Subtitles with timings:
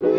[0.00, 0.10] 今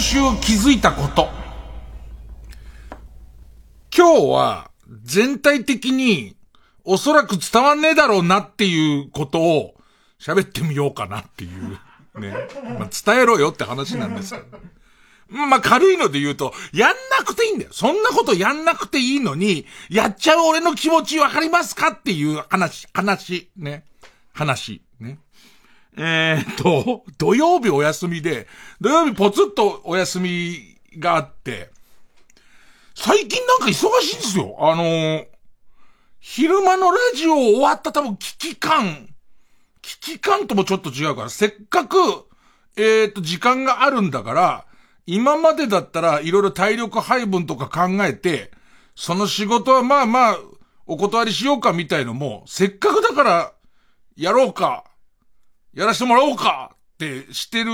[0.00, 1.28] 週気づいたこと。
[3.94, 4.71] 今日は
[5.02, 6.36] 全体的に
[6.84, 9.74] おそらく伝わんねえだろうなっていうことを
[10.18, 11.78] 喋ってみようかなっていう。
[12.20, 12.34] ね。
[12.78, 14.58] まあ、伝えろよって話なんですけど。
[15.28, 17.70] まあ、軽いので言うと、やんなくていいんだよ。
[17.72, 23.84] そんなことやんなくていいのに、やっちゃう俺の気持ちわかりますかっていう話、話、ね。
[24.32, 24.82] 話。
[25.00, 25.18] ね
[25.96, 28.46] えー、っと、土曜日お休みで、
[28.80, 31.70] 土曜日ポツッとお休みがあって、
[33.04, 34.56] 最近なんか忙しいんですよ。
[34.60, 35.26] あのー、
[36.20, 39.08] 昼間のラジオ終わった多分危機感、
[39.80, 41.96] 危機感ともちょっと違うから、せっかく、
[42.76, 44.66] えー、っと、時間があるんだから、
[45.04, 48.52] 今までだったらいろいろ体力配分とか考えて、
[48.94, 50.38] その仕事はまあまあ、
[50.86, 53.52] お断りしようかみたいのも、せっかくだから、
[54.14, 54.84] やろうか、
[55.74, 57.72] やらしてもらおうかってしてる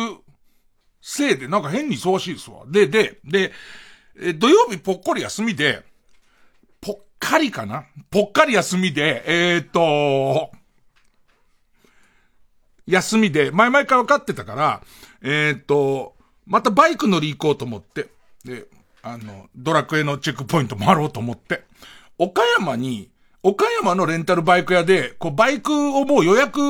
[1.02, 2.64] せいで、なんか変に忙しいですわ。
[2.66, 3.52] で、で、で、
[4.20, 5.82] え土曜日ぽっこり休みで、
[6.80, 7.86] ぽっかりかな？
[8.10, 10.50] ぽっかり休みで、えー、っと、
[12.86, 14.82] 休みで、前々から分かってたから、
[15.22, 16.16] えー、っと、
[16.46, 18.08] またバイク乗り行こうと思って、
[18.44, 18.66] で、
[19.02, 21.64] あの、ドラクエのチェックポイント回ろうと思って、
[22.16, 23.10] 岡山に、
[23.42, 26.60] 岡山のレンタルバイク屋で、こう、バイクをもう予約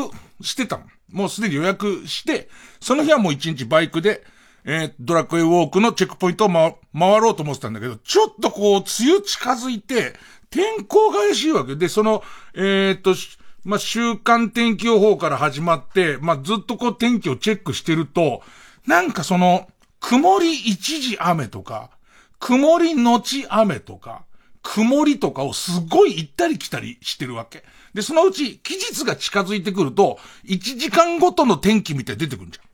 [0.42, 0.84] してたの。
[1.10, 2.48] もうすでに予約して、
[2.80, 4.24] その日はもう一日バイクで、
[4.70, 10.14] えー、ドラクエウォークのチェックポイントを、ま、回ろうと思ってたんだけど、ちょっとこう、梅雨近づいて、
[10.50, 12.22] 天候が怪しいわけで、その、
[12.54, 13.14] えー、っと、
[13.64, 18.42] まあ、週間天気予報から始まって、まあ、ずっとこう天気をチェックしてると、
[18.86, 19.68] なんかその、
[20.00, 21.90] 曇り一時雨とか、
[22.38, 24.26] 曇り後雨とか、
[24.62, 27.64] 曇りとかをすごい行ったり来たりしてるわけ。
[27.94, 32.67] で、そのうち期日が近づいてくると、1時間ごとの天気みたいに出てくるんじゃん。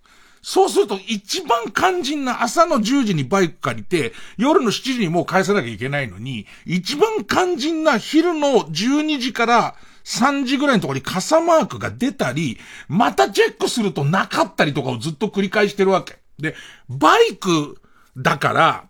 [0.47, 9.75] そうすると一番肝心な朝の10時にバイク借りて、夜の7時にもう返さなきゃいけないのに、一番肝心な昼の12時から
[10.05, 16.19] 3時ぐらいのところに傘マークが出たり、またチェックするとなかったりとかをずっと繰り返してるわけ。
[16.39, 16.55] で、
[16.91, 17.81] バイク
[18.15, 18.85] だから、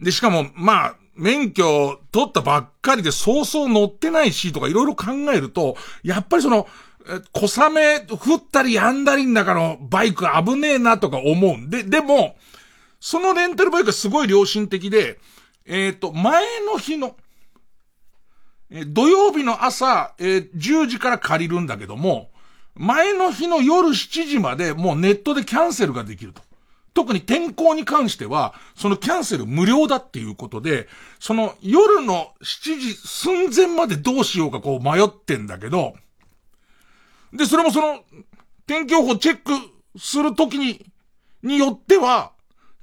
[0.00, 6.66] で、しかも、まあ、免許取ったばっかりでそうそう乗ってないしとかいろいろ考えると、やっぱりその、
[7.32, 12.36] 小雨降ったりやんだりん中のバイク危ねえなとか思うんで、でも、
[12.98, 15.18] そのレンタルバイクがすごい良心的で、
[15.66, 17.16] えっ、ー、と、前の日の、
[18.70, 22.30] え土曜日の朝、えー、10時から借りるんだけども、
[22.74, 26.42] 前の日の夜7時までもうネットでキャンセルができると。
[26.94, 30.88] 特に天候に関しては、そのキャンセル無料だっていうことで、
[31.18, 35.94] その夜の7時寸前までどうしようかこう迷ってんだけど、
[37.34, 38.04] で、それもその、
[38.66, 39.52] 天気予報チェック
[39.98, 40.84] するときに、
[41.42, 42.32] によっては、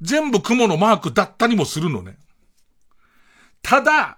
[0.01, 2.17] 全部雲のマークだったりもするのね。
[3.61, 4.17] ただ、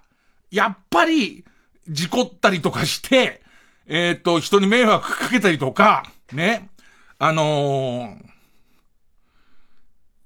[0.50, 1.44] やっぱり、
[1.88, 3.42] 事故ったりとかして、
[3.86, 6.70] えっ、ー、と、人に迷惑かけたりとか、ね、
[7.18, 8.33] あのー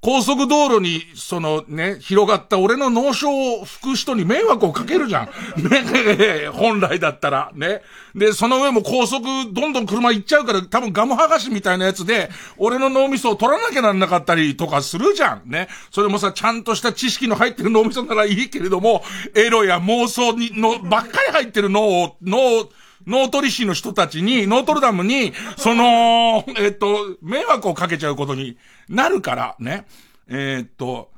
[0.01, 5.27] 高速道路に、そのね、広がった俺の脳症を吹く人に迷惑をかけるじゃん。
[5.69, 7.83] ね、 本来だったら、ね。
[8.15, 15.43] で、その上も高速、どんどん車行っちゃうから、多分ガム剥がしみたいなやつで、俺の脳みそを取らなきゃなんなかったりとかするじゃん。
[15.47, 15.69] ね。
[15.91, 19.03] それもさ、ちゃんとした知識の入ってる脳みそならいいけれども、
[19.35, 22.69] エロや妄想に、の、ばっかり入ってる脳を、脳、
[23.09, 28.59] 脳取り師の人たちに、ノートルダムに、その、えっと、迷惑をかけちゃうことに
[28.89, 29.87] なるから、ね。
[30.29, 31.11] えっと、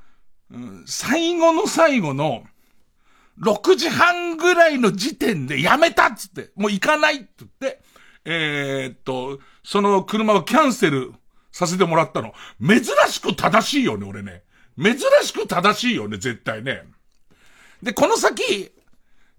[0.86, 2.44] 最後の最後の、
[3.42, 7.82] 6時半ぐらいの時点でやめたっつって、もう行かないって言って、
[8.24, 11.12] えー、っと、その車をキャンセル
[11.50, 12.32] させてもらったの。
[12.60, 14.42] 珍しく正しいよね、俺ね。
[14.80, 16.84] 珍しく正しいよね、絶対ね。
[17.82, 18.72] で、この先、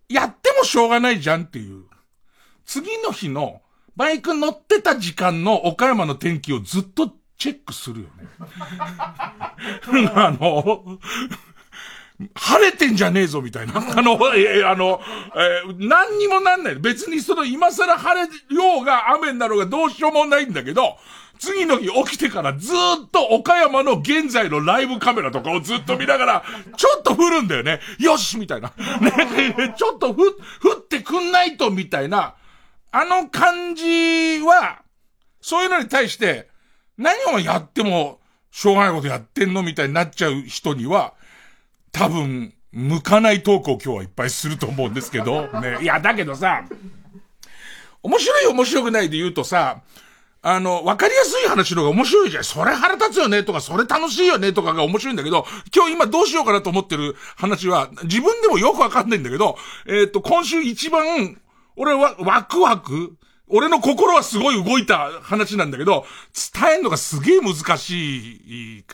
[0.10, 1.86] やってもしょうがないじゃんっていう。
[2.72, 3.62] 次の日の、
[3.98, 8.30] バイク乗ってた時間の岡山の天気をずっとチェックするよね。
[10.16, 10.98] あの、
[12.34, 13.74] 晴れてんじゃねえぞ、みたいな。
[13.76, 15.02] あの、えー、あの、
[15.36, 16.76] えー、何にもなんない。
[16.76, 20.98] 別にその今更晴れようが雨になろうがどうしようもないんだけど、
[21.40, 26.44] 次の日起きてからずっと岡山の現在のライブカメラとかをずっと見ながら、
[26.78, 27.82] ちょっと降るんだよね。
[28.00, 28.72] よしみたいな。
[29.02, 30.24] ね、ちょっと降、
[30.64, 32.36] 降ってくんないと、みたいな。
[32.92, 34.84] あの感じは、
[35.42, 36.50] そういうのに対して、
[36.98, 38.20] 何をやっても、
[38.52, 41.14] しょうがないことやってんのみたいになっちゃう人には、
[41.92, 45.80] 多分、向かないトークを今日はいっぱいすると思うんですけど、ね。
[45.84, 46.64] いや、だけどさ、
[48.04, 49.82] 面白い面白くないで言うとさ、
[50.44, 52.44] あの、わかりやすい話の方が面白いじゃん。
[52.44, 55.46] それ腹立つよねとか、それ楽しいよねとかが面白いんだけど、
[55.76, 61.40] 今日今どうしようかなと思ってる話は、自分でもよくわかんないんだけど、えっ、ー、と、今週一番、
[61.76, 63.18] 俺はワクワク？
[63.54, 66.06] 俺の心はすごい動いた話なんだけど、
[66.54, 68.86] 伝えんのがすげえ難しい。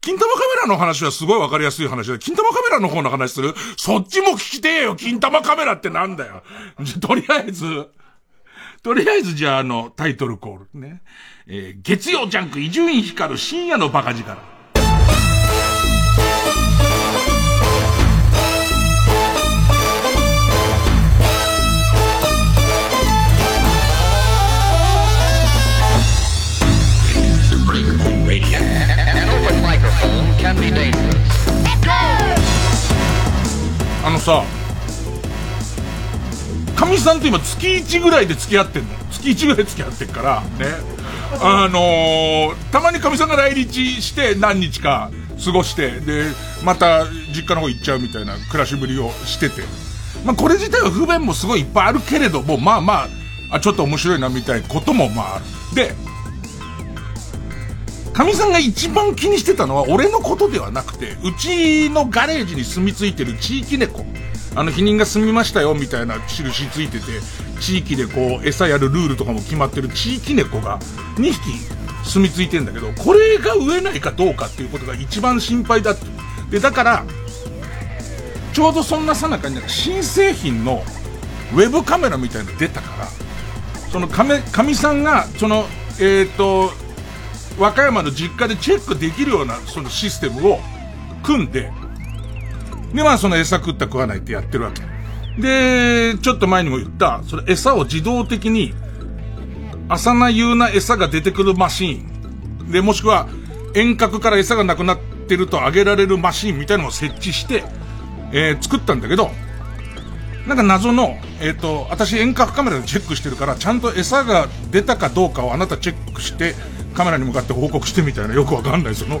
[0.00, 3.54] 金玉カメラの話はすごいわかりやすい話で、金玉カメラの方の話する？
[3.76, 6.44] そっちも聞きてえよ金玉カメラってなんだよ
[7.00, 7.88] とりあえず、
[8.82, 11.02] とりあえずじゃああの、タイトルコールね。
[11.48, 14.55] えー、月曜ジャンク伊集院光る深夜のバカ力。
[34.04, 34.44] あのさ、
[36.76, 38.88] かみさんと今月1ぐらいで付き合ってんの。
[39.10, 40.48] 月1ぐらい付き合ってっから、ね。
[41.40, 45.10] あのー、たまにかみさんが来日して何日か
[45.44, 46.24] 過ごして、で、
[46.64, 49.62] また実家の方行っちゃうみたいな暮らしぶりをしてて。
[50.24, 53.08] まあこれ自体は不便もすごいいっぱいあるけれども、まあま
[53.50, 55.44] あ、あ、ちょっと面白いなみたいなこともまあある。
[55.74, 55.94] で、
[58.16, 64.06] かみさんが一番気にしてたのは俺のことではなくて、うちのガレージに住み着いてる地域猫。
[64.54, 67.04] あの、避妊が済みましたよ、みたいな印ついてて、
[67.60, 70.78] 地域でこう、餌やるルールとかも決まってる地域猫が
[71.16, 71.40] 2匹
[72.04, 76.06] 住み着いてんだけど、これが飢えないかどうかっていうことが一番心配だって。
[76.52, 77.04] で、だから、
[78.54, 80.82] ちょうどそんなさなかになんか新製品の
[81.52, 83.08] ウェブカメラみたいなの出たから、
[83.92, 85.66] そのかめ、かみさんが、その、
[85.98, 86.85] えっ、ー、と、
[87.58, 90.60] 和歌山の実家でチェックできるようなそのシステムを
[91.22, 91.72] 組んで、
[92.94, 94.82] で、まあその餌食った食わないってやってるわけ。
[95.40, 98.74] で、ちょっと前にも言った、それ餌を自動的に、
[99.88, 102.70] 朝な夕な餌が出てくるマシーン。
[102.70, 103.28] で、もしくは
[103.74, 104.98] 遠隔から餌がなくなっ
[105.28, 107.64] てると上げられるマシーンみたいなのを設置して、
[108.32, 109.30] えー、作ったんだけど、
[110.46, 116.54] なんか謎の、えっ、ー、と、私遠隔カメラでチェックしてるから、ちゃんと餌が出たかどうかをあなたチェックして、
[116.96, 119.20] カメラに向かって報告してみたいなよくわかんないその。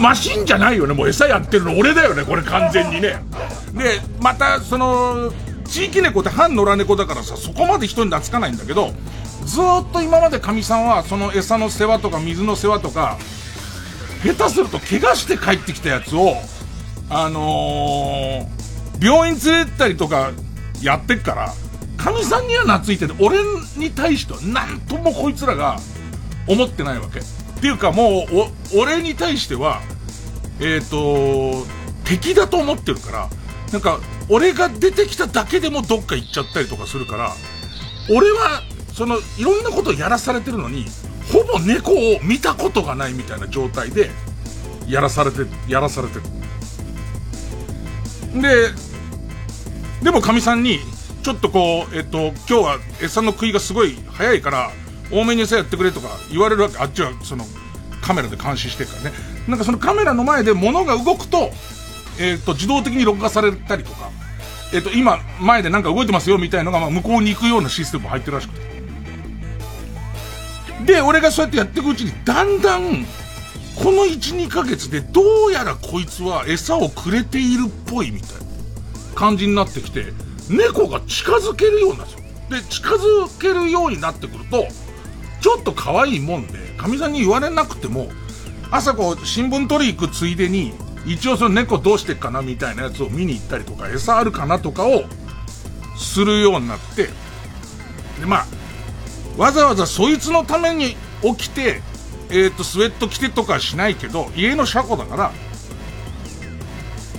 [0.00, 1.76] マシンじゃないよねもう餌やってるの。
[1.76, 3.22] 俺だよねこれ完全にね。
[3.74, 5.32] でまたその
[5.66, 8.92] 地域猫って反野良猫だからさそこまで人に懐かないんだけど
[9.44, 13.18] ずっと今までかみさんはその餌の世話とか水の世話とか
[14.24, 16.34] 下手すると怪我して帰ってきたやつを
[17.10, 20.30] あのー、病院連れてったりとか
[20.80, 21.52] やってっから
[22.02, 23.38] かみさんには懐いてて、俺
[23.76, 25.76] に対してはなんともこいつらが
[26.48, 27.20] 思ってないわけ。
[27.20, 27.22] っ
[27.60, 29.80] ていうかもう、俺に対しては、
[30.58, 31.64] えっ、ー、と、
[32.04, 33.30] 敵だと思ってるから、
[33.72, 37.32] なんか、俺が出てきただけでもどっか行っちゃったりとかするから、
[38.10, 38.62] 俺は、
[38.92, 40.86] その、いろんなことをやらされてるのに、
[41.32, 44.10] ほぼ猫を見たことがないみたいな状態で、
[44.88, 46.22] やらされて、やらされてる。
[48.42, 48.70] で、
[50.02, 50.80] でもかみさんに、
[51.22, 54.70] ちょっとこう、えっと、今日は餌の食いがすごい早いから、
[55.10, 56.78] 多めに餌やってくれとか言われるわけ。
[56.78, 57.44] あっちはその、
[58.00, 59.12] カメラで監視してるからね。
[59.46, 61.50] なんかそのカメラの前で物が動くと、
[62.18, 64.10] えっと、自動的に録画されたりとか、
[64.74, 68.72] えっと、今、前でなんか動いてますよみたいなのが、まあ、向こうに行くようなシステムも入ってるらしくて。
[70.94, 73.06] で、俺がそうやってやっていくうちに、だんだん、
[73.76, 78.34] この1、2ヶ月でどうやらこいつは餌をくれているっぽいみたいな
[79.14, 80.12] 感じになってきて、
[80.52, 82.60] 猫が近づけるようになるんですよ。
[82.60, 84.66] で、近づけるようになってくると、
[85.40, 88.08] ちょっと可愛いもんで、かみさんに言われなくても、
[88.70, 90.72] 朝こう、新聞取り行くついでに、
[91.04, 95.04] 一応その猫どうしてっかなみたいなやつを見に行ったりとか、餌あるかなとかを、
[95.96, 97.08] するようになって、
[98.20, 98.46] で、まあ、
[99.36, 101.80] わざわざそいつのために起きて、
[102.30, 105.32] えっ、ー、と、スウェット着てとかしないけど、家の車庫だから、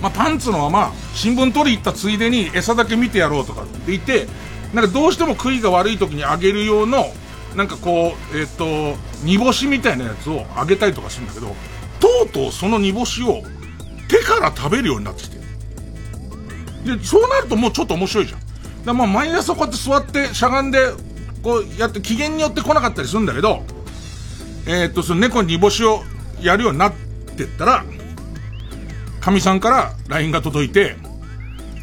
[0.04, 4.26] まあ、パンツのまま、新聞取り行ったついでに餌だけ見てやろうとかって言って、
[4.74, 7.06] なんかどうしても食いが悪い時にあげる用の、
[7.56, 11.46] なんかこう、えっ、ー、と、煮干しみたいなやつをあげたりとかするんだけど、
[12.00, 13.42] とうとうその煮干しを
[14.06, 15.38] 手から食べるようになってきて。
[15.38, 18.84] で、そうなるともうちょっと面白いじゃん。
[18.84, 20.80] だまあ毎朝こうやって座ってしゃがんで、
[21.42, 23.62] こうやって機嫌によって来なかったりするんだけど、
[24.66, 26.02] えー、と、その猫に煮干しを
[26.42, 26.92] やるようになっ
[27.38, 27.84] てったら、
[29.24, 30.96] 神さんから LINE が届いて、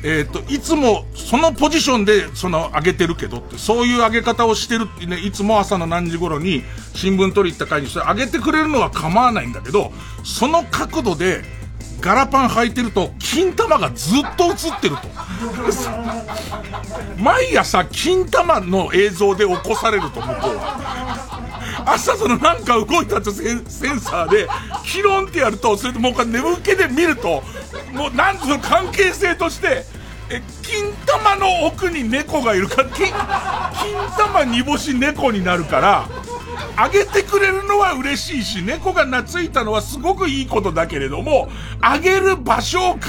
[0.04, 6.62] えっ、と、いつもそのポジションでその上げてるけどって、そういう上げ方をしてるってね、いつも朝の何時頃に
[6.94, 9.92] 新聞取り行った会にそれ上げてくれるのは構わないんだけど、
[10.24, 11.42] その角度で
[12.00, 15.08] ガラパン履いてると、金玉がずっと映ってると。
[17.18, 21.51] 毎朝金玉の映像で起こされると、向こうは。
[21.86, 23.66] 朝そのなんか動いたとセン
[24.00, 24.48] サーで、
[24.86, 27.44] キロンってやると、それでもう一回眠気で見ると、
[27.94, 29.86] もうなんその関係性として、
[30.30, 33.16] え、金玉の奥に猫がいるか、金、金
[34.18, 36.08] 玉煮干し猫になるから、
[36.78, 41.50] あげてくれるのは嬉しいし、猫が懐いたのはすごくいいことだけれども、
[41.82, 43.00] あげる場所を考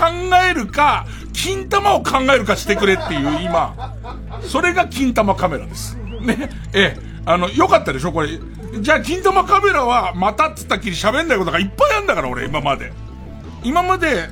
[0.51, 3.95] えるか、金玉を考えるかしてくれっていう今、
[4.43, 5.97] それが金玉カメラです。
[6.21, 6.51] ね。
[6.73, 8.13] ええ、あの、よかったでしょ？
[8.13, 8.39] これ。
[8.81, 12.93] じゃあ、金玉カメラは、またっつったきり喋んないことがいっぱいあるんだから、俺、今まで。
[13.63, 14.29] 今まで、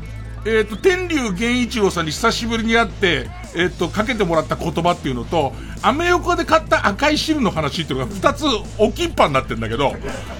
[0.47, 8.45] えっ、ー、と、天竜源一郎さんに久しぶりに会って、えっ、ー、と、かけてもらった言葉っていうのと、アメ横で買った赤い汁の話っていうのが二つ
[8.79, 9.95] 置きっぱになってんだけど、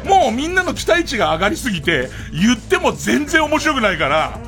[0.07, 4.39] もうみんなの期待値が上がりすぎて、言っても全然面白くないから、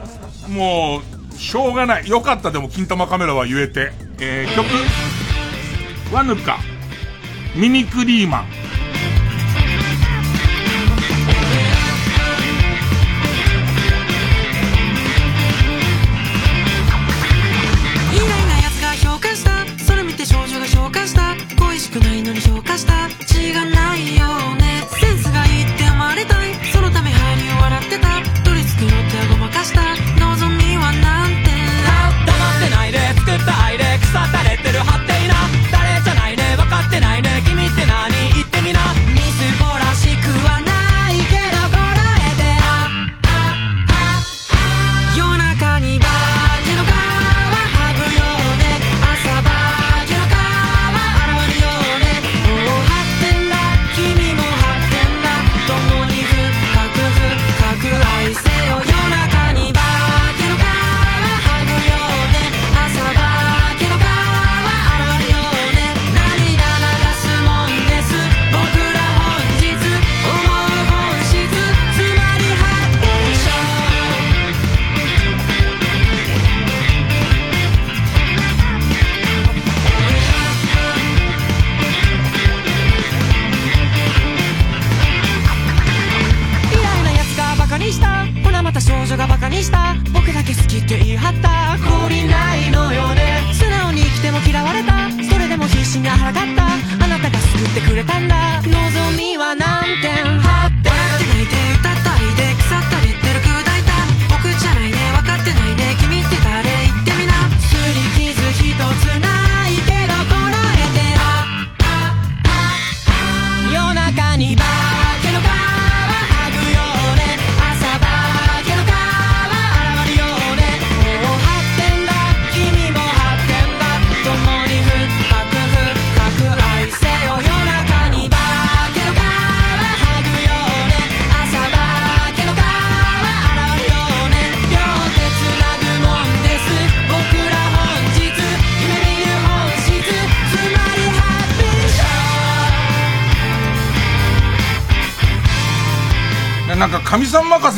[0.49, 1.02] も
[1.35, 2.09] う、しょうがない。
[2.09, 3.92] よかったでも、金玉カメラは言えて。
[4.21, 4.66] えー、曲、
[6.14, 6.59] ワヌカ、
[7.54, 8.47] ミニクリーマン、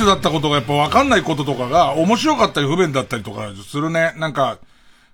[0.05, 4.15] だったことがやっぱわかんないこととかが面白かったり不便だったりとかするね。
[4.17, 4.59] なんか、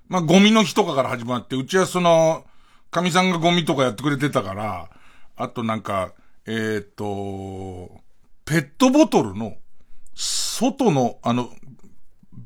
[0.08, 2.44] まあ、ゴミの日とかから始まって、うちはその、
[2.90, 4.88] 神さんがゴミとかやってくれてたから、
[5.36, 6.12] あとなんか、
[6.46, 8.00] えーっと、
[8.44, 9.54] ペットボトルの、
[10.14, 11.50] 外の、あの、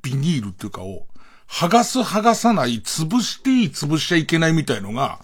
[0.03, 1.07] ビニールっていうかを、
[1.49, 5.21] 剥がす剥がさない、潰していい潰しちゃいけないみたいのが、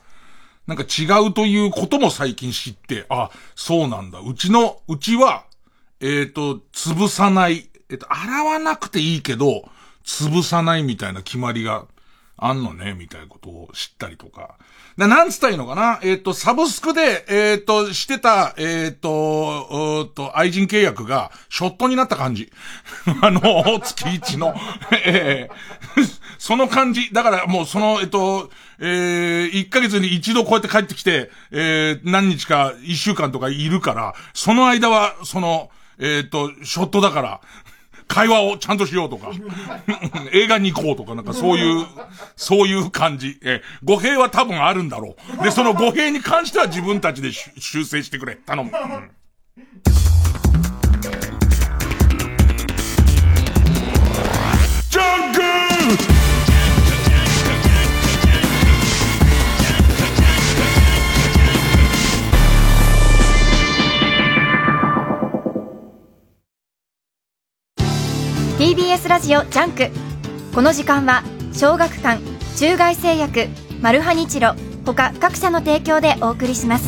[0.67, 4.21] なんか違うということも最近知って、あ、そうなんだ。
[4.21, 5.45] うちの、うちは、
[6.01, 7.69] えっ、と、潰さない。
[7.91, 9.69] えっ、と、洗わなくていいけど、
[10.05, 11.87] 潰さないみたいな決まりが
[12.37, 14.57] あんのね、みたいなことを知ったりとか。
[14.97, 16.01] ななんつったらいいのかな？
[16.03, 22.51] えっ、と、サブスクで、えっ、と、してた、えっ、と、うっと、愛人契約が、ショットになった感じ。
[23.21, 24.55] あの、月一の。
[25.05, 25.51] ええ
[26.39, 27.13] その感じ。
[27.13, 37.41] だからもうその、えっと、えー、1ヶ月に一度こうやって帰ってきて、えー、何日か、1週間とかいるから、その間は、その、えっ、と、ショットだから、
[38.09, 39.31] 会話をちゃんとしようとか、
[40.33, 41.87] 映画に行こうとか、なんかそういう、
[42.37, 43.39] そういう感じ。
[43.43, 45.45] え、語弊は多分あるんだろう。
[45.45, 48.35] で、その語弊に関しては自分たちで修正してくれ。
[48.35, 48.73] 頼む。
[48.73, 49.11] うん
[69.01, 69.91] TBS ラジオジャンク。
[70.55, 72.21] この時間は小学館
[72.57, 73.49] 中外製薬
[73.81, 74.55] マルハニチロ
[74.85, 76.87] 他各社の提供でお送りします。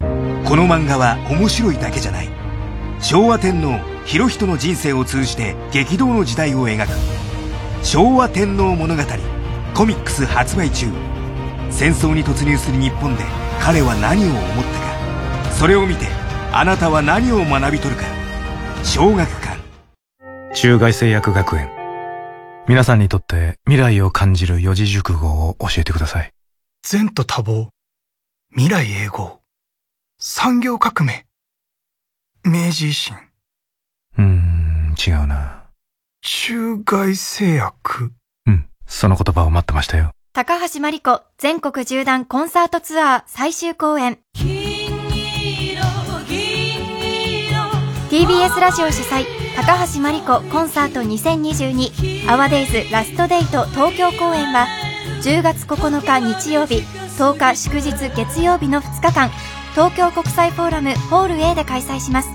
[0.00, 2.28] この漫画は面白いだけじゃない。
[3.00, 6.90] 昭和天皇裕仁の人生を通じて激動の時代を描く。
[7.84, 9.02] 昭和天皇物語
[9.74, 10.88] コミックス発売中。
[11.70, 13.24] 戦争に突入する日本で
[13.60, 15.52] 彼は何を思ったか。
[15.52, 16.06] それを見て
[16.52, 18.04] あなたは何を学び取るか。
[18.82, 19.47] 小学館
[20.60, 21.70] 中外製薬学園。
[22.66, 26.32] 皆さんにとって未来を感じる四字熟語を教えてください。
[26.90, 27.68] 前途多忙。
[28.56, 29.38] 未来永劫。
[30.18, 31.26] 産業革命。
[32.42, 33.14] 明治維新。
[34.18, 35.62] うーん、違うな。
[36.22, 38.10] 中外製薬。
[38.46, 40.10] うん、その言葉を待ってましたよ。
[40.32, 44.18] 高橋真理子全国縦断コンサートツアー最終公演。
[48.10, 54.68] TBS ラジオ主催高橋真理子コンサート2022アワデイズラストデート東京公演は
[55.24, 56.82] 10月9日日曜日
[57.18, 59.30] 10日祝日月曜日の2日間
[59.72, 62.28] 東京国際フォーラムホール A で開催します。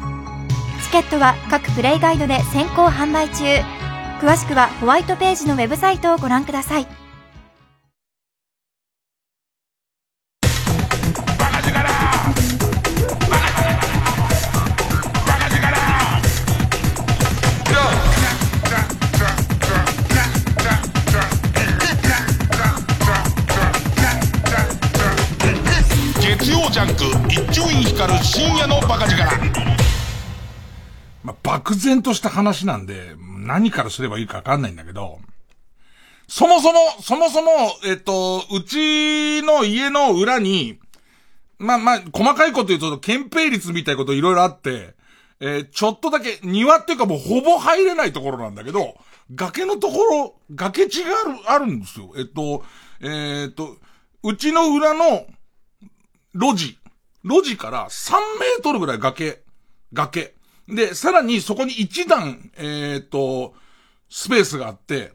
[0.83, 3.45] チケットは各プレイガイドで先行販売中。
[4.19, 7.02] 詳しくはホワイトページのウェブサイトをご覧ください。
[26.73, 29.21] ジャック一丁院光る深夜のバカ力。
[31.23, 35.19] まあ、漠然とした話なんで、何からすればいいかわかんないんだけど、
[36.27, 37.51] そもそも、そもそも、
[37.85, 40.79] えっと、うちの家の裏に、
[41.59, 44.95] まあまあ、細かいこと言うと、憲兵率みたいなこといろいろあって、
[45.41, 48.95] えー、ちょっとだけ、庭っていうかもうほぼ入れないところなんだけど、
[49.35, 52.11] 崖のところ、崖地がある、あるんですよ。
[52.17, 52.63] えっと、
[52.99, 53.77] えー、っと、
[54.23, 55.27] うちの裏の
[56.33, 56.77] 路地、
[57.23, 59.41] 路地から3メートルぐらい崖、
[59.93, 60.33] 崖。
[60.67, 63.53] で、さらにそこに一段、えっ、ー、と、
[64.09, 65.11] スペースがあって、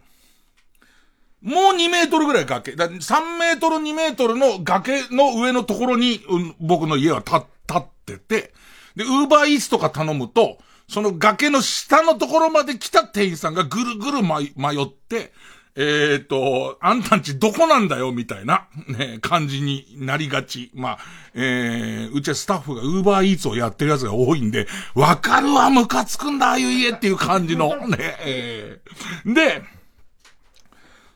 [1.42, 2.74] もう2メートルぐらい崖。
[2.74, 7.36] だ3メートル2メートルの崖の上のところに、うん、僕の家は立
[7.76, 8.52] ってて、
[8.96, 15.32] で、ウーバーイーツとか頼むと、その崖の下のところまで来た店員さんがぐるぐる迷って、
[15.80, 20.72] えっ、ー、と、あんたんちどこなんだよ、みたいな、ね、感じになりがち。
[20.74, 20.98] まあ、
[21.34, 29.62] えー、うちはスタッフがウーバーイーツをやってるやつが多いんで、わかるわ、ムカつくんだ、ああいう家っていう感じの、ね、えー、で、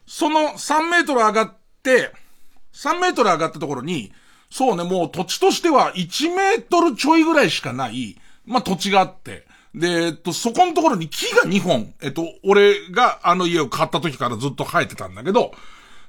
[0.06, 2.12] その3メートル上がって、
[2.72, 4.12] 3メートル上がったところに、
[4.48, 15.52] そうね、もう土地としては1メートルちょいぐらいしかない、まあ土地があって、で、えっと、そこのところに木が2本、えっと、俺があの家を買った時からずっと生えてたんだけど、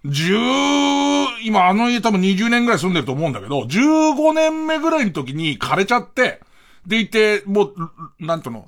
[0.05, 0.35] 十、
[1.43, 6.41] 今あの家多分20年ぐらい住んでると思うんだけど、15年目ぐらいの時に枯れちゃって、
[6.85, 7.75] でいて、もう、
[8.19, 8.67] なんとの、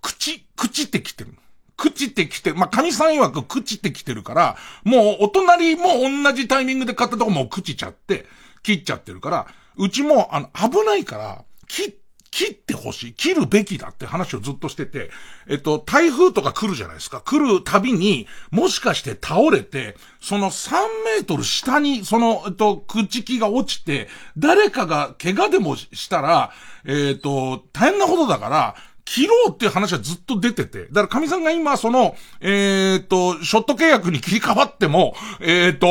[0.00, 1.34] 口、口ってきてる。
[1.76, 2.56] 口ってきてる。
[2.56, 8.26] まあ、神さん曰く口ってきてるから、もうお隣も同じタイミングで買ったとこも朽ちちゃって、
[8.62, 11.94] 切っちゃってるから、うちも、あの、危ないから、切っ
[12.32, 13.12] 切ってほしい。
[13.12, 15.10] 切るべきだって話をずっとしてて、
[15.46, 17.20] えっと、台風とか来るじゃないですか。
[17.20, 20.70] 来るたびに、もしかして倒れて、その3
[21.04, 26.52] メートル下に、その、えっと、朽木が落ちて、誰かが怪我でもしたら、
[26.86, 30.86] えっと、大変なことだから、切ろうっていう話はずっと出てて。
[30.86, 35.86] だから神さんが今、その、えっ、と、ショット契約に切り替わっても、えっ、と、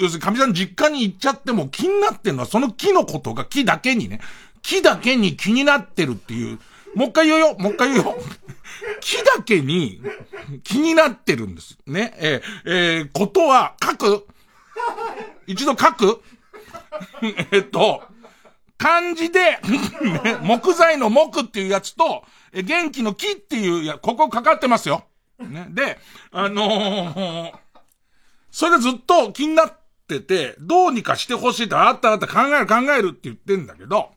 [0.00, 4.20] 要するに神さん実家に行っちゃっても気になってんのはその木のことが木だけにね、
[4.62, 6.58] 木だけに気になってるっていう、
[6.94, 8.16] もう一回言うよ、もう一回言うよ。
[9.00, 10.00] 木だけに
[10.64, 11.78] 気になってるんです。
[11.86, 12.14] ね。
[12.18, 14.26] えー、えー、ことは書く
[15.46, 16.22] 一度書く
[17.52, 18.02] えっと、
[18.76, 19.58] 漢字で
[20.42, 25.04] 木材の木っていうやつと、え元気の木っていうや、ここかかってますよ。
[25.38, 25.66] ね。
[25.70, 25.98] で、
[26.32, 27.52] あのー、
[28.50, 34.12] それでずっと気になってて、どうにかしてほしいって、あったあった考える考えるって言ってんだけど、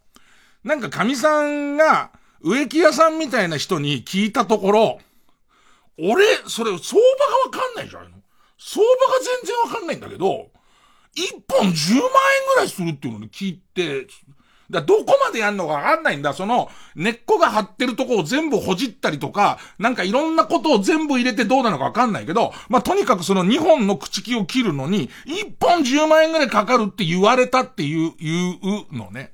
[0.64, 5.00] なんか神さんが、植木屋さんみたいな人に聞いたところ、
[5.98, 7.02] 俺、それ、相
[7.50, 8.24] 場がわかんないじゃん。
[8.58, 10.50] 相場が全然わかんないんだけど、
[11.16, 12.12] 一本10万円
[12.54, 14.08] ぐらいするっていうのに聞いて、
[14.72, 16.34] だどこまでやんのかわかんないんだ。
[16.34, 29.32] その、根っこが張ってるとこを全部ほじったりとか、なんかいろんなことを全部入れてどうなのかわかんないけど、まあ、とにかくその2本の口木を切るのに、1本10万円ぐらいかかるって言われたっていう、いうのね。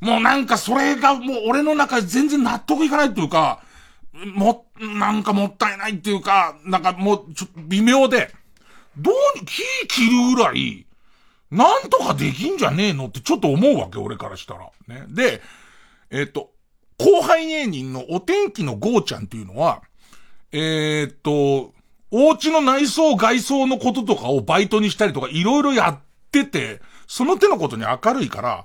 [0.00, 3.60] もうなんかそれがもう俺の中で全然納得いかないっていうか、
[4.34, 8.32] も、なんかもったいないっていうか、なんかもうちょっと微妙で、
[8.96, 10.86] どうに、木切るぐらい、
[11.50, 14.70] なんとかできんじゃねえのってちょっと思うわけ、俺からしたら。
[14.88, 15.04] ね。
[15.08, 15.40] で、
[16.10, 16.50] えっ、と、
[16.98, 19.82] 後輩芸人のお天気のゴーちゃんっていうのは、
[20.52, 21.72] えっ、と、
[22.10, 25.98] お家の内装外装のこととかをバイトにしたりとかいろいろやっ
[26.32, 28.64] てて、その手のことに明るいから、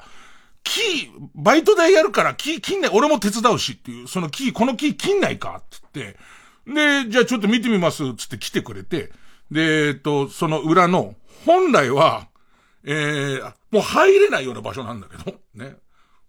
[0.63, 6.15] キー、バイト代やるからキー切んない、俺も手伝うしっていう、そのキー、このキー切んないかって
[6.65, 9.11] 言って、で、じゃあちょっと見てみますつって来てくれて、
[9.51, 12.27] で、えっと、その裏の、本来は、
[12.85, 15.75] えー、もう入れないような場所なんだけど、ね。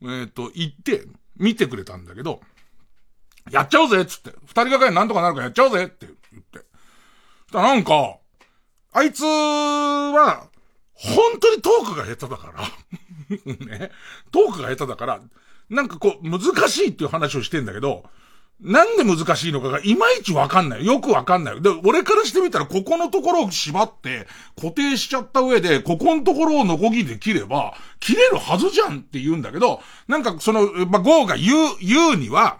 [0.03, 2.41] えっ、と、行って、見てくれたんだけど、
[3.51, 6.59] やっちゃおうぜつって、二人がかりなんとかなるからやっちゃおうぜって言って。
[6.59, 8.17] したらなんか、
[8.93, 10.49] あいつは、
[10.93, 12.63] 本当にトークが下手だから
[13.67, 13.91] ね。
[14.31, 15.21] トークが下手だから、
[15.71, 18.05] なんかこう、難しいっていう話をしてんだけど、
[18.61, 20.87] なんで難しいのかがいまいちわかんない。
[20.87, 21.61] よくわかんない。
[21.61, 32.59] で、俺からしてみたら、ここのところを縛って、固定しちゃった上で、ここのところをノコギで切れば、切れるはずじゃんって言うんだけど、なんかその、まあ、ゴーが言う、言うには、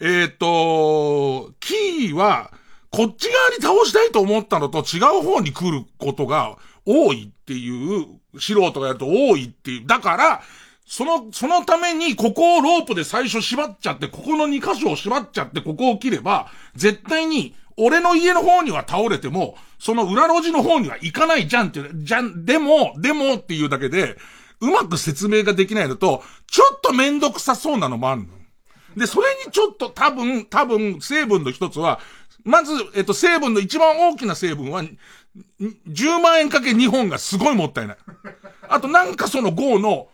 [0.00, 2.50] えっ、ー、と、キーは、
[2.90, 8.06] こっち側に倒したいと思ったのと違う方に来ることが多いっていう、
[8.38, 9.86] 素人がやると多いっていう。
[9.86, 10.42] だから、
[10.86, 24.16] その、そのために、ここをロープで最初縛っちゃって、ここの2箇所を縛っちゃって、ここを切れば、絶対に、俺の家の方には倒れても、その裏路地の方には行かないじゃんっていう、じゃん、でも、でもっていうだけで、
[24.60, 28.28] うまく説明ができないのと、ちょっとめんどくさそうなのもあるの。
[28.96, 32.00] で、それにちょっと多分、多分、成分の一つは、
[32.44, 34.82] まず、えっと、成分の一番大きな成分は、
[35.60, 37.96] 10万円かけ2本がすごいもったいない。
[38.68, 40.08] あとなんかその5の、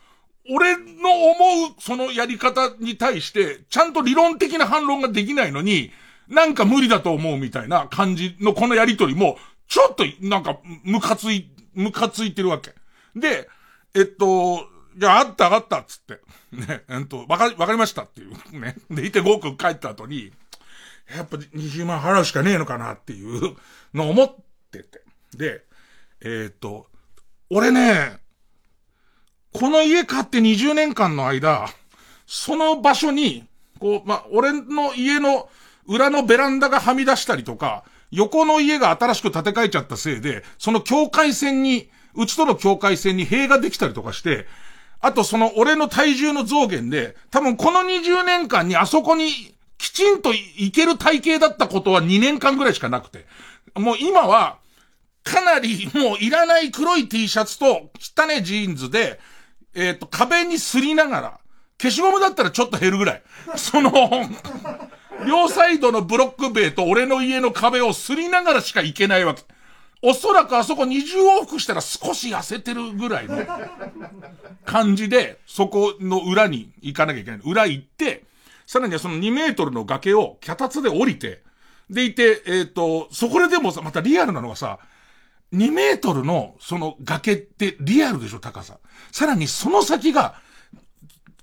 [0.50, 5.90] 俺の思うそのやり方に対して、ちゃんと理論的な反論ができないのに、
[6.28, 12.74] なんか無理だと思うみたいな感じのこのやりとりも、ちょっとなんかムカつい、ムカついてるわけ。
[13.16, 13.48] で、
[13.94, 16.20] えっと、じゃああったあったっつって。
[16.52, 18.60] ね、えっと、わか、わかりましたっていう。
[18.60, 18.76] ね。
[18.90, 20.32] で、いて5く帰った後に、
[21.14, 23.56] やっぱ20万払うしかねえのかなっていう
[23.94, 24.36] のを思っ
[24.70, 25.02] てて。
[25.36, 25.64] で、
[26.20, 26.86] えっと、
[27.50, 28.18] 俺ね、
[29.52, 31.68] この家買って20年間の間、
[32.26, 33.46] その場所に、
[33.78, 35.48] こう、ま、俺の家の
[35.86, 44.46] 裏のベランダがはみ出したりとか、横の家が新しく建て替えちゃったせいで、その境界線に、うちとの境界線に塀ができたりとかして、
[45.00, 49.30] あとその俺の体重の増減で、多分この20年間にあそこに
[49.78, 53.26] きちんと行ける体型だったことは2年間ぐらいしかなくて。
[53.74, 54.58] もう今は、
[55.24, 59.20] かなりもういらない黒い T シャツと汚ねジーンズで、
[59.74, 61.40] えっ、ー、と、壁にすりながら、
[61.80, 63.22] 消しゴムだったらちょっと減るぐらい。
[63.56, 63.92] その、
[65.26, 69.42] 両サイドのブロック塀と俺の家の壁をすりながらしか行けないわけ。
[70.00, 73.36] おそらくあそこ20往復したら少し痩せてるぐらいの
[74.64, 77.40] 感じで、そこの裏に行かなきゃいけない。
[77.44, 78.24] 裏行って、
[78.66, 81.42] さらにはその2メートルの崖を脚立で降りて、
[81.90, 84.78] でいて、えっ、ー、と、そこででもさ、またリアルなのがさ、
[85.52, 88.78] 2メートルのその崖ってリアルでしょ、高さ。
[89.12, 90.34] さらにその先が、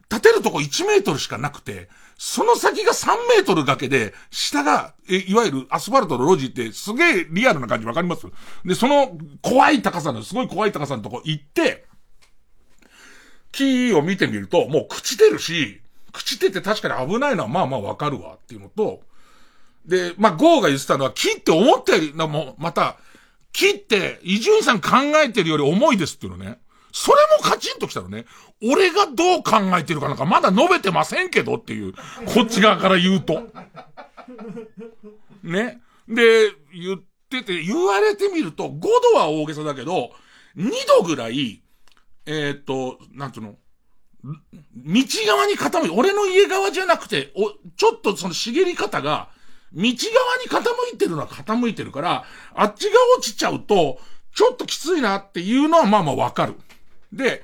[0.09, 8.27] 立てるとこ1メートルしかなくて、その先が3メートル崖で、下が、え、いわゆるアスファルトの路地ってすげえリアルな感じわかります？
[8.63, 11.85] で、その怖い高さの、すごい怖い高さのとこ行って、
[13.51, 15.81] 木を見てみると、もう朽ちてるし、
[16.13, 19.01] 朽ちてて確かに危ないのはまあまあわかるわっていうのと、
[19.85, 22.97] で、まあ、ゴーが言ってたのは、木って思ったより、もまた、
[23.55, 24.89] 木って、伊集院さん考
[25.23, 26.59] えてるより重いですっていうのね。
[26.91, 28.25] それもカチンときたのね。
[28.61, 31.93] 俺がどう考えてるかなんかまだ述べてませんけどっていう。
[31.93, 33.43] こっち側から言うと。
[35.41, 35.81] ね。
[36.07, 38.79] で、言ってて、言われてみると、5
[39.13, 40.11] 度は大げさだけど、
[40.57, 41.61] 2度ぐらい、
[42.25, 43.55] えー、っと、なんつうの、
[44.23, 49.29] 道側に傾いて、俺の家側じゃなくて、お、ちょっとその茂り方が、
[49.75, 49.93] 道側に
[50.89, 53.99] 傾いてるのは傾いてるから、あっちが落ちちゃうと、
[54.33, 56.55] ちょっときついなっていうのはまあまあわかる。
[57.11, 57.43] で、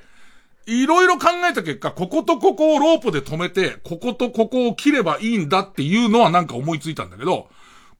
[0.66, 7.50] いろいろ考えた結果、こことここをロープで止めて、こことここを切ればいいんだっていうのはなんか思いついたんだけど、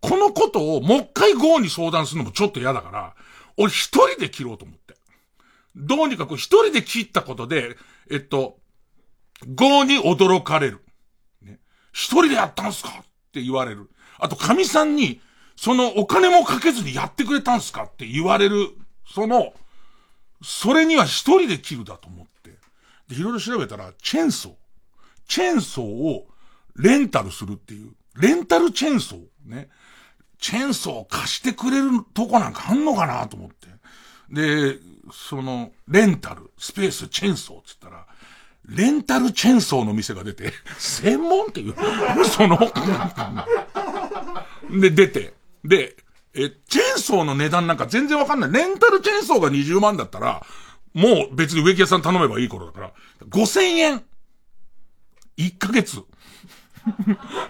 [0.00, 3.14] このことをもう一回ゴーに相談するのもちょっと嫌だから、
[3.56, 4.94] 俺一人で切ろうと思って。
[5.74, 7.76] どうにかこう一人で切ったことで、
[8.10, 8.58] えっと、
[9.54, 10.84] ゴーに驚かれる。
[11.42, 11.58] ね。
[11.92, 13.90] 一人でやったんすかって言われる。
[14.22, 15.20] あと、神さんに、
[15.56, 18.68] そのお金もかけずにやってくれたんすかって言われる。
[19.06, 19.52] その、
[20.42, 22.50] それには一人で切るだと思って。
[23.08, 24.52] で、いろいろ調べたら、チェーンソー。
[25.26, 26.26] チェーンソーを
[26.76, 27.90] レンタルするっていう。
[28.16, 29.20] レンタルチェーンソー。
[29.44, 29.68] ね。
[30.38, 33.66] チェーンソーを貸してくれるとこなんかあんのかなと思って。
[34.30, 34.78] で、
[35.12, 38.06] その、レンタル、スペース、チェーンソーって言ったら、
[38.68, 41.74] レンタルチェーンソーの店が出て、 専門っていう、
[42.24, 42.56] その、
[44.72, 45.96] で、出て、で、
[46.34, 48.52] え、チェーンソーの値段なんか全然わかんない。
[48.52, 50.42] レンタルチェーンソーが20万だったら、
[50.94, 52.92] もう別に植木屋さん頼めばいい頃だから、
[53.28, 54.02] 5000円。
[55.36, 56.02] 1ヶ月。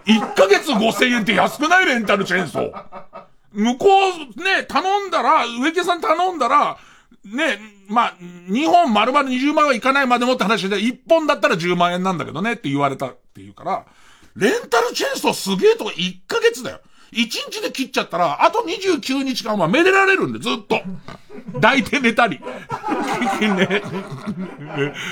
[0.07, 1.87] 1ヶ月5000円って安くない？
[1.87, 3.25] レンタルチェーンソー。
[3.53, 6.79] 向こうね、頼んだら、植木屋さん頼んだら、
[7.25, 7.59] ね、
[7.89, 13.87] まあ、2本丸々20万はいかないまでもって話で、1本だったら10万円なんだけどねって言われたって言うから、
[14.35, 16.81] レンタルチェーンソーすげえとか1ヶ月だよ。
[17.12, 20.81] 1日で切っちゃったら、あと29日間はめでられるんで、ずっと。
[21.55, 22.40] 抱いて寝たり。
[23.40, 23.83] ね。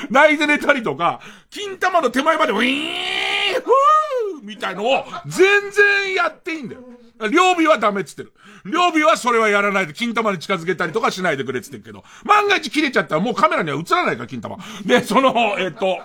[0.09, 6.83] 抱いて寝たりとか、金玉の手前までウィーンフーみたいのを全然やっていいんだよ。
[7.31, 8.33] 両日はダメっつってる。
[8.65, 14.57] 両日はそれはやらないで、金玉に近づけたりとかしないでくれっつってるけど、万が一切れちゃったらもうカメラには映らないから、金玉。
[14.87, 15.99] で、その、えっ、と、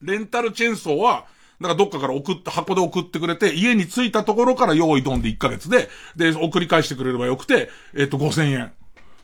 [0.00, 1.26] レンタルチェーンソーは、
[1.60, 8.72] だからどっかから送って、箱で送ってくれて、家に着いたところから用意ドンで1ヶ月で、で、送り返してくれればよくて、えっ、と、5000円。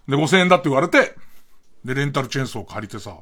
[0.06, 1.14] で、5000円だって言われて、
[1.84, 3.16] で、レンタルチェーンソー借りてさ、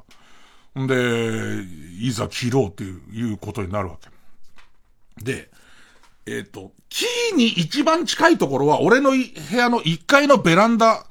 [0.77, 1.63] んで、
[2.01, 4.09] いざ切ろうっていう、いうことになるわけ。
[5.23, 5.49] で、
[6.25, 9.17] えっ、と、キーに一番近いところは、俺の部
[9.55, 11.05] 屋の1階のベランダ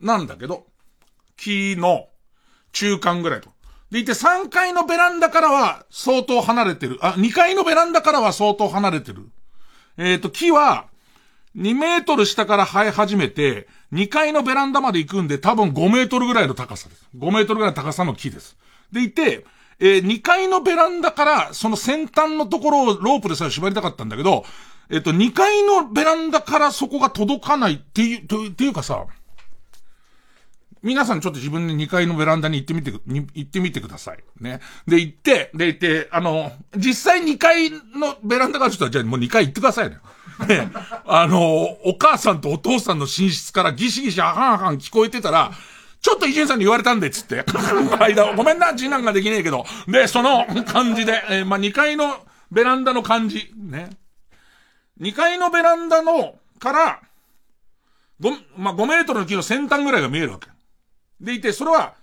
[0.00, 0.66] なんだけど、
[1.38, 2.08] キーの
[2.72, 3.50] 中間ぐらいと。
[3.90, 6.98] でいて3階のベランダからは相当離れてる。
[7.00, 9.30] あ、2階のベランダからは相当離れてる。
[9.96, 10.88] えっ、ー、と、木は
[11.56, 17.08] 2メートル下から生え始めて、2階のベランダまで行くんで多分5メートルぐらいの高さです。
[17.16, 18.56] 5メートルぐらいの高さの木です。
[18.92, 19.46] でいて、
[19.80, 24.44] えー、2階のベランダからその先端のところをロープでさえ縛りたかったんだけど、
[24.90, 29.06] えっ、ー、と、2階のベランダからそこが届かないっていう、っていうかさ、
[30.82, 34.18] 皆さんちょっと自分で2階のベランダに行ってみて、行ってみてください。
[34.40, 34.60] ね。
[34.86, 39.98] で、行って、で、行って、あの、実際2階のベランダがある人は、じゃあもう2階行ってくださいね。
[40.46, 40.70] ね。
[41.06, 45.52] あの、お母さんとお父さんの寝室からギシギシはんはん聞こえてたら、
[46.00, 47.44] ちょっと伊集院さんに言われたんで、つって。
[47.98, 49.64] 間、ごめんな、次男ができねえけど。
[49.88, 52.14] で、その感じで、えー、まあ、2階の
[52.52, 53.52] ベランダの感じ。
[53.56, 53.90] ね。
[55.00, 57.00] 2階のベランダの、から、
[58.20, 60.48] 5、まあ、5メートルの木の先端ぐらいが見えるわけ。
[61.20, 61.94] でいて、それは、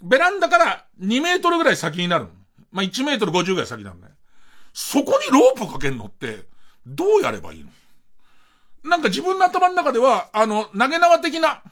[0.00, 2.30] ベランダから2メートルぐらい先になるの
[2.70, 4.08] まあ、1メートル50ぐらい先なのね。
[4.72, 6.44] そこにロープかけんのって、
[6.86, 7.70] どうやればいいの？
[8.88, 11.62] なんか自分の頭の中では、あの、投げ縄的な、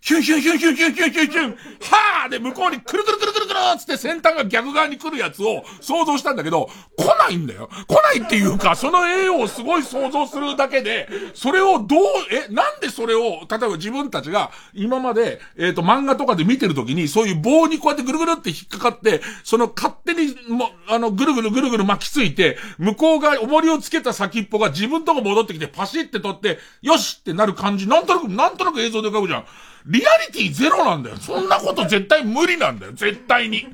[0.00, 7.68] ヒュンヒュンヒュンヒュンヒュンヒュンヒュンヒュン、はーで向こうにくるくるくるくるくるつって先端が逆側に来るやつを想像したんだけど、来ないんだよ。
[7.86, 29.44] 来ないっていうか、その絵をすごい想像するだけで、それをどう、え、なんでそれを、例えば自分たちが今まで、えっ、ー、と漫画とかで見てるときに、そういう棒にこうやってぐるぐるって引っかかって、その勝手にも、あの、ぐるぐるぐるぐる巻きついて、向こうが重りをつけた先っぽが自分とこ戻ってきてパシって取って、よしってなる感じ、なんとなく、なんとなく映像で浮かぶじゃん。
[29.86, 31.16] リアリティゼロなんだよ。
[31.16, 32.92] そんなこと絶対無理なんだよ。
[32.92, 33.66] 絶対に。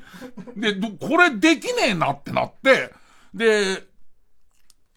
[0.55, 2.91] で、これできねえなってなって、
[3.33, 3.83] で、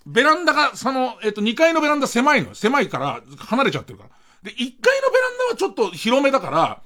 [0.07, 2.55] ベランダが、その、えっと、2階のベランダ狭いの。
[2.55, 4.11] 狭いから離れちゃってるから。
[4.42, 6.83] で、1階のベランダはちょっと広めだから、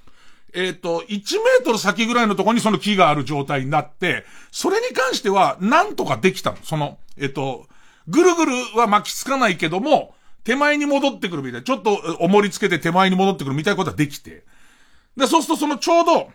[0.53, 6.57] えっ、と、1メートル先ぐらいのとこにその木がある状態になって、それに関しては、なんとかできたの。
[6.63, 7.65] その、えっ、と、
[8.07, 14.43] ぐるぐるは巻きつかないけども、手前に戻ってくるみたい、ちょっと重りつけて手前に戻ってくるみたいなことはできて。
[15.15, 16.31] で、そうするとそのちょうど、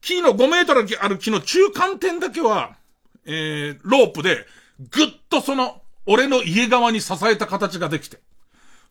[0.00, 2.76] 木の5メートルある木の中間点だけは、
[3.24, 4.46] えー、ロープで、
[4.90, 8.20] ぐっとその、俺の家側に支えた形ができて。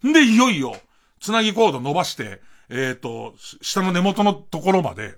[0.06, 0.76] んで、いよいよ、
[1.20, 5.16] つなぎコード伸ばして、えっ、ー、と、下の根元のところまで、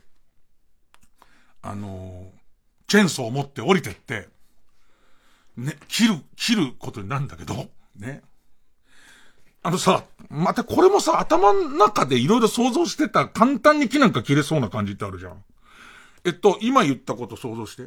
[1.61, 2.43] あのー、
[2.87, 4.27] チェーンソーを持って降りてって、
[5.55, 8.23] ね、切る、切ることになるんだけど、ね。
[9.63, 15.43] あのさ、またこれもさ、頭の中でいろいろ想像してた簡単に木なんか切れそうな感じってあるじゃん。
[16.25, 17.83] えっと、今言ったこと想像して。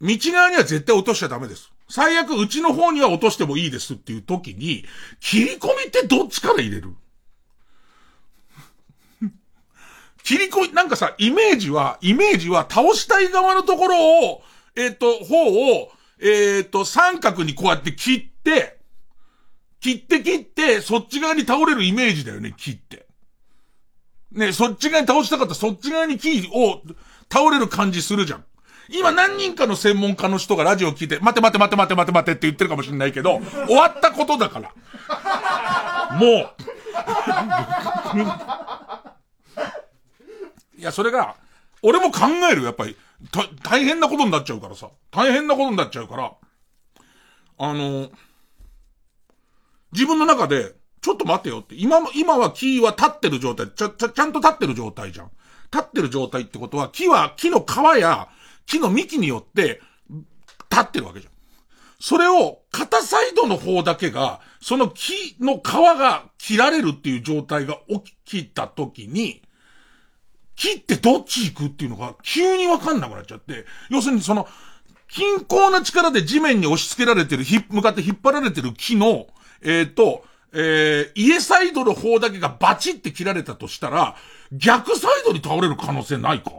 [0.00, 1.70] 道側には絶対落としちゃダメです。
[1.88, 4.84] 最悪、うちの方には落としてもいいですっていう時に、
[5.20, 6.94] 切り込みってどっちから入れる？
[10.24, 14.42] 切り込み、なんかさ、イメージは、イメージは倒したい側のところを、
[14.74, 18.78] えっ、と、方を、えっ、と、三角にこうやって切って、
[19.84, 23.04] 切って切って、そっち側に倒れるイメージだよね、切って。
[24.32, 26.80] ね、そっち側に倒したかったらそっち側に木を
[27.30, 28.44] 倒れる感じするじゃん。
[28.88, 34.72] 今何人かの専門家の人がラジオ聞いて、待て待て待て待て待て待てって言ってるかもしれないけど、終わったことだから。
[36.16, 36.50] もう。
[40.78, 41.36] いや、それが、
[41.82, 42.20] 俺も考
[42.50, 42.96] えるやっぱり。
[43.62, 44.88] 大変なことになっちゃうからさ。
[45.10, 46.32] 大変なことになっちゃうから、
[47.58, 48.08] あの、
[49.94, 55.30] 自分の中で、ちょっと待てよって、今も、今は木は立ってる状態、ちゃ、ちゃ、ちゃんと立ってる状態じゃん。
[55.72, 58.28] 立ってる状態ってことは、木は木の皮や
[58.66, 59.80] 木の幹によって
[60.70, 61.32] 立ってるわけじゃん。
[62.00, 69.42] それを片サイドの方だけが、その木の皮が切られるっていう状態が起きた時に、
[70.56, 74.46] 木ってどっち行くっていうのが急にわかんなくなっちゃって、要するにその、
[75.08, 79.26] 均衡な力で地面に押し付けられてる、ひ、向かって引っ張られてる木の、
[79.64, 84.16] えっ、ー、と、えー、家サイドの方だけがバチって切られたとしたら、
[84.52, 86.52] 逆サイドに倒れる可能性ないか？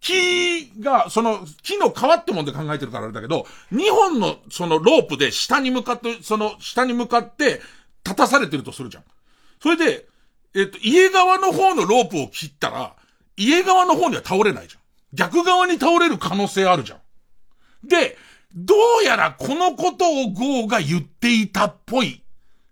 [0.00, 7.60] 木が、その、木の皮ってもんで考えてるからあれだけど、2本のそのロープで下に向かって、その下に向かって
[8.04, 9.04] 立たされてるとするじゃん。
[9.60, 10.06] それで、
[10.54, 12.94] えっと、家側の方のロープを切ったら、
[13.36, 14.80] 家側の方には倒れないじゃん。
[15.12, 16.98] 逆側に倒れる可能性あるじゃん。
[17.88, 18.16] で、
[18.56, 22.22] どうやらこのことをゴーが言っていたっぽい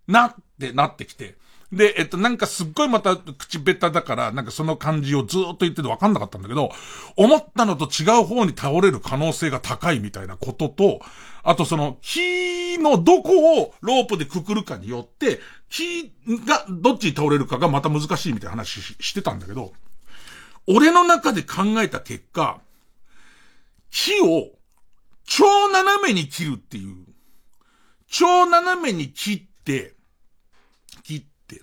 [0.08, 1.36] なってなってきて。
[1.72, 6.70] で、えっと、なんかすっごいまた口下手だから、なんかその感じをずっと言っててわかんなかったんだけど、
[7.16, 11.00] 思ったのと違う方に倒れる可能性が高いみたいなことと、
[11.42, 16.12] あとその、木のどこをロープでくくるかによって、木
[16.46, 19.72] がどっちに倒れるかがまた難しいみたいな話してたんだけど、
[20.66, 22.60] 俺の中で考えた結果、
[23.90, 24.50] 木を
[25.24, 27.04] 超斜めに切るっていう、
[28.06, 29.94] 超斜めに切って、
[31.02, 31.60] 切って、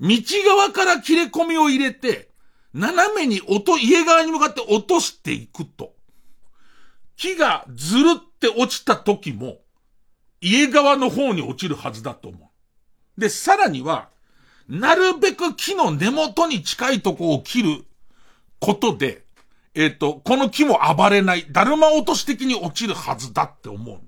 [0.00, 2.30] 道側から切れ込みを入れて、
[2.74, 5.94] 斜めに音、家側に向かって落としていくと、
[7.16, 9.58] 木がずるって落ちた時も、
[10.40, 12.50] 家側の方に落ちるはずだと思
[13.16, 13.20] う。
[13.20, 14.08] で、さらには、
[14.68, 17.84] なるべく木の根元に近いとこを切る
[18.58, 19.21] ことで、
[19.74, 24.00] えっ、と、この木も暴れない、だるま落とし的に落ちるはずだって思う。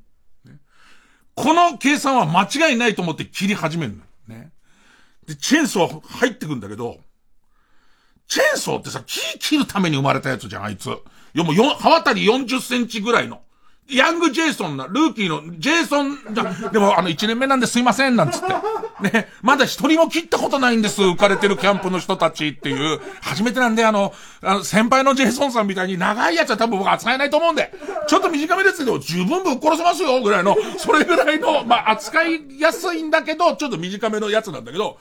[1.34, 4.00] この計算は間違いないと思って切り始める。
[4.28, 4.52] ね。
[5.26, 6.98] で、チェーンソー入ってくんだけど、
[8.28, 10.86] チェーンソーってさ、木切るために生まれたやつじゃん、あいつ。
[10.86, 13.42] いやもう、刃渡り40センチぐらいの。
[13.90, 18.46] ヤング・ジェイソンな、ルーキーの、ジェイソン、じゃ、でもあの1年目なんですいません、なんつって。
[19.02, 23.00] ね、まだ一人も切ったことないんです、浮かれてるキャンプの人たちっていう。
[23.20, 27.72] 初めてなんで、あの、あの、先輩のジェイソンさんみたいに長いやつは多分僕扱えないと思うんで、
[28.08, 34.98] ちょっと短めですけど、十分ぶっ殺せますよ、ぐらいの、それぐらいの、まあ、扱いやすいんだけど、ちょっと短めのやつなんだけど、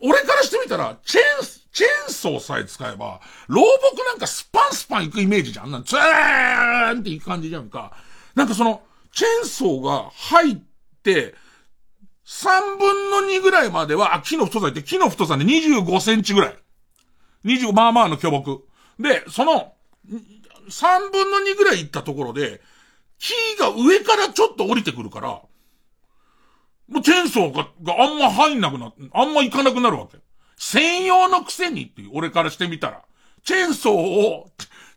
[0.00, 5.70] 俺からしてみたら、チェーン、チェーンソーさえ使えば、老木なんかスパンスパン行くイメージじゃん。
[5.70, 7.92] なんツーンって行く感じじゃんか。
[8.34, 8.80] なんかその、
[9.12, 10.56] チェーンソーが入っ
[11.02, 11.34] て、
[12.24, 16.56] 3分の2ぐらいまでは、あ、木の太さって木の太さで25センチぐらい。
[17.44, 18.66] 25、まあまあの巨木。
[18.98, 19.74] で、その、
[20.70, 22.62] 3分の2ぐらい行ったところで、
[23.18, 25.28] 木が上からちょっと降りてくるから、
[26.88, 30.16] もうチェーンソーが、があんま入んなくな、あんま行かなくなるわけ。
[30.56, 33.02] 専用のくせにっていう、俺からしてみたら。
[33.44, 34.50] チェーンソーを、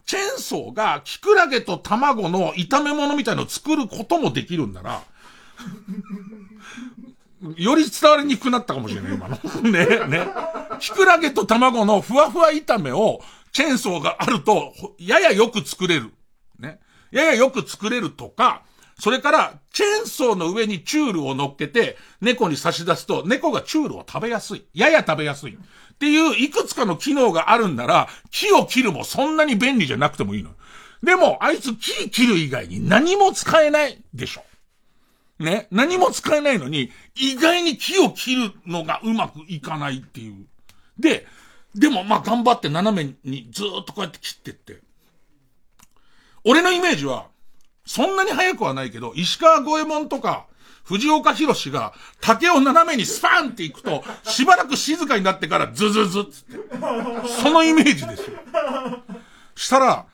[0.06, 5.04] チェーンソーがキクラゲと卵の炒め物みたいのを作ることもできるんなら、
[7.58, 9.38] より伝わりにくくなったかもしれない、今の。
[9.70, 10.28] ね、ね。
[10.80, 16.12] キクラゲと卵のふわふわ炒めを、チェーンソーがあると、ややよく作れる。
[16.58, 16.80] ね。
[17.12, 18.64] ややよく作れるとか、
[19.00, 24.66] それから、チェーンソーの上にチュールを乗っけて、猫に差し出すと、猫がチュールを食べやすい。
[24.74, 25.56] やや食べやすい。
[25.56, 25.58] っ
[25.98, 30.52] ていう、いくつかの機能があるんなら、木を切るもそんなに便利じゃなくてもいいの。
[31.02, 34.44] でも、あいつ木切る以外に何も使えないでしょ。
[35.40, 35.68] ね？
[35.72, 40.46] 何も使えないのに、意外に木を切るのがうまくいかないっていう。
[41.00, 41.26] で、
[41.74, 44.82] でもま頑張って斜めにずっとこうやって切ってって。
[46.44, 47.28] 俺のイメージは、
[47.90, 50.46] そんなに早くはないけど、石川五右衛門とか、
[50.84, 56.58] 藤岡弘が竹を斜めにスパンっていくと、しばらく静かになってからズズズっつって。
[57.42, 58.38] そのイメージですよ。
[59.56, 60.06] したら、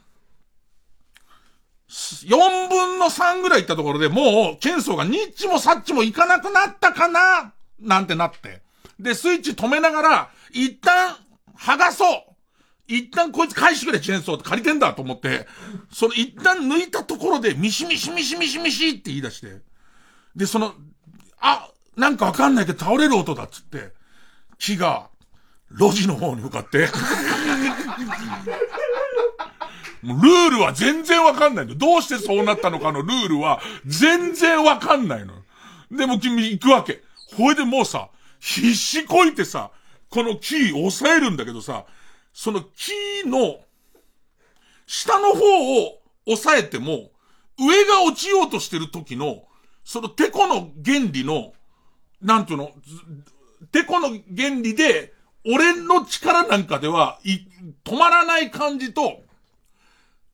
[1.89, 7.51] 4分の3ぐらい行ったところでもう、チェンソーがニッチもサッチもいかなくなったかな
[7.82, 8.61] なんてなって。
[8.97, 11.17] で、スイッチ止めながら、一旦、
[11.57, 12.35] 剥がそう
[12.88, 15.48] 一旦こいつ返してくれ、チェーンソーって借りてんだと思って、
[15.92, 19.62] その一旦抜いたところで、ミシミシミシミシミシって言い出して、
[20.36, 20.74] で、その、
[21.40, 23.94] あ、なんかわかんないけど倒れる音だっつって、
[24.60, 25.10] 木が、
[25.72, 26.88] 路地の方に向かって
[30.04, 31.74] もうルールは全然わかんないの。
[31.76, 35.34] どうしてそうなったのかのルールは全然わかんないの。
[35.92, 37.02] でも君行くわけ。
[37.36, 38.10] ほいでもうさ、
[38.40, 39.72] 必死こいてさ、
[40.10, 41.86] このキー押さえるんだけどさ、
[42.36, 43.62] そのキーの、
[44.86, 47.12] 下の方を押さえても、
[47.58, 49.46] 上が落ちようとしてる時の、
[49.86, 51.54] そのテコの原理の、
[52.22, 52.72] なんていうの、
[53.72, 55.14] テコの原理で、
[55.46, 57.20] 俺の力なんかでは、
[57.86, 59.24] 止まらない感じと、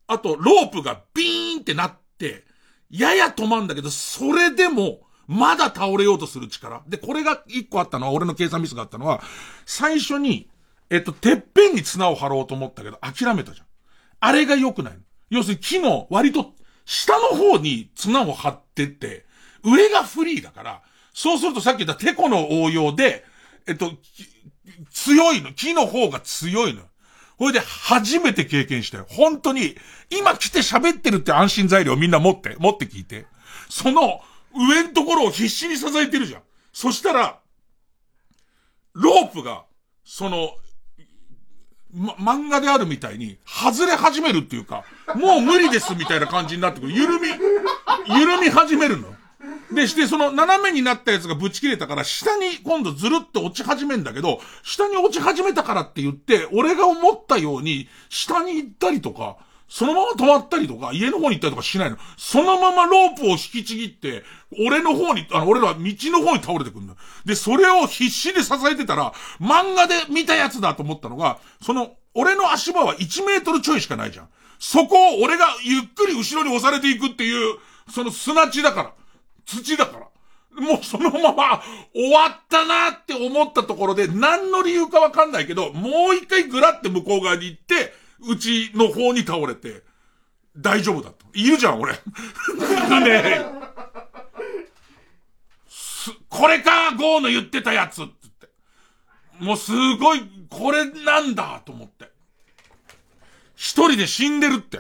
[0.08, 2.46] あと、ロープがビーンってなって、
[2.90, 6.82] やや止まんだけど、それでも、まだ倒れようとする力。
[6.88, 9.22] で、これが一個あったのは、俺の計算ミスがあったのは、
[9.68, 10.50] 最初に、
[10.92, 13.68] えっと、てっぺんに綱を張ろうと思ったけど、諦めたじゃん。
[14.20, 14.94] あれが良くない
[15.30, 16.54] 要するに木の割と
[16.86, 19.26] 下の方に綱を張ってって、
[19.64, 20.82] 上がフリーだから、
[21.14, 23.24] そうするとさっき言ったテコの応用で、
[23.68, 23.94] えっと、
[24.92, 25.54] 強いの。
[25.54, 26.82] 木の方が強いの。
[27.38, 29.06] ほいで初めて経験したよ。
[29.10, 29.78] 本当に、
[30.10, 33.26] 今来て喋ってるって安心材料みんな持って、持って聞いて。
[33.70, 34.22] その
[34.54, 36.42] 上のところを必死に支えてるじゃん。
[36.74, 37.40] そしたら、
[38.94, 39.64] ロープが、
[40.04, 40.52] その、
[41.94, 44.84] ま、漫画であるみたいに、外れ始めるっていうか、
[45.16, 46.94] もう無理ですみたいな感じになってくる。
[46.94, 47.28] 緩み、
[48.08, 49.14] 緩み始めるの。
[49.72, 59.38] で、して、その斜めになったやつがぶち切れたから、下に今度ずるって落ち始めんだけど、下に落ち始めたからって言って、俺が思ったように、下に行ったりとか、
[59.72, 61.98] そのまま止まったりとか、家の方に行ったりとかしないの。
[62.18, 64.24] そのままロープを引きちぎって、
[64.60, 66.96] 俺の方に、あの、俺らは道の方に倒れてくるんだ。
[67.24, 74.30] で、それを必死で支えてたら、漫画で見たやつだと思ったのが、その、俺の足場は1メートルちょいしかないじゃん。
[74.60, 77.56] そこを俺がゆっくり後ろに押されていくっていう、
[77.90, 78.94] その砂地だから。
[79.46, 80.08] 土だから。
[80.62, 81.64] もうそのまま
[81.94, 89.84] 終わったなって思ったところで何の理由かわかんないけど、もう一回ぐらって向こう側に行って、うちの方に倒れて、
[90.58, 91.26] 大丈夫だと。
[91.34, 91.94] いるじゃん、俺。
[91.94, 93.46] ね
[96.30, 98.50] これか、ゴーの言ってたやつって言って。
[99.40, 102.12] もうすごい、これなんだと思って。
[103.56, 104.80] 一人で死んでるって。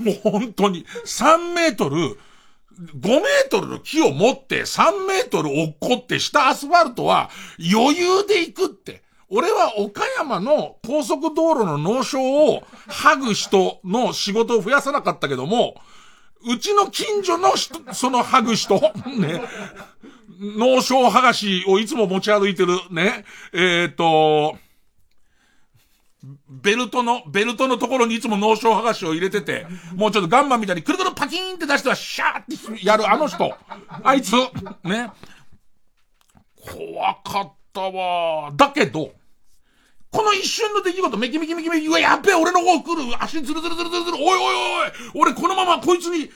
[0.00, 0.86] もう本当に。
[1.04, 9.02] 3メートル、5メートルの木を持って3メートル落っこって下アスファルトは余裕で行くって。
[9.34, 15.74] 俺は岡山の高速道路の脳症を剥ぐ人の仕事を増やさなかったけども、
[16.46, 18.78] うちの近所の人、その剥ぐ人、
[19.18, 19.42] ね、
[20.38, 23.24] 脳症剥がしをいつも持ち歩いてるね、
[23.54, 24.58] えっ、ー、と、
[26.50, 29.66] ベルトの、ベルトのところにいつも脳症剥がしを入れてて、
[29.96, 33.56] もうちょっとガンマみたいにくるくるパキーンって出してはシャーってやるあの人。
[34.02, 34.32] あいつ、
[34.84, 35.10] ね。
[36.60, 38.52] 怖かったわ。
[38.54, 39.21] だけど、
[40.12, 44.36] この一瞬の出来事、メキメキメキメキ、うわ、やっべえ、俺の方来る、足ズルズルズルズル、おいおい
[45.14, 46.30] おい、俺このままこいつに、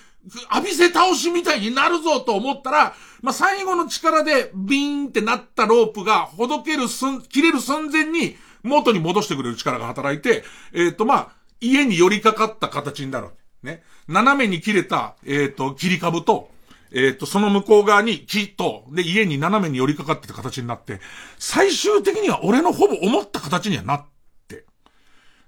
[0.55, 11.29] 浴びせ倒しみたいになるぞと思ったら、まあ、最後の力でビーンってなったロープがほどけるすん、切れる寸前に元に戻してくれる力が働いて、えっ、ー、と、まあ、
[11.61, 13.29] 家に寄りかかった形になる。
[13.63, 13.83] ね。
[14.09, 16.51] 斜めに切れた、えっ、ー、と、切り株と、
[16.93, 21.01] えっ、ー、と、その向こう側に木と、で、家に斜めに寄りかかってた形になって、
[21.39, 24.05] 最終的には俺のほぼ思った形にはなっ
[24.49, 24.65] て。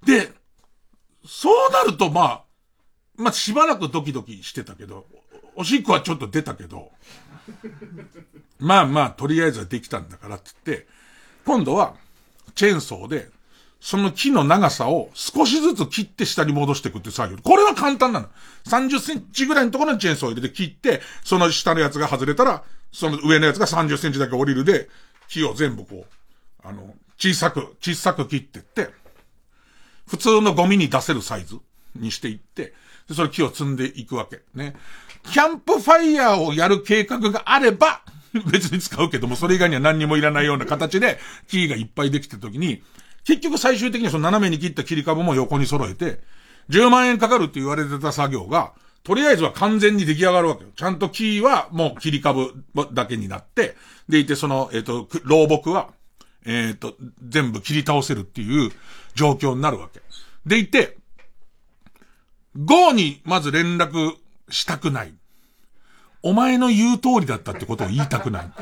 [0.05, 0.31] で、
[1.27, 2.45] そうなると、まあ、
[3.17, 5.07] まあ、しばらくドキドキしてたけど、
[5.55, 6.93] おしっこはちょっと出たけど、
[8.59, 10.87] まあまあ、とりあえずはできたんだからって言って、
[11.45, 11.95] 今度は、
[12.55, 13.29] チェーンソーで、
[13.81, 17.39] その木の長さを少しずつ切って下に戻していくって作業。
[17.43, 18.29] これは簡単なの。
[18.67, 24.89] 30センチぐらいのところにチェーンソーを入れて切って、その下のやつが外れたら、その上のやつが30センチだけ降りるで、
[25.29, 26.07] 木を全部こ
[26.65, 28.89] う、あの、小さく、小さく切ってって、
[30.09, 31.59] 普通のゴミに出せるサイズ
[31.95, 32.73] にしていって、
[33.09, 34.41] で、それ木を積んでいくわけ。
[34.55, 34.75] ね。
[35.31, 38.03] キャンプファイヤーをやる計画があれば、
[38.51, 41.19] 別に使うけども、それ以外には何にもいらないような形で、
[41.49, 42.83] 木がいっぱいできた時に、
[43.29, 46.21] 結局最終的にその斜めに切った切り株も横に揃えて、
[46.71, 48.73] 10万円かかるって言われてた作業が、
[49.05, 50.71] とりあえずは完全に出来上がるわけよ。
[50.75, 52.65] ちゃんと木はもう切り株
[52.95, 53.77] だけになって、
[54.09, 55.91] でいてその、えっ、ー、と、老木は、
[56.47, 58.73] えっ、ー、と、全部切り倒せるっていう
[59.15, 60.01] 状況になるわけ。
[60.47, 60.97] でいて、
[62.57, 64.15] ゴーにまず連絡
[64.49, 65.13] したくない。
[66.23, 68.53] お前の言う通りだったってことを言いたくない。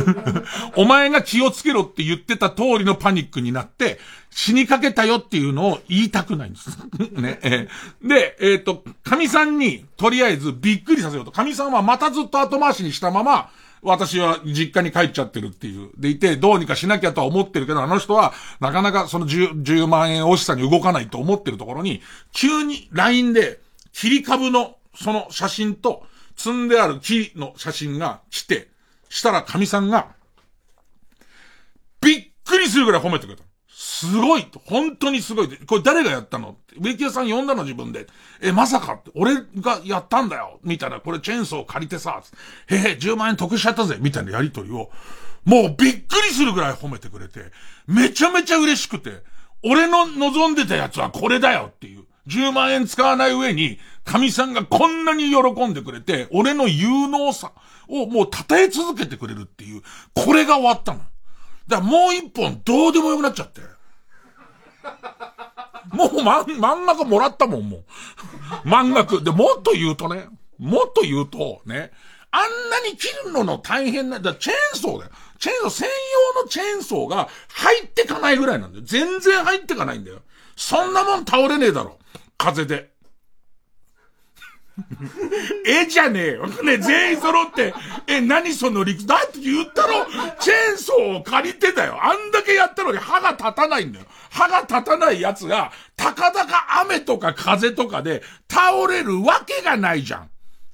[0.76, 3.98] お前が気をつけろって言ってた通りのパニックになって、
[4.30, 6.70] 死にかけたよっていうのを言いたくないんです。
[7.12, 11.30] ね、えー、で、えっ、ー、と、神さんに、とりあえずびっくりさせようと。
[11.30, 13.50] 神さんはまたずっと後回しにしたまま、
[13.82, 15.90] 私は実家に帰っちゃってるっていう。
[15.96, 23.60] でいて、どうにかしなきゃとは思ってるけど、あの人は、なかなかその 10, 10万円惜しさに動かないと思ってるところに、急に LINE で、
[23.92, 26.04] 切り株のその写真と、
[26.40, 28.70] 積んである木の写真が来て、
[29.10, 30.08] したら神さんが、
[32.00, 33.42] びっくりするぐらい褒めてくれた。
[33.68, 35.58] すごい本当にすごい。
[35.66, 36.56] これ誰がやったの？
[36.78, 38.06] 植木屋さん呼んだの自分で。
[38.40, 40.60] え、まさか、俺がやったんだよ。
[40.64, 42.22] みたいな、これチェーンソー借りてさ、
[42.68, 43.98] へへ、10万円得しちゃったぜ。
[44.00, 44.90] みたいなやりとりを、
[45.44, 47.40] もうびっくりするぐらい褒めてくれて、
[47.86, 49.22] めちゃめちゃ嬉しくて、
[49.62, 52.04] 俺の望んでたやつはこれだよっていう。
[52.26, 57.52] 10万円使わない上に、神さんがこんなに喜んでくれて、俺の有能さ
[57.88, 59.82] をもう称え続けてくれるっていう、
[60.14, 61.00] これが終わったの。
[61.68, 63.60] だからもう一本どうでもよくなっちゃって。
[65.92, 67.84] もう漫漫画もらったもん、もう。
[68.68, 70.28] 漫画で、もっと言うとね、
[70.58, 71.90] もっと言うと、ね、
[72.30, 75.12] あんなに切るのの大変な、だチェーンソーだよ。
[75.38, 75.88] チェーンソー、専
[76.36, 78.84] 用のチェーンソーが入ってかないぐらいなんだよ。
[78.86, 80.20] 全然入ってかないんだよ。
[80.56, 81.98] そんなもん倒れねえだろ。
[82.36, 82.90] 風で。
[85.66, 86.46] えじゃねえよ。
[86.46, 87.74] ね、全員揃って、
[88.06, 90.06] え、何その理屈だって言ったろ
[90.40, 91.98] チェーンソーを借りてたよ。
[92.02, 94.06] あんだけやったのに歯が立たないんだよ。
[94.30, 100.30] 歯が立たない奴が、たかだか雨とか風とかで倒れるわけがないじゃん。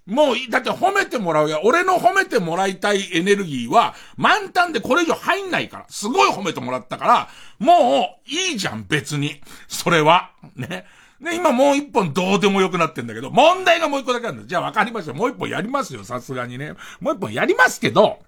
[0.06, 1.60] もう、だって褒めてもらうや。
[1.64, 5.86] 俺の褒めてもらいたいエネルギーは、満タンでこれ以上入んないから。
[5.88, 7.28] すごい褒めてもらったから、
[7.58, 9.40] もう、いいじゃん、別に。
[9.66, 10.30] それは。
[10.54, 10.86] ね。
[11.20, 14.46] で、今もう一本どうでもよくなってんだけど、問題がもう一個だけあるんだ。
[14.46, 15.14] じゃあ分かりました。
[15.14, 16.74] もう一本やりますよ、さすがにね。
[17.00, 18.18] もう一本やりますけど、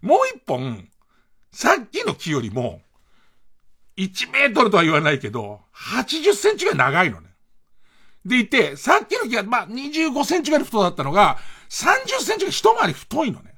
[0.00, 0.88] もう一本、
[1.52, 2.82] さっきの木よりも、
[3.96, 7.28] 1メートルとは言わないけど、80センチが長いのね。
[8.24, 11.38] でいて、さっきの木が、まあ、25センチぐらい太だったのが、
[11.70, 13.54] 30センチが一回り太いのね。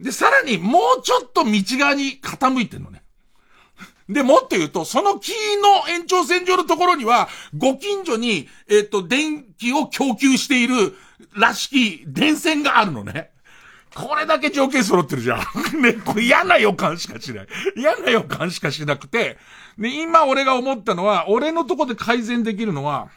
[0.00, 2.99] で、さらにもうちょっと道側に傾いてんのね。
[4.10, 5.30] で、もっと言うと、その木
[5.62, 10.96] の延長線上のところには、ご近所に、えっ、ー、と、電気を供給している
[11.34, 13.30] らしき電線があるのね。
[13.94, 15.38] これだけ条件揃ってるじゃん。
[15.80, 17.46] ね、これ嫌な予感しかしない。
[17.76, 19.38] 嫌な予感しかしなくて、
[19.78, 23.08] で、今俺が思ったのは、俺のとこで改善できるのは、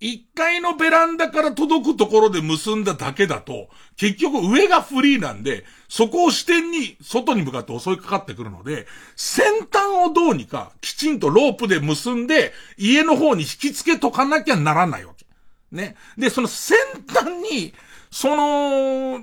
[0.00, 8.86] 一階のベランダから届くところで結んだだけだと、結局上がフリーなんで、そこを視点に外に向かって襲いかかってくるので、
[9.16, 15.26] 先端をどうにかきちんとロープで結んで、家の方に引き付けとかなきゃならないわけ。
[15.72, 15.96] ね。
[16.16, 16.78] で、その先
[17.08, 17.74] 端に、
[18.10, 19.20] その、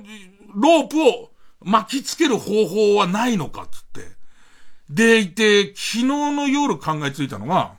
[0.56, 4.16] ロープを巻きつける方法はないのかつって。
[4.90, 7.76] でいて、昨日の夜考えついたのが、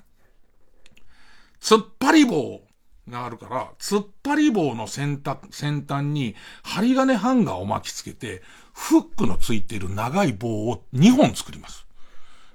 [1.61, 2.66] 突っ張り棒
[3.09, 8.43] があるから、突っ張り棒の先端、先端に針金ハンガーを巻きつけて、
[8.73, 11.87] フックのついている長い棒を2本作ります。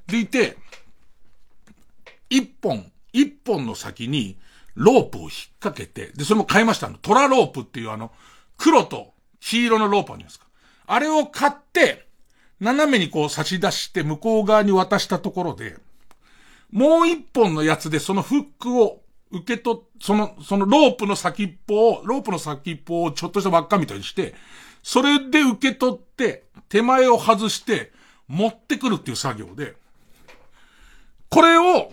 [0.07, 0.57] でいて、
[2.29, 4.37] 1本、1本の先に
[4.75, 6.89] ロープを引っ掛けて、で、それも買いました。
[6.89, 8.11] トラロープっていうあの、
[8.57, 10.45] 黒と黄色のロープあるじゃないですか。
[10.87, 12.07] あれを買って、
[12.59, 15.77] 斜めにこう差し出して向こう側に渡したところで、
[16.71, 19.01] もう一本のやつでそのフックを
[19.31, 24.35] 受け取っ、その、そのロープの先っぽを、ロープの先っぽをちょっとした輪っかみたいにして、
[24.83, 27.91] それで受け取って、手前を外して、
[28.27, 29.75] 持ってくるっていう作業で、
[31.29, 31.91] これを、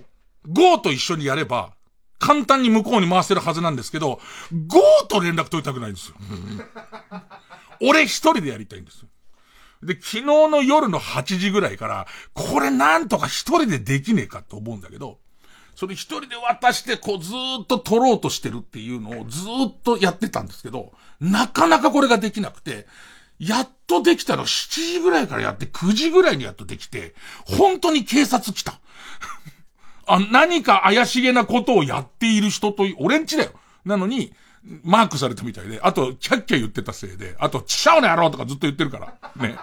[0.49, 1.75] GO と一緒にやれば、
[2.19, 4.21] 簡単に向こうに回せるはずなんですけど、
[4.67, 6.17] GO と連絡取りたくないんですよ。
[7.81, 9.07] 俺一人でやりたいんです。
[9.83, 15.19] で、昨日の夜の8時ぐらいから、これなんとか一人でできねえかと思うんだけど、
[15.79, 22.89] それ一人で渡して、こうずーっと取ろうとしてるっていうのをずっとやってたんですけど、なかなかこれができなくて、
[23.39, 27.15] やっとできたの7時ぐらいからやって9時ぐらいにやっとできて、
[27.45, 28.81] 本当に警察来た。
[30.09, 33.53] あ、何か怪しげなことをやっている人と、俺んちだよ。
[33.85, 34.33] なのに、
[34.83, 39.15] マークされたみたいで、あと、キャッキャ言ってたせいで、あと、チシャオの野郎とかずっと言ってるから。
[39.37, 39.57] ね。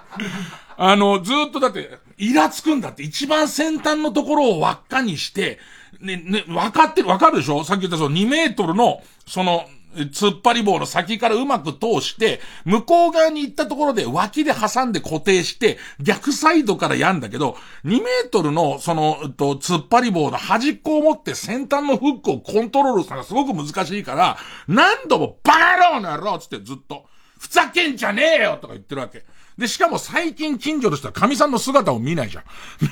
[0.77, 5.59] あの、ずっとだって、イラつくんだって、一番先端のところを輪っかにして、
[6.01, 7.63] ね、ね、わかってる、わかるでしょ？
[7.63, 9.65] さっき言ったその2メートルの、その、
[9.95, 24.37] 突っ張り棒の先からうまく通して、向こう側に行ったところで脇で挟んで固定して、逆サイドからやんだけど、2メートルの、その、と、突っ張り棒の端っこを持って先端のフックをコントロールするのがすごく難しいから、
[24.67, 27.05] 何度もバカ野郎の野郎つってずっと、
[27.39, 29.23] ふざけんじゃねえよとか言ってるわけ。
[29.57, 32.43] で、しかも最近近所の人は神さんの姿を見ないじゃん。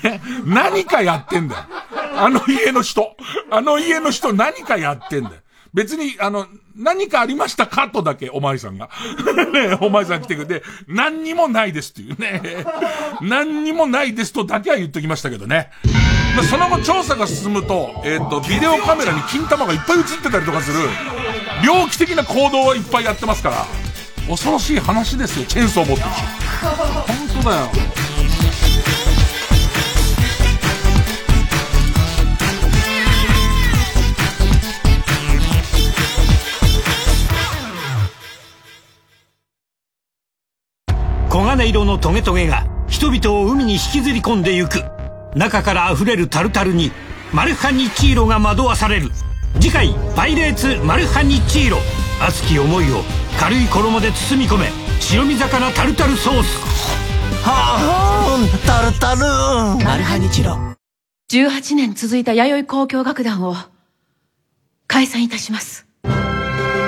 [0.03, 0.22] ね。
[0.45, 1.64] 何かやってんだよ。
[2.16, 3.16] あの家の人。
[3.51, 5.36] あの家の人何かやってんだよ。
[5.74, 6.45] 別に、あの、
[6.76, 7.89] 何かありましたか？
[7.89, 8.89] とだけ、おまりさんが。
[9.53, 12.66] ねおまりさん来てくれて、何にもないですっていうね。
[13.22, 15.72] 何にもないですとだけは言っときましたけどね。
[16.38, 20.78] まその後調査が進むと、えっ、ー、と、ビデオカメラに金玉がいっぱい映ってたりとかする、
[21.64, 23.66] 猟奇的な行動をいっぱいやってますから、
[24.28, 26.43] 恐ろしい話ですよ、チェーンソー持ってるし。
[26.64, 27.70] 本当だよ。
[41.30, 44.84] 黄金色のトゲトゲが人々を海に引きずり込んでゆく。
[45.36, 46.91] 中から溢れるタルタルに
[47.34, 49.09] マルハニチーロが惑わされる。
[49.59, 51.78] 次回「パイレーツマルハニチーロ」
[52.22, 53.03] 熱き思いを
[53.39, 54.83] 軽い衣で包み込め。
[55.10, 56.58] 白身魚タルタルソース
[57.43, 59.86] はあタルタル。
[59.86, 60.58] マルハニチロ
[61.30, 63.54] 18年続いた弥生交響楽団を
[64.88, 65.86] 解散いたします。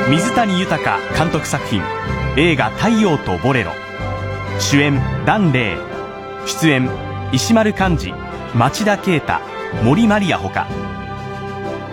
[0.09, 1.83] 水谷豊監督作品
[2.37, 3.71] 映画「太陽とボレロ」
[4.59, 5.77] 主演檀れい。
[6.47, 6.89] 出演
[7.33, 8.13] 石丸幹二
[8.55, 9.33] 町田啓太
[9.83, 10.67] 森マリアほか。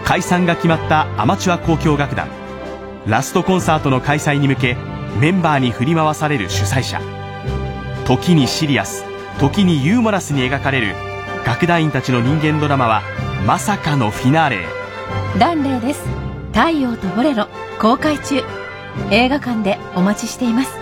[0.05, 2.29] 解散が決まったアマチュア交響楽団。
[3.07, 4.77] ラストコンサートの開催に向け
[5.19, 7.01] メンバーに振り回される主催者。
[8.05, 9.05] 時にシリアス
[9.39, 10.95] 時にユーモラスに描かれる
[11.47, 13.03] 楽団員たちの人間ドラマは
[13.47, 14.67] まさかのフィナーレ
[15.39, 16.05] ダンレーです。
[16.53, 17.49] 太陽とボレロ
[17.81, 18.43] 公開中。
[19.11, 20.82] 映画館でお待ちしています。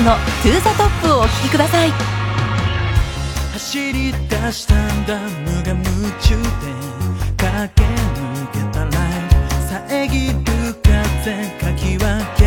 [0.00, 1.92] ズの「To the top をお聴きください。
[3.52, 5.84] 走り出したんだ無我夢
[6.20, 6.48] 中で
[7.36, 8.90] 駆け抜けたら
[9.68, 10.34] 遮る
[10.82, 11.28] 風
[11.60, 12.40] かき分け。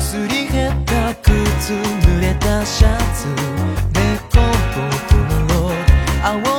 [0.00, 1.30] すり減った靴
[1.72, 3.26] 濡れたシャツ
[3.92, 4.00] デ
[4.32, 4.40] コ
[4.74, 5.14] ボコ
[5.54, 5.70] の
[6.24, 6.55] 青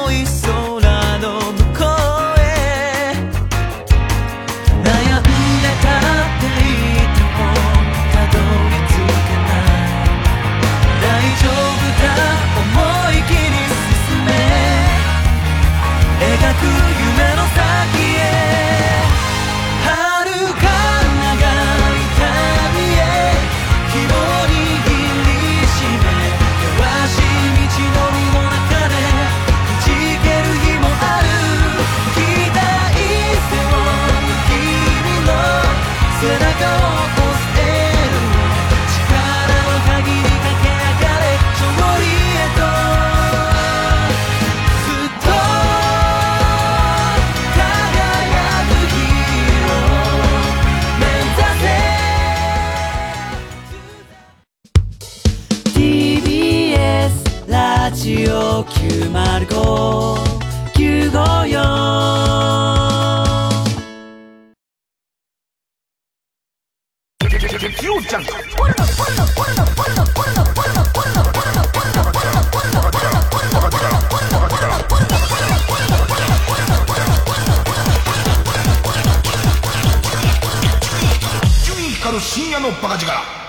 [82.19, 83.46] 深夜のバカ力。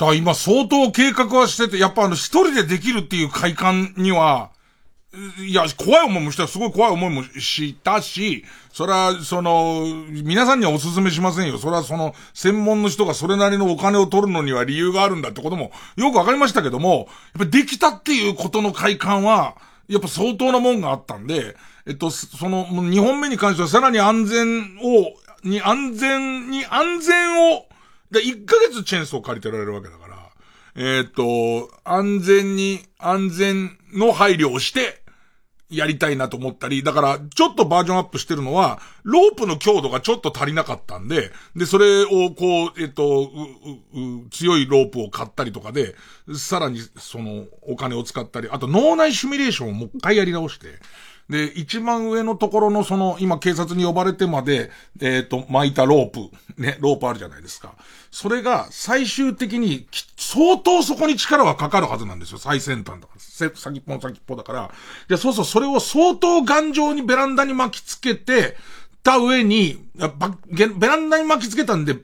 [0.00, 4.50] だから今相当計画はしてて、やっぱあの一人でできるっていう快感には、
[5.46, 11.58] いや、怖い思いもした、すごい怖い思いもしたし、それは、その、皆さんにはお勧めしませんよ。
[11.58, 27.66] それはその、専門の人がそれなりのお金を取るのには理由があるんだってことも、よくわかりましたけども、やっぱできたっていうことの快感は、やっぱ相当なもんがあったんで、えっと、その、2本目に関してはさらに安全を、に安全に安全を、
[28.10, 30.30] で、1ヶ月チェーンソー借りてられるわけだから、
[30.76, 35.00] えっと、安全に安全の配慮をして、
[35.70, 43.30] やりたいなと思ったり、だから、ちょっとバージョンアップしてるのは、ロープの強度がちょっと足りなかったんで、で、それをこう、えっと、
[44.32, 45.94] 強いロープを買ったりとかで、
[46.36, 50.66] さらにその、お金を使ったり、あと脳内シミュレーションをもう一回やり直して、
[51.30, 54.70] で、一番上のところのその、今警察に呼ばれてまで、
[55.00, 56.28] えっ、と、巻いたロープ、
[56.60, 57.74] ね、ロープあるじゃないですか。
[58.10, 62.38] それが最終的に相当そこに力はかかるはずなんですよ。
[62.38, 63.20] 最先端だから。
[63.54, 64.70] 先っぽの先っぽだから。
[65.08, 68.56] で、そうそう、それを相当頑丈にベランダに巻きつけて、
[69.04, 69.86] た上に、
[70.76, 71.96] ベランダに巻きつけたんで、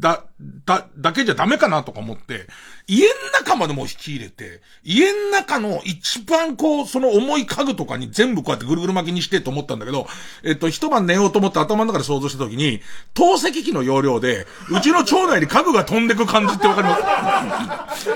[0.00, 0.24] だ、
[0.64, 2.46] だ、だけじゃダメかなとか思って、
[2.86, 10.06] 家の中までも引き入れて、家の中の一番こう、その重い家具とかに全部こうやってぐるぐる巻きにしてと思ったんだけど、
[10.44, 12.80] えっと、一晩寝ようと思って頭の中で想像した時に、
[13.14, 18.08] 透析機の容量で、うちの町内に家具が飛んでく感じってわかります。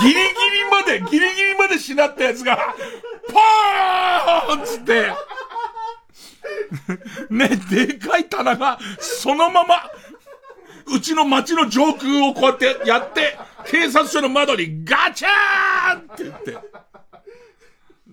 [0.00, 0.24] ギリギリ
[0.70, 2.56] まで、ギリギリまでしなったやつが、
[3.32, 5.12] パーンつって、
[7.30, 9.90] ね、でかい棚が、そのまま、
[10.86, 16.56] うちの町の上空をこうやってやって、警察署の窓にガチャーンって言って、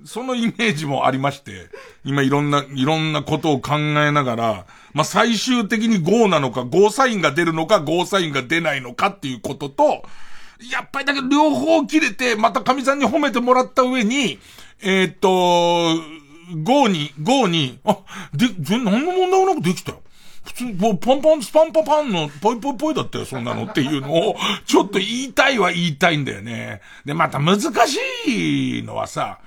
[0.05, 1.69] そのイメージもありまして、
[2.03, 10.03] 今いろんな、いろんなことを考えながら、まあ、最終的に GO なのか、GO サインが出るのか、GO サインが出ないのかっていうことと、
[10.71, 14.39] やっぱりだけど両方切れて、また神さんに褒めてもらった上に、
[14.81, 16.01] えー、っと、
[16.63, 17.97] GO に、GO に、あ、
[18.33, 18.47] で、
[18.77, 20.02] 何の問題もなくできたよ。
[20.43, 24.35] 普通、もうパンパン、スパンパパンの、ポイポイポイだったよ、そんなのっていうのを、
[24.65, 26.81] ちょっと言いたいは言いたいんだよね。
[27.05, 27.99] で、また難し
[28.79, 29.39] いのはさ、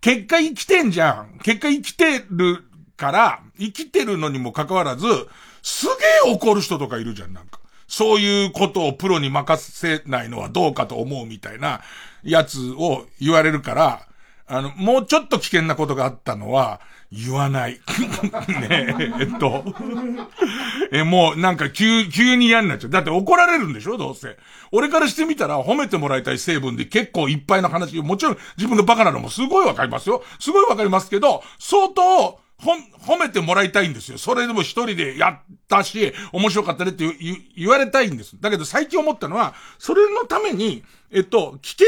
[0.00, 1.38] 結果生きてんじゃん。
[1.42, 2.64] 結果生きてる
[2.96, 5.06] から、生きてるのにもかかわらず、
[5.62, 5.86] す
[6.24, 7.60] げえ怒る人とかいるじゃん、なんか。
[7.86, 11.80] そういうことをプロに任せないのはどうかと思うみたいな
[12.22, 14.06] やつを言われるから、
[14.46, 16.80] あの、もうちょっと危険なことがあったのは、
[17.10, 17.80] 言わない。
[18.48, 19.64] ねえ、えっと。
[20.92, 22.90] え、もうなんか急、急に嫌になっちゃう。
[22.90, 23.96] だって怒られるんでしょ？
[23.96, 24.36] どうせ。
[24.72, 30.22] 俺からしてみたら褒めてもらいたい成分で結構いっぱいの話、もちろん自分がバカなのもすごいわかりますよ。
[30.38, 32.72] すごいわかりますけど、相当、ほ、
[33.14, 34.18] 褒めてもらいたいんですよ。
[34.18, 37.08] それでも一人でやったし、面白かったねって
[37.56, 38.36] 言われたいんです。
[38.40, 41.86] だけど最近思ったのは、それのために、えっと、危険、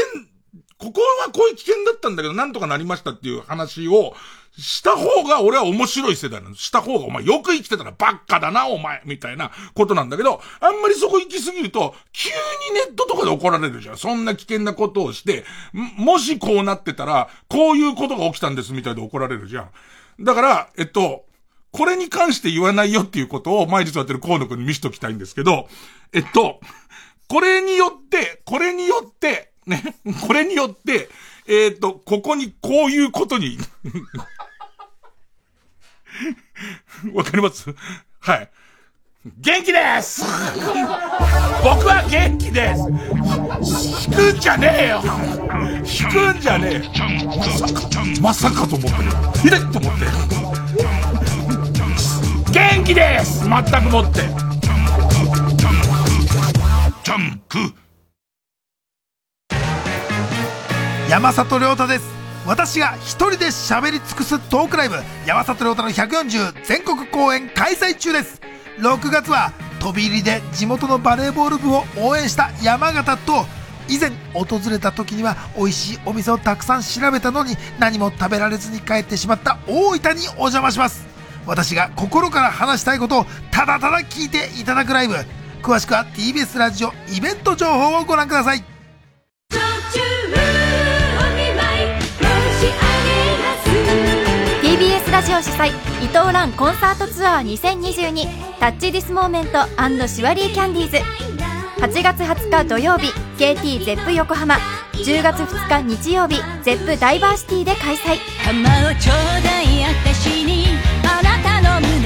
[0.77, 4.15] ここはこういう危険だったんだけど、なんとかなりましたっていう話を、
[4.57, 6.55] した方が俺は面白い世代なの。
[6.55, 12.35] した方がお前よく生きてたらばっかだな、お前、みたいなことなんだけど、あんまりそこ行き過ぎると、急に
[12.75, 13.97] ネットとかで怒られるじゃん。
[13.97, 19.69] そんな危険なことをして、もしこうなってたら、こういうことが起きたんですみたいで怒られるじゃん。
[20.23, 21.25] だから、えっと、
[21.71, 25.69] これに関して言わないよっていうことを毎日やってる河野くんに見しときたいんですけど、
[26.11, 26.59] えっと、
[27.29, 29.95] これによって、これによって、ね、
[30.27, 31.09] これによって、
[31.47, 33.57] えっ、と、ここにこういうことに
[37.13, 37.73] わかります？
[38.19, 38.49] はい。
[39.39, 40.23] 元気です
[41.63, 42.81] 僕は元気です
[44.09, 44.99] 引くんじゃねえよ
[45.85, 46.89] 引くんじゃねえ
[47.39, 47.87] まさか、
[48.19, 49.11] まさかと思ってる。
[49.43, 50.05] ひでと思って。
[52.51, 54.21] 元気です全くもって。
[57.03, 57.57] ジャンプ
[61.09, 68.41] 山里亮太です私が一人で喋り尽くすトークライブ山里亮太の140全国公演開催中です。
[68.79, 73.45] 6月は飛び入りで地元のバレーボール部を応援した山形と
[73.87, 81.05] 以前訪れた時には美味しいお店をたくさん調べたのに何も食べられずに帰ってしまった大分にお邪魔します。
[81.45, 85.15] 私が心から話したいことをただただ聞いていただくライブ。
[85.61, 88.70] 詳しくは TBS ラジオイベント情報をご覧ください。
[95.11, 95.67] ラジオ主催
[96.01, 99.51] 伊藤蘭コンサートツアー2022 Touch this moment
[100.07, 100.97] surely キャンディーズ
[101.81, 104.55] 8月20日土曜日 KT ゼップ横浜。
[104.93, 108.19] 10月2日日曜日ゼップダイバーシティで開催。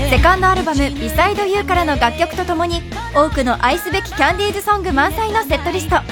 [0.09, 2.81] セカンドアルバム「Beside you からの楽曲とともに
[3.13, 5.97] 多くの愛すべきキャンディーズソング満載のセットリスト。
[5.97, 6.03] フ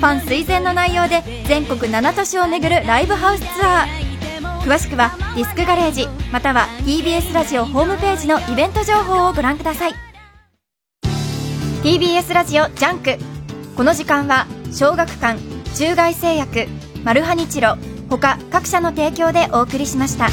[0.00, 4.13] ァン垂涎の内容で全国7都市を巡るライブハウスツアー。
[4.64, 9.92] 詳しくはディスクガレージまたは TBS ラジオホームページのイベント情報をご覧ください。
[11.82, 13.18] TBS ラジオジャンク。
[13.76, 15.38] この時間は小学館
[15.76, 16.66] 中外製薬
[17.04, 17.76] マルハニチロ
[18.08, 20.28] 他各社の提供でお送りしました。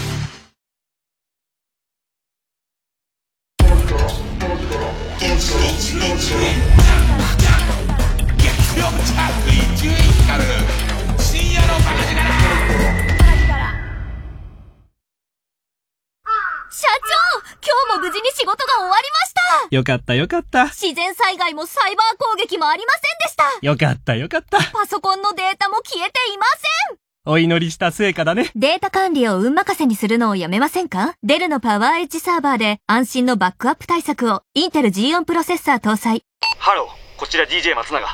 [18.22, 20.66] に仕事が終わりましたよかったよかった。
[20.66, 24.58] 自然災害もサイバー攻撃もありませんでしたよかったよかった。
[24.72, 26.46] パソコンのデータも消えていま
[26.90, 28.52] せんお祈りした成果だね。
[28.56, 31.14] データ管理を運任せにするのをやめませんか？
[31.22, 36.24] デルのパワーエッジサーバーで安心のバックアップ対策をインテル G4 プロセッサー搭載。
[36.58, 38.08] ハロー、こちら DJ 松永。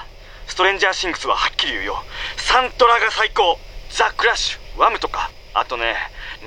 [0.47, 2.03] ストレンジャーシングスははっきり言うよ。
[2.35, 3.57] サントラが最高
[3.89, 5.31] ザ・クラッシュ、ワムとか。
[5.53, 5.95] あとね、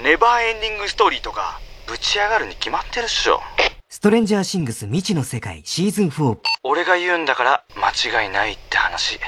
[0.03, 1.61] ネバーエンディングストーリーとか、
[1.91, 3.41] ぶち上がるに決まってるっしょ。
[3.89, 6.39] ストレンジャーシングス未知の世界シーズン4。
[6.63, 9.19] 俺が言うんだから間違いないって話。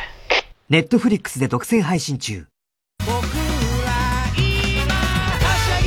[0.71, 2.47] ネットフリックスで独占配信中。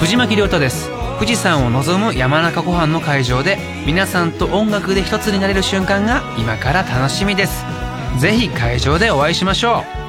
[0.00, 0.90] 藤巻亮太です。
[1.18, 7.64] 富士山を望む山中湖畔の会場で皆さんと音楽で一つになれる瞬間が今から楽しみです。
[8.20, 10.05] ぜひ会場でお会いしましょう。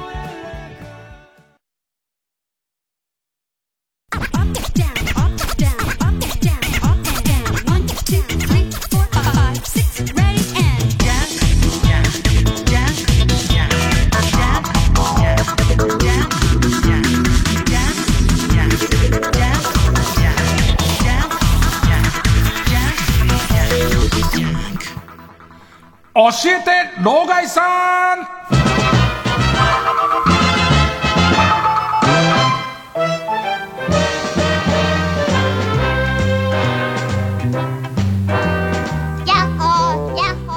[26.18, 28.24] 教えて、老害さん。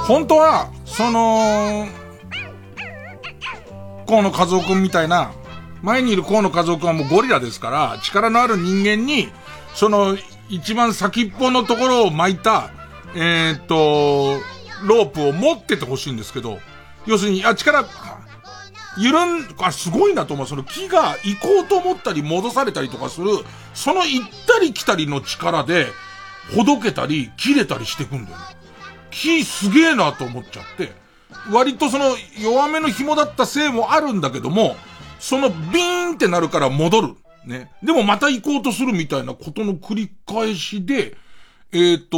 [0.08, 1.88] 本当は、その、
[4.08, 5.32] 河野和夫くんみたいな、
[5.84, 9.30] 前にいる河野和夫くんはもうゴリラですから、力のある人間に、
[9.76, 10.18] その、
[10.50, 12.72] 一番先っぽのところを巻いた、
[13.14, 14.42] えー、っと、
[14.84, 16.60] ロープを持っててほしいんですけど、
[17.06, 17.86] 要するに、あ、力、
[18.98, 20.48] 緩ん、あ、すごいなと思う。
[20.48, 23.30] その木が行こうと思ったり戻されたりとかする、
[23.74, 25.88] その行ったり来たりの力で、
[26.56, 28.44] ほどけたり、切れたりしてくんだよね。
[29.12, 30.92] 木すげえなと思っちゃって、
[31.52, 34.76] 割とその弱めの紐だったせいもあるんだけども、
[35.20, 37.16] そのビーンってなるから戻る。
[37.46, 37.72] ね。
[37.84, 41.16] でもまた行こうとするみたいなことの繰り返しで、
[41.72, 42.18] えっ、と、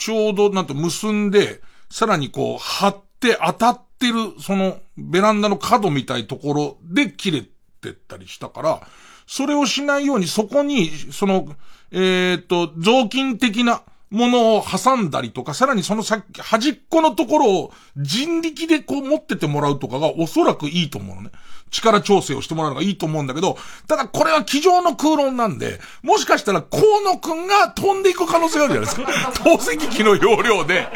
[0.00, 8.80] ちょうどなんて結んで、さらにこう、張って当たってる、その、ベランダの角みたいところで切れてったりしたから、
[9.26, 11.54] それをしないようにそこに、その、
[11.92, 21.30] えっ、と、雑巾的なものを挟んだりとか、さらにその先、端っこのところを人力でこう持っててもらうとかがおそらくいいと思うのね。
[21.70, 23.56] 力調整をしてもらうのがいいと思うんだけど、
[23.86, 29.32] ただこれは机上の空論なんで、もしかしたら河野くんが飛んでいく可能性があるじゃないですか。
[29.42, 30.88] 透析機の容量で、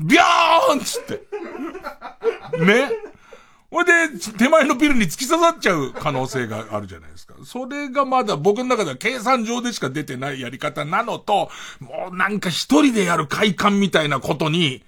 [0.00, 1.22] ビャーンつって。
[2.64, 2.90] ね。
[3.70, 3.92] ほいで、
[4.36, 7.34] 手前のビルに突き刺さっちゃう可能性があるじゃないですか。
[7.42, 14.84] それがまだ僕の中では計算上でしか出てないやり方なのと、もうなんか一人でやる快感みたいなことに、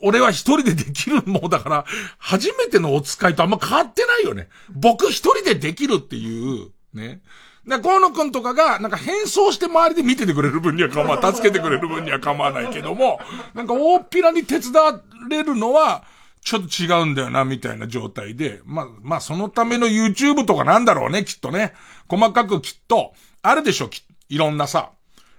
[0.00, 1.84] 俺は一人でできるもんだから、
[2.18, 4.48] 初めてのお使いとあんま変わってないよね。
[4.70, 7.20] 僕一人でできるっていう、ね。
[7.66, 13.20] だ河野くんとかが、なんか変装して周りで見ててくれる分には構わ、 助けてくれる分には構わないけども、
[13.54, 16.04] なんか大っぴらに手伝われるのは、
[16.42, 18.60] ちょっと違うんだよな、みたいな状態で。
[18.64, 21.74] まあ、まあ、そのための YouTube とかなんだろうね、きっとね。
[22.08, 24.90] 細かくきっと、あるでしょ、きいろんなさ、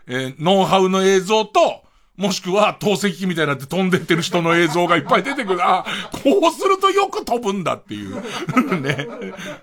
[0.08, 1.84] えーノウハウの映像と、
[2.22, 5.60] もしくは透析機みたいになって飛んでってる人の映像がいっぱい出てくる。
[5.64, 8.16] あ、こうするとよく飛ぶんだっていう。
[8.80, 9.08] ね。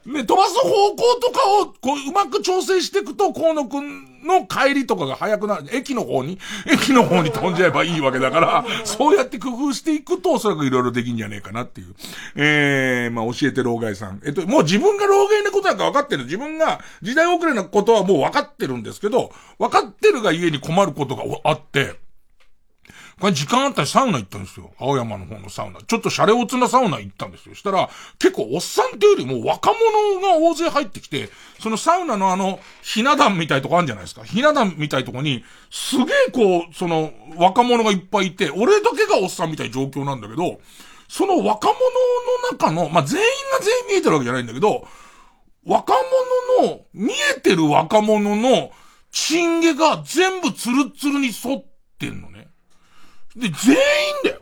[0.05, 5.67] ね、飛ばす方向とかを、こう、うまく調整していくと、河野くんの帰りとかが早くなる。
[5.73, 11.95] 駅の方に、駅の方に飛んじゃえばいいわけだから、そうやって工夫していくと、おそらくいろいろできんじゃねえかなっていう。
[12.35, 14.21] えー、まあ、教えて老害さん。
[14.25, 16.25] えっと、もう自分が老害なことなんか分かってる。
[16.25, 22.08] 自分が時代遅れなことはもう分かってるんですけど、分かってるが家に困ることがあって、
[23.21, 24.71] これ時間あったらサウナ行ったんですよ。
[24.79, 25.81] 青山の方のサウナ。
[25.81, 27.55] ちょっとシャレオツなサウナ行ったんですよ。
[27.55, 31.29] したら、結構おっさんっていうよりも若者が大勢入ってきて、
[31.61, 34.23] そのサウナのあの、ひな壇みたいとこあるんじゃないですか。
[34.25, 40.61] ひな壇みたいとこに、すげえこう、その、若者がいっぱいいて、俺だけがおっさんみたい状況なんだけど、
[41.09, 43.27] その若者の中の、まあ、全員
[43.59, 44.87] が全員見えてるわけじゃないんだけど、
[45.65, 45.95] 若
[46.61, 48.71] 者の、見えてる若者の、
[49.11, 51.65] チンゲが全部ツルツルに沿っ
[51.99, 52.38] てんのね。
[53.39, 53.79] で、全員
[54.25, 54.41] だよ。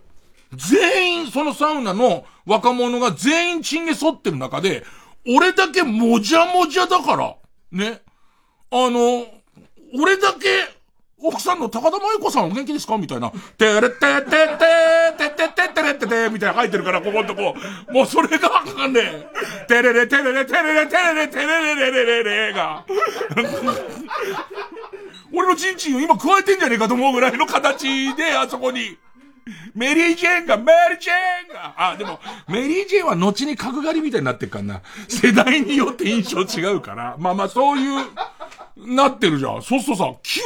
[0.55, 4.85] 全員、そのサウナの若者が全員チンゲ沿ってる中で、
[5.29, 7.35] 俺だけもじゃもじゃだから、
[7.73, 8.01] ね。
[8.71, 9.27] あの、
[9.99, 10.77] 俺だけ、
[11.19, 12.99] 奥さんの高田真由子さんお元気ですか？
[12.99, 13.31] みたいな。
[13.31, 14.31] てれててて
[15.17, 17.57] ててててれててみたいな書いてるから、ここんとこ。
[17.91, 19.67] もうそれがわかんねえ。
[19.67, 22.85] てれれてれれてれれてれれてれれれれれれが。
[25.37, 28.97] 俺のチンチンを今加えてんじゃねえかと思うぐらいの形で、あそこに。
[29.75, 32.19] メリー・ジェーンが、メリー・ジェーンが、あ、でも、
[32.49, 34.83] メリー・ジェーンは後に角刈りみたいになってっからな。
[35.09, 37.17] 世代によって印象違うから。
[37.19, 38.07] まあまあ、そういう、
[38.97, 39.63] なってるじゃん。
[39.63, 40.41] そうするとさ、急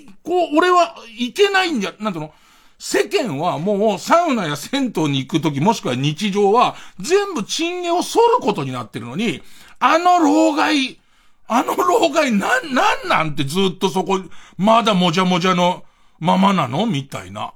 [0.00, 2.32] に、こう、俺はいけないんじゃ、なんていうの？
[2.78, 9.42] 世間はもうサウナや銭湯に行くときもしくは日常は全部チンゲを剃ることになってるのに、
[9.78, 11.00] あの老害、
[11.48, 14.20] あの老害なん、なんなんてずっとそこ、
[14.56, 15.84] まだもじゃもじゃの
[16.18, 16.86] ままなの？
[16.86, 17.52] みたいな。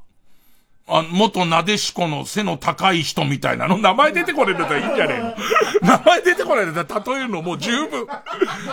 [0.92, 5.86] あ、元なでしこの背の高い人みたいなの、名前出てこれんだったらいいんじゃねえの？
[5.86, 8.06] 名前出てこないんだったら例えるのもう十分。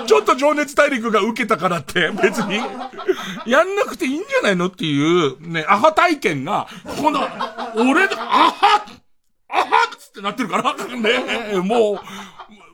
[0.08, 2.56] ちょっと情熱大陸が受けたからって別に、
[3.46, 6.68] やんなくていいんじゃないのっていう、ね、アハ体験が、
[7.02, 7.28] この、
[7.76, 8.86] 俺で、アハ
[9.50, 12.00] アハっつってなってるから、ね、もう、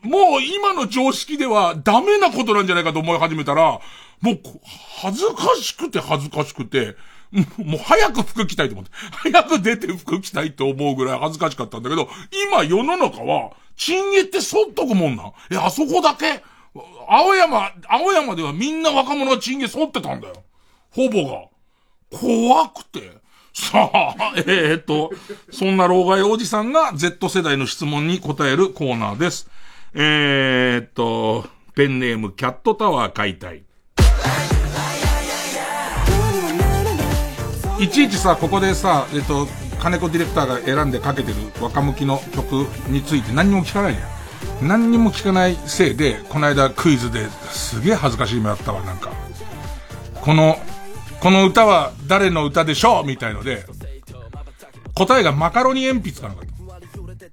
[0.03, 3.79] もう今の常識ではダメなことなんじゃないかと思い始めたら、
[4.21, 4.39] もう、
[5.01, 6.95] 恥ずかしくて恥ずかしくて、
[7.57, 8.91] もう早く服着たいと思って。
[9.11, 12.09] 早く出て服着たいと思うぐらい恥ずかしかったんだけど、
[12.49, 16.43] 今世の中は、チンゲってそっとくもんなえ、あそこだけ？
[17.07, 20.35] 青山、青山ではみんな若者がチンゲ剃ってたんだよ。
[20.91, 22.17] ほぼが。
[22.17, 23.23] 怖くて。
[23.53, 25.11] さあ、 えー、っと、
[25.51, 29.49] そんな老害おじさんが Z 世代の質問に答えるコーナーです。
[29.95, 33.63] えー、っと、ペンネームキャットタワー解体。
[37.79, 39.47] いちいちさ、ここでさ、えっと、
[39.79, 44.67] 金子ディレクターが選んでかけてる若向きの曲について何にも聞かないじゃん。
[44.67, 49.11] 何にも聞かないせいで、この間クイズですげえ恥ずかしい目あったわ、なんか。
[50.21, 50.57] この、
[51.19, 53.05] この歌は誰の歌でしょう？
[53.05, 53.65] みたいので、
[54.95, 56.45] 答えがマカロニ鉛筆かなんか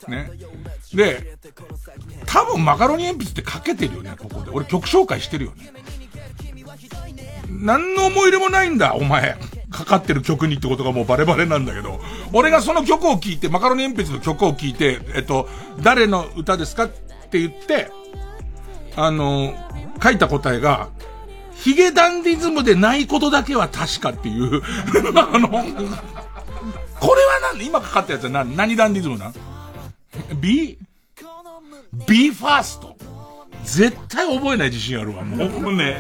[0.04, 0.11] と。
[0.11, 0.30] ね。
[0.92, 1.36] で、
[2.33, 4.51] 多分マカロニ鉛筆ってかけてるよね、ここで。
[4.53, 5.72] 俺曲紹介してるよね。
[7.49, 9.37] 何の思い入れもないんだ、お前。
[9.70, 12.01] かかってる曲にってことがもうバレバレなんだけど、
[12.33, 15.49] 俺がその曲を聴いて、マカロニ鉛筆の曲を聴いて、えっと、
[15.83, 17.91] 誰の歌ですかって言って、
[18.95, 19.53] あの、
[20.01, 20.89] 書いた答えが、
[21.53, 24.62] ヒゲダンディズムでないことだけは確かっていう、
[25.18, 27.66] あの、これは何？
[27.66, 28.57] 今かかったやつは何？
[28.57, 29.35] 何ダンディズムなん
[30.41, 30.78] ?B?
[31.93, 32.97] B ファースト
[33.64, 35.99] 絶対覚えない自信あるわ、もうね。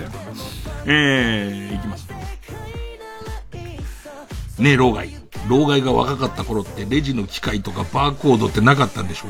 [0.86, 2.08] えー、いきます。
[4.58, 5.10] ねえ、老害。
[5.48, 9.28] 老害が若かった頃ってレジの機械とかバーコードってなかったんでしょ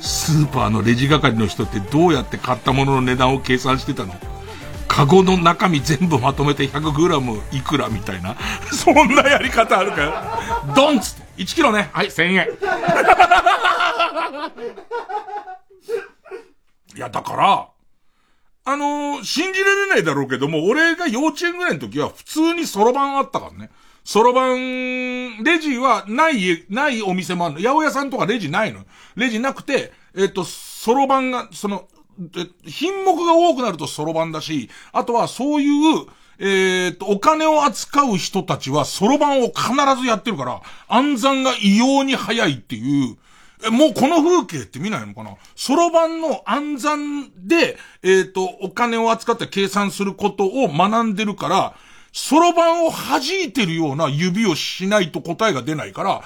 [0.00, 4.14] スーパーのレジ係の人ってどうやって買ったものの値段を計算してたの
[4.88, 8.36] カゴの中身全部まとめて 100g いくらみたいな。
[8.72, 10.40] そんなやり方あるか
[10.74, 11.22] ドンっつって。
[11.42, 11.90] 1キロね。
[11.92, 12.48] はい、1000円。
[17.00, 17.68] いや、だから、
[18.66, 23.70] あのー信じられないだろうけども、俺が幼稚園ぐらいの時は普通にそろばんあったからね。
[24.04, 27.60] そろばん、レジはない、ないお店もあるの。
[27.62, 28.84] 八百屋さんとかレジないの。
[29.16, 31.88] レジなくて、えっ、と、そろばんが、その、
[32.66, 36.06] 品目が多くなるとそろばんだし、あとはそういう、
[36.38, 43.16] えっ、と、お金を扱う人たちはそろばんを必ずやってるから、暗算が異様に早いっていう、
[43.64, 45.36] え、もうこの風景って見ないのかな？
[45.54, 51.74] そろばんの暗算で、えっ、と、お金を扱って計算することを学んでるから、
[52.12, 56.22] そろばんを弾いてるような指をしないと答えが出ないから、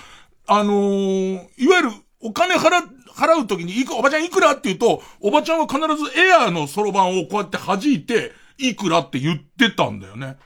[0.47, 2.83] あのーいわゆるお金払、
[3.15, 10.37] 払うときにいく、おばちゃんいくらって言うと、おばちゃんは必ずエアーのそろばんをこうやって弾いて、いくらって言ってたんだよね。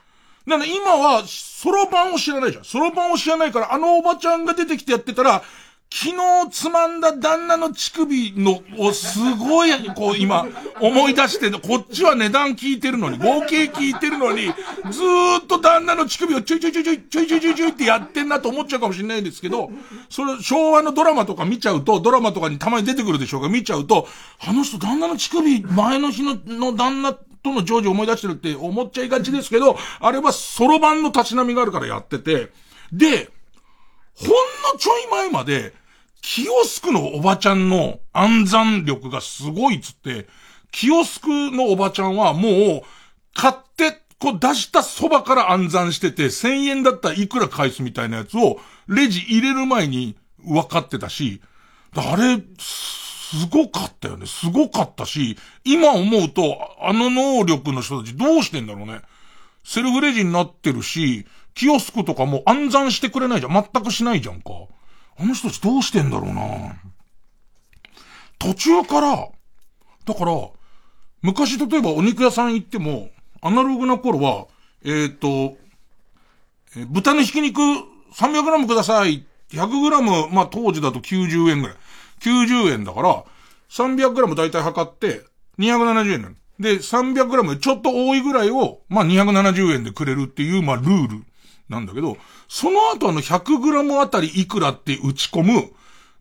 [0.45, 2.63] なので今は、そろばんを知らないじゃん。
[2.63, 5.43] そろばんを知らないから、あのおばちゃんが出てきてやってたら、
[5.91, 10.45] 昨日つまんだ旦那の乳首の、をすごい、こう今、
[10.79, 14.45] 思い出して、こっちは値段聞いてるのに、合計聞いてるのに、
[14.91, 19.71] ずーっと旦那の乳首をちょいちょいちょいちょい、ちょいちょいちょいってやってんなと思っちゃうかもしれないんですけど、
[20.09, 24.07] それ、昭和のドラマとか見ちゃうと、ドラマとかにたまに出てくるでしょうが、見ちゃうと、
[24.39, 32.51] あの人旦那の乳首、前の日の、の旦那、とのジョージ思い出してるって思っちゃいがちですけど、あれはソロ版の立ち並みがあるからやってて、
[32.91, 33.29] で、
[34.13, 35.73] ほんのちょい前まで、
[36.31, 40.27] キオスクのおばちゃんの暗算力がすごいっつって、
[40.71, 42.81] キオスクのおばちゃんはもう、
[43.33, 50.15] 買って、こう出したそばから暗算してて、1000円だったらいくら返すみたいなやつを、レジ入れる前に
[50.45, 51.41] 分かってたし、
[51.95, 54.27] あれ、すごかったよね。
[54.27, 59.01] すごかったし、今思うと、あの能力の人たちどうしてんだろうね。
[59.63, 61.25] セルフレジになってるし、
[61.55, 63.53] キオスクとかも暗算してくれないじゃん。
[63.73, 64.51] 全くしないじゃんか。
[65.19, 66.43] あの人たちどうしてんだろうな
[68.39, 69.27] 途中から、
[70.05, 70.49] だから、
[71.21, 73.09] 昔例えばお肉屋さん行っても、
[73.41, 74.47] アナログな頃は、
[74.83, 75.57] えっ、ー、と、
[76.77, 77.59] え豚のひき肉
[78.13, 79.25] 300g ください。
[79.51, 81.77] 100g、まあ当時だと90円ぐらい。
[82.21, 83.23] 90円だから、
[83.69, 85.21] 300g 大体測って、
[85.57, 86.35] 270円なの。
[86.59, 91.23] で、300g ちょっと多いぐらいを、まあ270円でくれるっていう、まあルール
[91.69, 92.17] なんだけど、
[92.47, 95.71] その後あの 100g あたりいくらって打ち込む、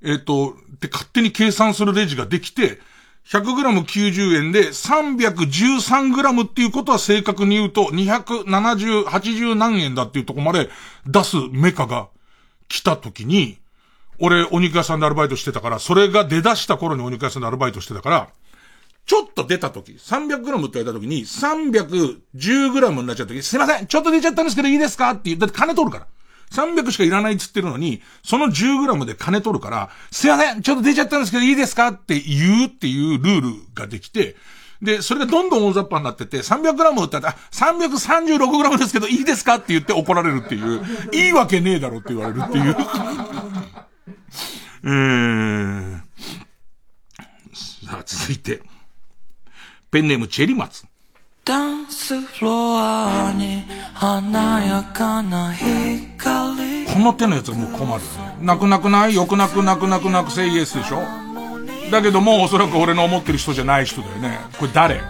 [0.03, 2.79] えっ、ー、と、で勝手に計算するレジができて、
[3.27, 10.71] 100g90 円で 313g っていうことは正確に言うと270、80何円だっていうとこまで
[11.07, 12.09] 出すメカが
[12.69, 13.59] 来た時に、
[14.21, 18.29] 俺お肉屋さんでアルバイトしてたから、それが出だした頃にお肉屋さんでアルバイトしてたから、
[19.09, 20.41] ちょっと出た時、300g っ
[20.71, 25.13] て言われた時に、310g になっちゃった時、すいません、ちょっと出ちゃったんですけどいいですか？
[25.13, 25.39] って言う。
[25.39, 26.07] だって金取るから。
[26.51, 31.89] 300しかいらないっつってるのに、その 10g で金取るから、すいません、ちょっと出ちゃったんですけどいいですか？
[31.89, 34.37] って言うっていうルールができて、
[34.83, 39.55] で、それがどんどん大雑把になってて、300g って言ったら、336g ですけどいいですか？
[39.55, 40.83] って言って怒られるっていう、
[41.15, 42.77] いいわけねえだろって言われるっていう。
[44.85, 45.99] えー。
[47.87, 48.61] さあ、続いて。
[49.91, 50.85] ペンネームチェリマツ。
[51.47, 53.65] ダンスフロアに
[53.95, 58.03] 華やかな光この手のやつはもう困る。
[58.43, 59.15] 泣く泣くない？
[59.15, 61.01] よく泣く泣く泣く泣くセイエスでしょ
[61.91, 64.39] だけどもおそらく俺の思ってる人じゃない人だよね。
[64.59, 65.01] これ誰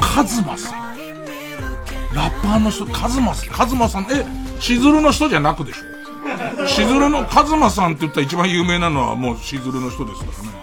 [0.00, 0.80] カズマさん。
[2.14, 4.24] ラッパーの人、カズマさん、カズマさん、え、
[4.60, 10.59] しずるの人じゃなくでしょしずるの、カズマさんって言ったら一番有名なのはもうしずるの人ですからね。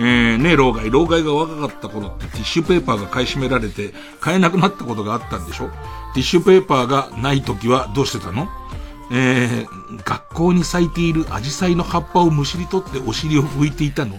[0.00, 5.68] えー、ね老害、老害が若かった頃ってティッシュペーパーが買い占められて買えなくなったことがあったんでしょ？
[5.68, 8.48] ティッシュペーパーがない時はどうしてたの？
[9.12, 14.16] えー、学校に咲いているアジサイの葉っぱをむしり取ってお尻を拭いていたの。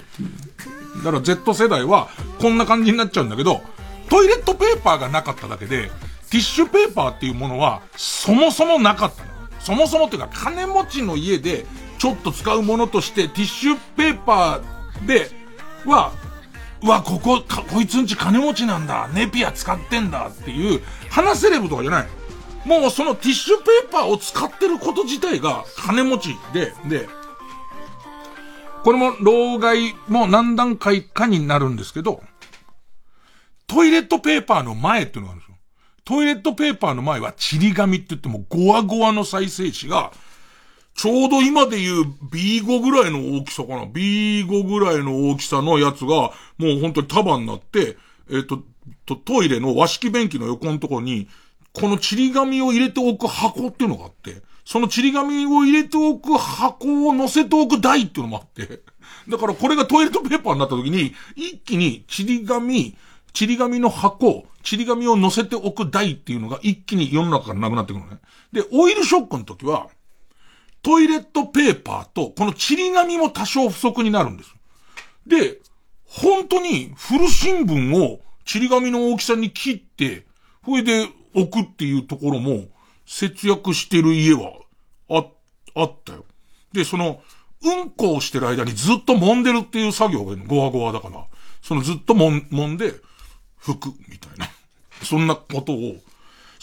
[0.97, 2.09] だから Z 世代は
[2.39, 3.61] こんな感じになっちゃうんだけど、
[4.09, 5.89] トイレットペーパーがなかっただけで、
[6.29, 9.31] ティッシュペーパーっていうものはそもそもなかったの。
[9.59, 11.65] そもそもっていうか金持ちの家で
[11.97, 15.40] ちょっと使うものとしてティッシュペーパーで
[15.85, 16.11] は、
[16.83, 19.07] うわ、ここ、こいつんち金持ちなんだ。
[19.13, 22.07] ネピア使ってんだっていう、話せレブとかじゃない。
[22.65, 27.07] もうそのティッシュペーパーを使ってること自体が金持ちで、で、
[28.83, 32.21] これも老害も何段階かになるんですけど、
[33.67, 35.57] トイレットペーパーの前っていうのがあるんですよ。
[36.03, 40.11] トイレットペーパーの前はチリ紙って言ってもゴワゴワの再生紙が
[41.01, 43.85] ちょうど今で言う B5 ぐらいの大きさかな。
[43.85, 47.97] B5 ぐらいの大きさのやつが、もう本当に束になって、
[48.29, 48.61] えっ、と、
[49.15, 51.27] トイレの和式便器の横のところに、
[51.73, 58.81] このちり紙を入れておく箱っていうのがあって、そのちり紙を入れておく箱を乗せておく台っていうのもあって、
[59.27, 62.95] だからこれがトイレットペーパーになった時に、一気にちり紙、
[63.33, 68.19] ちり紙の箱、ちり紙を乗せておく台っていうのが一気に世の中からなくなってくるのね。
[68.53, 69.87] で、オイルショックの時は、
[70.81, 74.55] トイレットペーパーと、このちり紙も多少不足になるんです。
[75.27, 75.59] で、
[76.05, 80.25] 本当に古新聞をちり紙の大きさに切って、
[80.65, 82.65] それで置くっていうところも
[83.05, 84.53] 節約してる家は
[85.09, 85.25] あ、
[85.75, 86.25] あったよ。
[86.73, 87.21] で、その、
[87.63, 91.25] うんこをしてる間にずっと揉んでるっていう作業がゴワゴワだから、
[91.61, 92.93] そのずっと、揉んで、
[93.61, 94.49] 拭く、みたいな。
[95.03, 95.95] そんなことを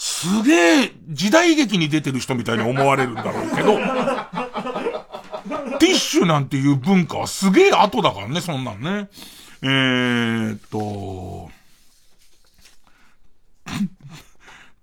[0.01, 3.77] すげえ時代劇に出てる人みたいに思われるんだろうけど、
[5.77, 9.09] ティッシュなんていう文化はすげえ後だからね、そんなんね。
[9.61, 11.51] えーっと、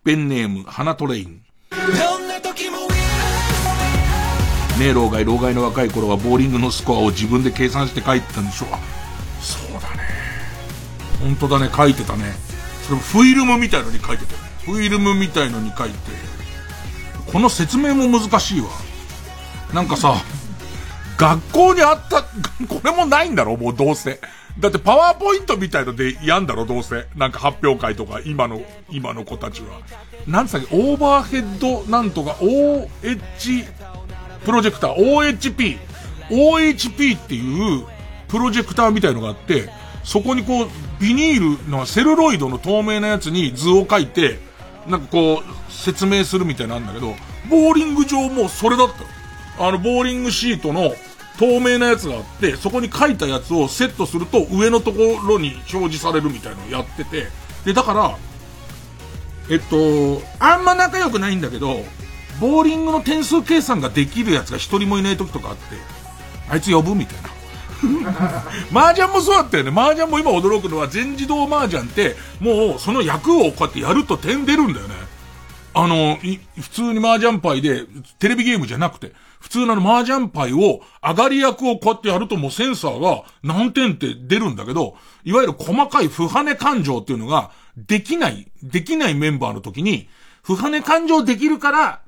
[0.05, 1.41] ペンネーム、花トレイン。
[4.79, 8.67] ねえ老害老害の若い頃はボーリングのスコアを自分で計算して書いてたんでしょ。
[8.67, 8.79] うあ
[9.41, 10.03] そうだね。
[11.23, 11.71] 本当だね。
[11.75, 12.35] 書いてたね。
[12.83, 15.97] それもフィルムみたいのに書いてたよフィルムみたいのに書いて
[17.33, 18.69] この説明も難しいわ
[19.73, 20.15] なんかさ
[21.17, 24.21] 学校にあった、これもないんだろもうどうせ。
[24.59, 27.07] だってパワーポイントみたいのでやんだろどうせ。
[27.17, 29.81] なんか発表会とか、今の、今の子たちは。
[30.27, 32.89] なんつったっけ、オーバーヘッドなんとか、OH、
[34.45, 35.79] プロジェクター、OHP。
[36.29, 37.87] OHP っていう、
[38.29, 39.71] プロジェクターみたいのがあって、
[40.05, 40.69] そこにこう、
[41.01, 44.39] ビニールのセルロイドの透明なやつに図を描いて、
[44.89, 47.15] なんかこう、説明するみたいなんだけど、
[47.51, 48.89] ボーリング場もそれだっ
[49.57, 49.67] た。
[49.67, 50.95] あの、ボーリングシートの
[51.39, 57.29] 透明なやつがあって、そこに書いたやつをセットすると上のところに表示されるみたいなのをやってて、
[57.65, 58.17] で、だから、
[59.51, 61.85] えっと、あんま仲良くないんだけど、
[62.41, 65.63] ボーリングの点数計算ができるやつが一人もいない時とかあって、
[66.49, 67.36] あいつ呼ぶみたいな。
[68.73, 69.71] 麻雀もそうだったよね。
[69.71, 74.95] 麻雀も今驚くのは全自動麻雀って、もうその役をこうやってやると点出るんだよね。
[75.75, 77.85] あの、普通に麻雀牌で、
[78.19, 90.09] テレビゲームじゃなくて、普通の麻雀牌を、上がり役をこうやってやるともうセンサーが何点って出るんだけど、いわゆる細かい不跳ね感情っていうのが、できない、できないメンバーの時に、
[90.43, 92.01] 不跳ね感情できるから、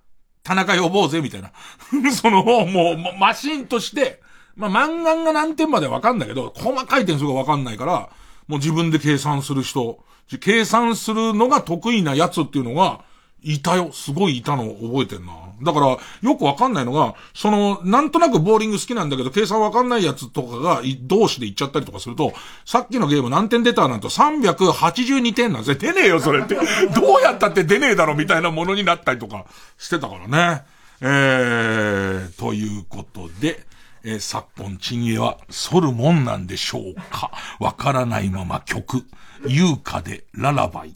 [0.43, 1.53] 田中呼ぼうぜ、みたいな。
[2.11, 4.23] その、もう、マシンとして、
[4.59, 8.11] まあ、漫画が何点までわかんないけど、細かい点数がわかんないから、
[8.49, 9.99] もう自分で計算する人、
[10.41, 13.01] 計算するのが得意なやつっていうのが、
[13.43, 13.93] いたよ。
[13.93, 15.33] すごいいたのを覚えてんな。
[15.63, 22.33] だから、よくわかんないのが、その、なんとなくボーリング好きなんだけど、計算わかんないやつとかが、同士で行っちゃったりとかすると、
[22.65, 25.77] さっきのゲーム何点出たなんと382点なんですね。
[25.77, 26.57] 出ねえよ、それって。
[26.95, 29.45] どうやったって出ねえだろ、みたいなものになったりとか
[29.79, 30.65] してたからね。
[31.01, 33.68] えー、ということで、
[34.09, 37.31] えー、昨今、チンゲは、反るもんなんでしょうか
[37.61, 39.05] わからないまま曲、
[39.47, 40.95] 優香でララバイ。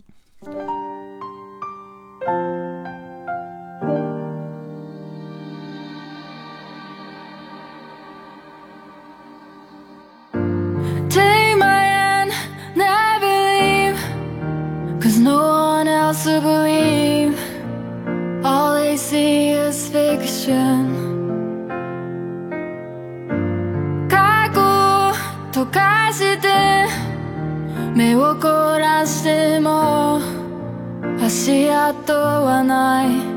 [15.21, 17.39] no one else to believe
[18.45, 21.12] All they see is fiction
[26.13, 26.49] 溶かして
[27.95, 30.21] 目を凝らしても
[31.19, 33.32] 足跡はない。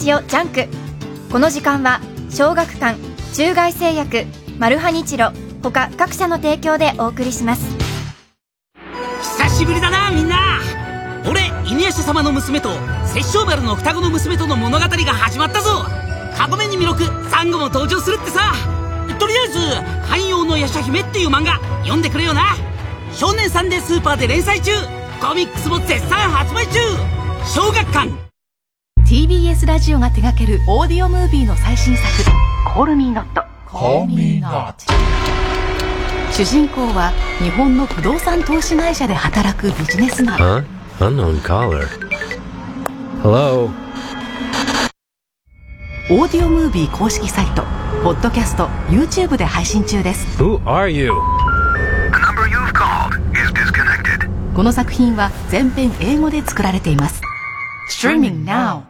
[0.00, 0.66] ジオジャンク。
[1.30, 2.00] この時間は
[2.30, 2.98] 小学館
[3.34, 4.24] 中外製薬
[4.58, 5.30] マルハニチロ
[5.62, 7.62] 他各社の提供でお送りします。
[9.20, 10.58] 久しぶりだなみんな。
[11.28, 12.70] 俺犬夜叉様の娘と
[13.04, 15.84] 殺生丸の双子の娘との物語が始まったぞ。
[16.34, 18.54] かごめに弥勒珊瑚も登場するってさ。
[19.18, 19.58] とりあえず
[20.08, 22.56] 「半妖の夜叉姫」っていう漫画読んでくれよな。
[23.12, 24.72] 少年サンデースーパーで連載中。
[25.20, 26.78] コミックスも絶賛発売中。
[27.44, 28.29] 小学館。
[29.10, 32.06] TBS ラジオが手掛けるオーディオムービーの最新作
[32.72, 34.74] 「コールミーノット」Call me not
[36.30, 37.10] 主人公は
[37.42, 40.64] 日本の不動産投資会社で働くビジネスマン Huh?
[41.00, 41.88] Unknown caller.
[43.20, 43.68] Hello?
[46.08, 47.64] オーディオムービー公式サイト
[48.04, 51.10] ポッドキャスト YouTube で配信中です Who are you?
[54.54, 57.20] この作品は全編英語で作られています
[57.90, 58.82] Streaming now!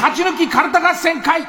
[0.00, 1.42] 勝ち抜きカルタ合戦会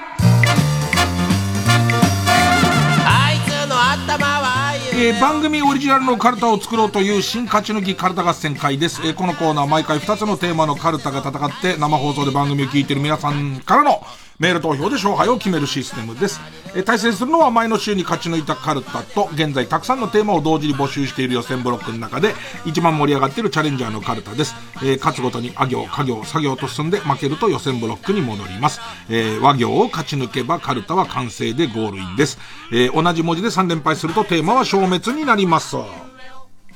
[5.01, 9.01] えー番組オリジナルのカルタを作ろうという新勝ち抜きカルタ合戦会です。
[9.05, 14.01] えーこのコーナー毎回2つのテーマのカルタが戦って生放送で番組を聞いている皆さんからの
[14.39, 16.39] メール投票で勝敗を決めるシステムです。
[16.73, 22.33] えー対戦するのは前の週に勝ち抜いたカルタと現在たくさんのテーマを同時に募集している予選ブロックの中で
[22.65, 24.55] 一番盛り上がっているチャレンジャーのカルタです。
[24.77, 28.79] えー勝つごとにあ行、家行、作業と進んで負けると予選ブロックに戻ります。
[29.09, 32.37] えー和行を勝ち抜けばカルタは完成でゴールインです。
[32.71, 35.75] えー同じ文字で3連敗するとテーマは消滅になります。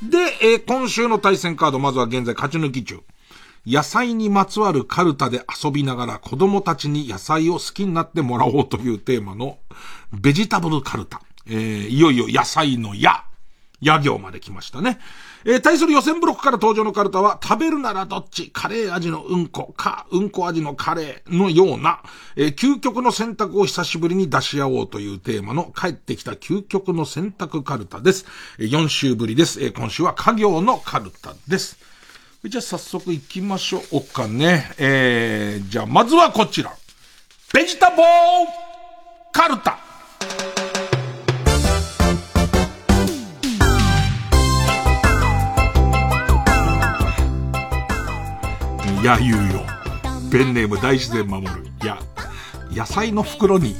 [0.01, 3.03] で、えー今週の対戦カード、まずは現在勝ち抜き中。
[3.65, 9.57] 野菜にまつわるカルタで遊びながら子供たちに野菜を好きになってもらおうというテーマの
[10.11, 11.21] ベジタブルカルタ。
[11.47, 13.11] えーいよいよ野菜の野。
[13.81, 14.99] 野行まで来ましたね。
[15.45, 22.01] えー対する予選ブロックから登場のカルタは、食べるならどっちカレー味のうんこか、うんこ味のカレーのような、
[22.37, 28.25] えー究極の選択を久しぶりに出し合おうというテーマの帰ってきた究極の選択カルタです。
[28.57, 29.61] えー4週ぶりです。
[29.61, 31.77] えー今週は家業のカルタです。
[32.45, 34.69] じゃあ早速行きましょうかね。
[34.77, 36.73] えー、じゃあまずはこちら。
[37.53, 38.47] ベジタボー
[39.31, 39.79] カルタ。
[49.03, 49.65] や言うよ。
[50.31, 51.51] ペンネーム大自然守る。
[51.81, 51.97] いや、
[52.71, 53.75] 野菜の袋に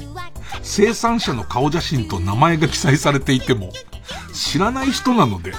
[0.62, 3.70] 生産者の顔写真と名前が記載されていても、
[4.32, 5.52] 知らない人なので、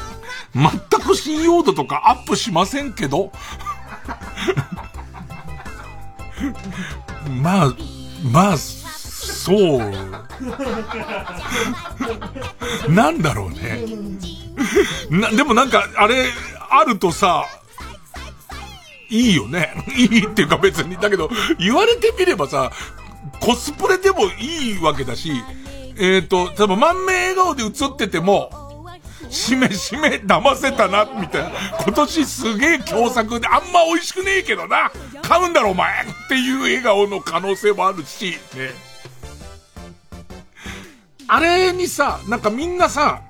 [0.55, 0.71] 全
[1.01, 3.31] く信用度とかアップしませんけど、
[7.41, 7.73] まあ、
[8.31, 9.79] まあ、そう。
[12.89, 13.85] なんだろうね。
[15.09, 16.25] な、でもなんか、あれ、
[16.69, 17.45] あるとさ、
[19.09, 19.73] いいよね。
[19.95, 20.97] いいっていうか別に。
[20.97, 21.29] だけど、
[21.59, 22.71] 言われてみればさ、
[23.39, 25.31] コスプレでもいいわけだし、
[25.97, 28.64] えっ、と、多分満面笑顔で映ってても、
[29.29, 31.51] しめしめ騙せたな、みたいな。
[31.83, 34.91] 今年すげえ共作であんま美味しくねえけどな。
[35.21, 38.71] 買うんだろお前っていう笑顔の可能性もあるし、ね。
[41.27, 43.21] あれにさ、なんかみんなさ、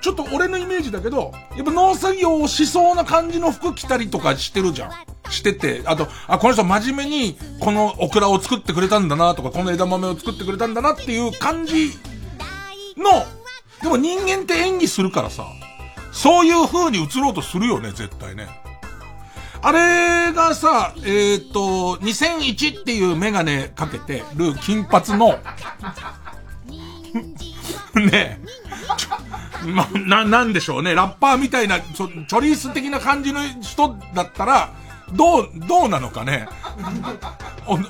[0.00, 4.92] ちょっと俺のイメージだけど、やっぱ農作業をしそうな感じの服着たりとかしてるじゃん。
[5.30, 11.90] してて、あと、あ、この人真面目にこのオクラを作ってくれたんだなとか、この枝豆を作ってくれたんだなっていう感じ
[12.96, 13.26] の、
[13.82, 15.46] でも人間って演技するからさ、
[16.12, 18.48] そういう風に映ろうとするよね、絶対ね。
[19.60, 25.38] あれがさ、えっ、と、2001っていうメガネかけてる金髪の、
[27.94, 28.38] ねえ、
[29.66, 30.94] ま、な、なんでしょうね。
[30.94, 34.70] ラッパーみたいな、ちょ、チョリース的な感じの人だったら、
[35.12, 36.48] どう、どうなのかね？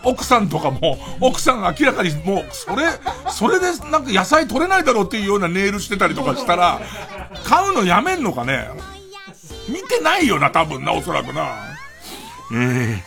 [0.05, 2.87] 奥さんとかも、奥さん明らかにもう、それ、
[3.31, 6.81] それでなんか野菜取れないだろうっていうようなネイルしてたりとかしたら、
[7.45, 8.69] 買うのやめんのかね？
[9.69, 11.57] 見てないよな、多分な、おそらくな。
[12.53, 13.03] え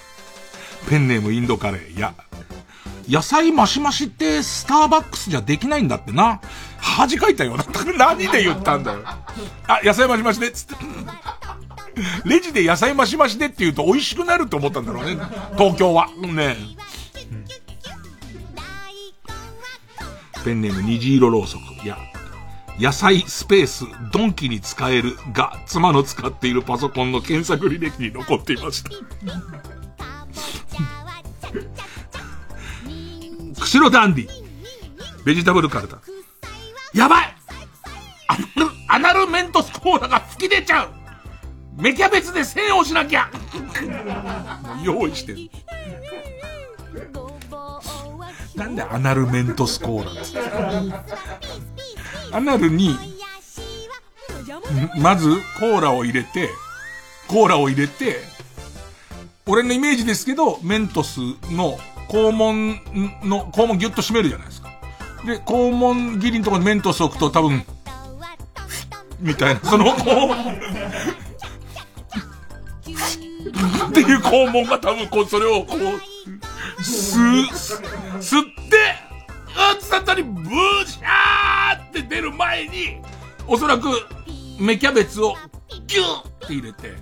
[0.86, 2.14] ー、ペンネームインドカレー、いや、
[3.10, 6.40] 野菜マシマシってスターバックスじゃできないんだってな。
[6.78, 7.66] 恥かいたよな。
[7.98, 9.00] 何で言ったんだよ。
[9.04, 10.76] あ、野菜マシマシで、つって。
[12.26, 15.18] レジで野菜マシマシでって言うと美味しくなると思ったんだろうね。
[15.58, 16.08] 東京は。
[16.18, 16.56] ね
[20.44, 21.62] ペンネーム虹色ろうそく。
[21.84, 21.98] いや、
[22.80, 28.90] 野菜スペースドンキに使えるが妻の使っているパソコンの検索履歴に残っていました。
[33.60, 34.30] 釧路ダンディ。
[35.24, 36.00] ベジタブルカルタ。
[36.94, 37.36] やばい
[38.28, 41.01] アナル、アナルメントスコーラが吹き出ちゃう
[41.78, 43.30] 芽キャベツで線をしなきゃ
[44.84, 45.50] 用意してる。
[48.56, 50.36] なんでアナルメントスコーラです
[52.32, 52.96] アナルに、
[55.00, 55.30] まず
[55.60, 56.50] コーラを入れて、
[57.28, 58.20] コーラを入れて、
[59.48, 61.20] 俺のイメージですけど、メントス
[61.52, 61.78] の
[62.10, 62.80] 肛門
[63.24, 64.70] の、肛門ギュッと締めるじゃないですか。
[65.26, 67.66] で、肛門切りのところにメントス置くと多分、
[69.20, 71.21] みたいな、その、こう、
[73.50, 75.80] っていう肛門が多分こう、それをこう、
[76.82, 77.24] 吸う、
[78.20, 78.78] 吸って、
[79.56, 80.44] あっつったり、ブー
[80.86, 83.02] シャーって出る前に、
[83.48, 83.88] おそらく、
[84.60, 85.36] 芽キャベツを
[85.88, 86.94] ギューって入れて、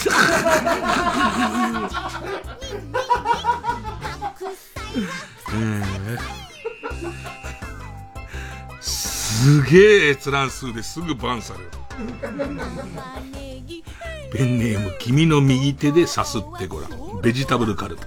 [8.80, 11.70] すげえ閲覧数ですぐバンされる。
[14.32, 17.20] ペンネーム、君の右手でさすってごらん。
[17.20, 18.06] ベジタブルカルタ。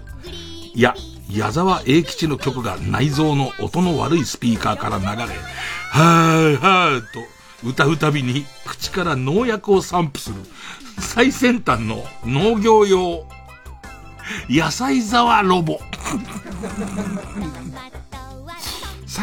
[0.74, 0.96] いや、
[1.30, 7.06] 矢沢永吉の曲が内蔵の音の悪いスピーカーから流れ、はーはーと
[7.68, 10.36] 歌うたびに口から農薬を散布する
[11.00, 13.26] 最先端の農業用
[14.50, 15.80] 野菜沢ロボ。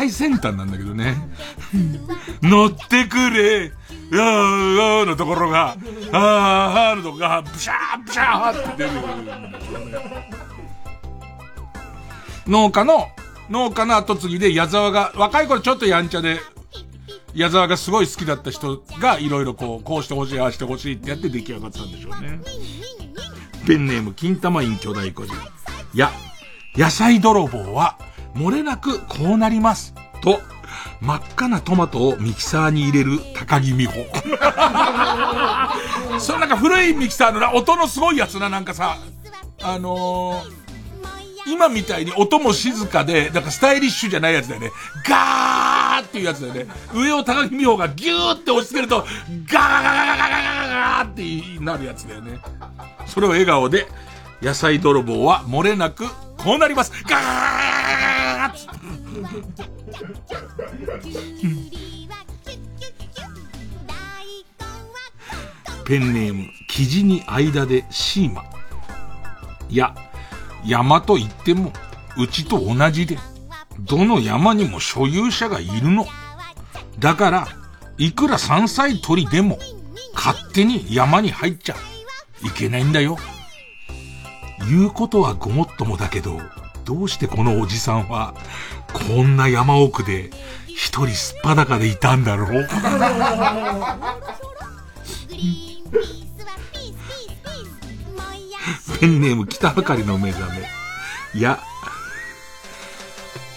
[0.00, 1.14] 最先端なんだけどね。
[2.40, 3.70] 乗ってくれ
[4.12, 5.78] あーあーのところが、あー
[6.12, 9.10] あーのとこが、ブシャーブシャーって出てくる。
[12.46, 13.08] 農家の、
[13.50, 16.40] 農家の後継ぎで矢沢が、若い頃ちょっとやんちゃで、
[17.34, 22.40] 矢沢がすごい好きだった人がいろいろこう、こうしてほしい、ああしてほしいってやって出来上がったんでしょうね。
[23.66, 25.34] ペンネーム、金玉院巨大個人。
[25.92, 26.10] いや、
[26.74, 27.98] 野菜泥棒は、
[28.34, 29.94] 漏れなくこうなります。
[30.22, 30.40] と、
[31.00, 34.04] 真っ赤なトマトをミキサーに入れる高木美穂。
[36.20, 38.96] そのなんか古いミキサーのな、音のすごいやつな、なんかさ、
[39.62, 40.60] あのー、
[41.46, 44.70] 今みたいに音も静かで、なんかスタイリッシュじゃないやつだよね。
[45.08, 46.66] ガーっていうやつだよね。
[46.94, 50.30] 上を高木美穂がギューって押し付けると、ガーガーガーガーガーガー
[50.70, 51.10] ガーっ
[51.58, 52.38] てなるやつだよね。
[53.06, 53.88] それを笑顔で、
[54.42, 56.06] 野菜泥棒は漏れなく、
[56.42, 56.92] こうなります。
[57.04, 58.80] ガーッ
[65.84, 68.44] ペンネーム、生地に間でシーマ。
[69.68, 69.94] いや、
[70.64, 71.72] 山と言っても、
[72.16, 73.18] うちと同じで、
[73.80, 76.06] どの山にも所有者がいるの。
[76.98, 77.48] だから、
[77.98, 79.58] いくら山菜取りでも、
[80.14, 81.76] 勝手に山に入っちゃ
[82.44, 83.18] いけないんだよ。
[84.68, 86.38] 言うことはごもっともだけど、
[86.84, 88.34] どうしてこのおじさんは、
[88.92, 90.30] こんな山奥で、
[90.66, 92.68] 一人すっぱだかでいたんだろう？
[99.00, 100.68] ペンネーム北ばかりの目覚め。
[101.34, 101.60] いや、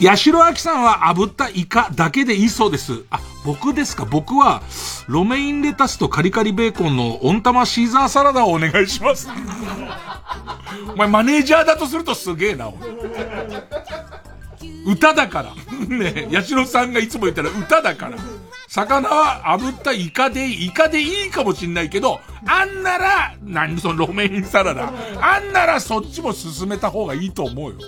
[0.03, 3.03] 八代亜紀さんは炙ったイカだけでいいそうです。
[3.09, 4.05] あ、僕ですか？
[4.05, 4.61] 僕は、
[5.07, 9.27] ロメインレタスとカリカリベーコンの温玉シーザーサラダをお願いします。
[10.93, 12.69] お前マネージャーだとするとすげえな、
[14.85, 15.53] 歌だから。
[15.87, 18.17] ねえ、八代さんがいつも言ったら歌だから。
[18.67, 24.91] 魚は炙ったイカで、イカでいいかもしんないけど、あんなら、何そのロメインサラダ。
[25.21, 27.77] あんならそっちも進めた方がいいと思うよ。
[27.77, 27.83] ね、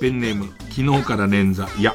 [0.00, 1.80] ペンネーム、昨日から捻挫。
[1.80, 1.94] いや、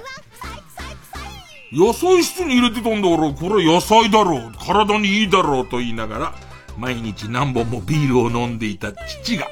[1.71, 6.33] 野菜室に入れてたんだから、これ野菜だろう、体にいいだろうと言いながら、
[6.77, 9.47] 毎日何本もビールを飲んでいた父が、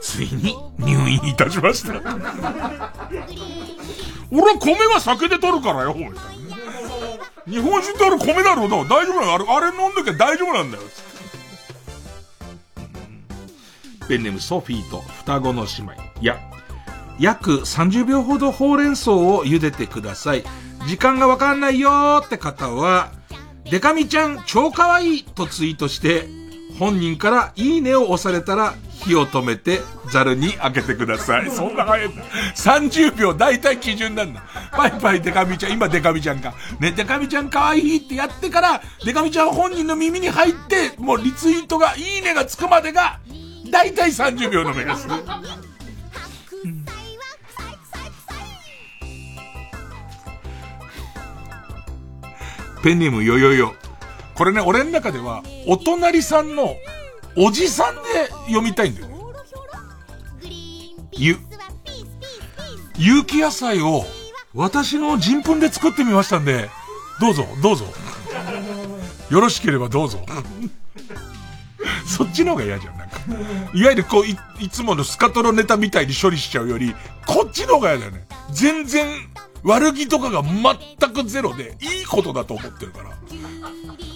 [0.00, 1.94] ついに入院いたしました。
[4.30, 5.96] 俺は米は酒で取るからよ、
[7.46, 8.76] 日本人ってあれ米だろうな。
[8.84, 9.34] 大丈夫なの？
[9.34, 10.82] あれ、あれ飲んどきゃ大丈夫なんだよ。
[14.08, 15.92] ペンネームソフィーと双子の姉妹。
[16.20, 16.38] いや、
[17.18, 20.44] 約30秒ほどほうれん草を茹でてください。
[20.86, 23.10] 時間がわかんないよーって方は、
[23.70, 26.28] デカミちゃん超可愛いとツイートして、
[26.78, 29.80] 本人からいいねを押されたら火を止めて
[30.10, 31.50] ザルに開けてください。
[31.50, 32.22] そんな早いんだ。
[32.56, 34.42] 30秒大体基準なんだ。
[34.72, 36.52] パイパイデカミちゃん、今デカミちゃんか。
[36.80, 43.20] ね、デカミちゃん可愛いってやってから、デカミちゃん本人の耳に入って、もうリツイートが、いいねがつくまでが、
[43.70, 45.06] 大体30秒の目安。
[52.84, 53.74] ペンネームよよよ。
[54.34, 56.76] これね、俺の中では、お隣さんの、
[57.34, 59.14] おじさんで読みたいんだよね。
[61.12, 61.38] ゆ、
[62.98, 64.04] 有機野菜を、
[64.52, 66.68] 私の人糞で作ってみましたんで、
[67.22, 67.86] どうぞ、どうぞ。
[69.30, 70.20] よろしければどうぞ。
[72.06, 73.18] そっちの方が嫌じゃん、なんか。
[73.72, 76.94] いわゆるこうい、いつものスカトロネタみたいに処理しちゃうより、
[77.26, 78.26] こっちの方が嫌だよね。
[78.50, 79.08] 全然、
[79.64, 83.10] 悪気とかが全くゼロで、いいことだと思ってるから。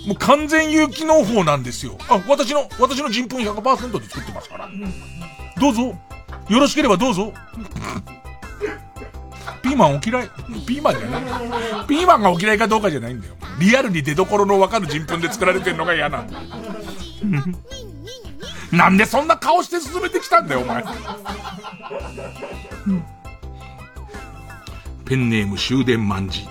[0.06, 1.96] もう完全有機農法なんですよ。
[2.08, 4.68] あ、私の、私の人糞100%で作ってますから。
[5.58, 5.98] どうぞ。
[6.48, 7.32] よろしければどうぞ。
[9.62, 10.30] ピーマンお嫌い
[10.66, 11.22] ピーマンじゃない。
[11.86, 13.34] ピーマンがお嫌いかどうかじゃないんだよ。
[13.58, 16.40] リアルに出所のわかる人糞で作られてんのが嫌なんだ。
[18.70, 20.84] なんでそんな顔して進めてきたんだよ、お前。
[25.08, 26.46] ペンネーム終電万事。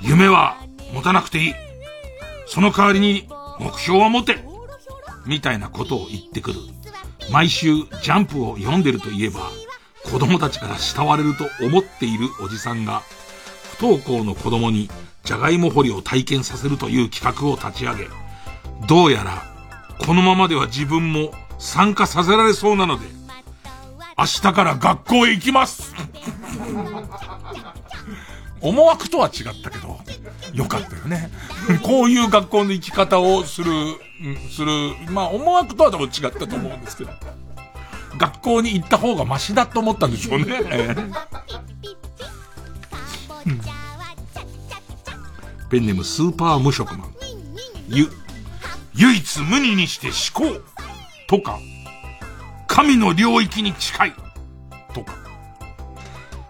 [0.00, 0.56] 夢は
[0.94, 1.54] 持たなくていい。
[2.46, 3.28] その代わりに
[3.60, 4.38] 目標は持て。
[5.26, 6.60] みたいなことを言ってくる。
[7.30, 9.50] 毎週ジャンプを読んでるといえば、
[10.10, 13.02] 子供たちから慕われると思っているおじさんが、
[13.78, 14.88] 不登校の子供に
[15.22, 18.08] じゃがいも掘りを体験させるという企画を立ち上げ、
[18.86, 19.42] どうやら
[19.98, 23.06] このままでは自分も参加させられそうなので、
[24.16, 25.94] 明日から学校へ行きます
[28.60, 29.98] 思惑とは違ったけど、
[30.54, 31.30] よかったよね。
[31.82, 33.70] こういう学校の行き方をする、
[34.50, 34.72] する、
[35.10, 37.10] まあ思惑とは多分違ったと思うんですけど。
[38.16, 40.46] 学校に行った方がマシだと思ったんでしょうね。
[45.68, 47.14] ペンネームスーパー無職マン。
[47.88, 48.08] ゆ、
[48.94, 50.60] 唯一無二にして思考
[51.26, 51.58] とか、
[52.74, 54.12] 神の領域に近い
[54.92, 55.14] とか、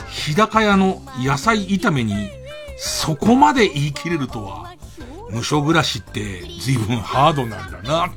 [0.09, 2.31] 日高屋の野菜炒めに
[2.79, 4.73] そこまで言い切れるとは、
[5.31, 8.11] 無所暮らしって随分ハードなんだな。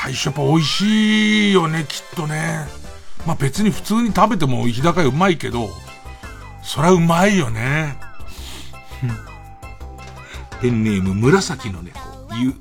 [0.00, 2.68] 最初やっぱ美味しいよね、きっとね。
[3.26, 5.68] まあ別に普通に食べても日高屋うまいけど、
[6.62, 7.98] そりゃうまいよね。
[10.62, 11.98] ペンネーム紫の猫、
[12.36, 12.54] ゆ、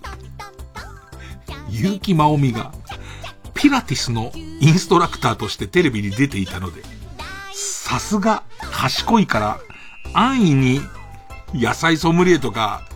[1.69, 2.71] 結城まおみが、
[3.53, 6.81] ピラティスのインストラクターとしてテレビに出ていたので、
[7.53, 9.59] さすが賢いから、
[10.13, 10.81] 安易に
[11.53, 12.87] 野菜ソムリエとか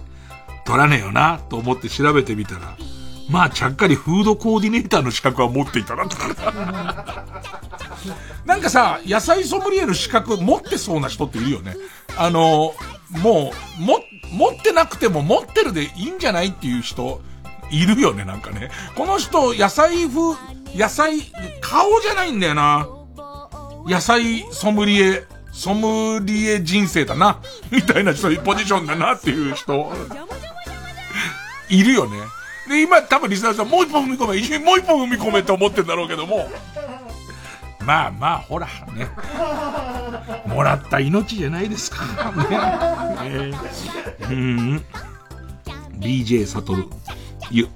[0.65, 2.77] 取らねえよなと思って調べてみたら、
[3.29, 6.17] まあちゃっかりフードコーディネーターの資格は持っていたなと。
[8.45, 11.75] なんかさ、野菜ソムリエの資格持ってそうな人っているよね。
[12.17, 12.73] あの、
[13.21, 17.21] もう、も、持ってなくても持ってるでいいんじゃないっていう人、
[17.73, 18.69] いるよね、なんかね。
[18.95, 20.37] この人、野菜風、
[20.75, 21.21] 野菜、
[21.59, 22.87] 顔じゃないんだよな。
[23.87, 27.41] 野菜ソムリエ、ソムリエ人生だな。
[27.71, 29.91] みたいな人、ポジションだなっていう人、
[31.69, 32.17] いるよね。
[32.69, 36.47] で、今多分リスナーさん、もう一本踏み込め、一緒にもう一本踏み込めって思ってんだろうけども、
[37.83, 39.09] まあまあ、ほら、ね。
[40.45, 42.05] もらった命じゃないですか。
[43.23, 43.49] ね。
[43.49, 43.57] ね
[44.29, 44.85] うん。
[45.99, 46.61] BJ サ
[47.47, 47.55] トル。
[47.55, 47.67] ゆ、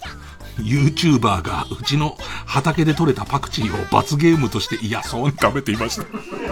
[0.60, 6.06] YouTuber がうちの畑で採れたパクチーを罰ゲームとして嫌そうに食べていました。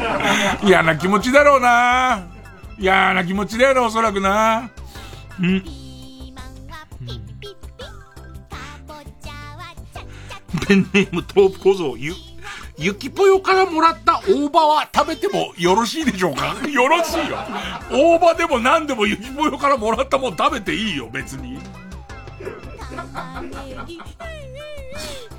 [0.66, 2.24] 嫌な気持ちだろうな
[2.78, 4.70] 嫌な気持ちだよな、おそらくな。
[5.40, 5.64] うん。
[10.68, 12.14] ペンネーム豆腐小僧ゆ、
[12.78, 16.56] ゆきぽよからもらった大葉は食べてもよろしいでしょうか？
[16.70, 17.38] よろしいよ。
[17.92, 21.60] 大葉でも何でもゆきぽよからもらったもん食べていいよ、別に。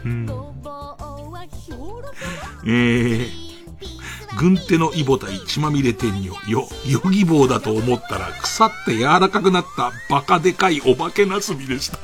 [0.05, 0.27] うん。
[2.69, 3.31] えー、
[4.39, 11.99] 軍手のイボタイ血まみれ天女、よ、ヨギボーだと思ったら腐って柔らかくなったバカでかいお化けナスビでした。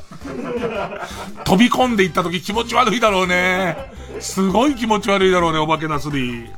[1.43, 3.91] 飛び込んでいった時気持ち悪いだろうね。
[4.19, 6.49] すごい気持ち悪いだろうね、お化けナスビ。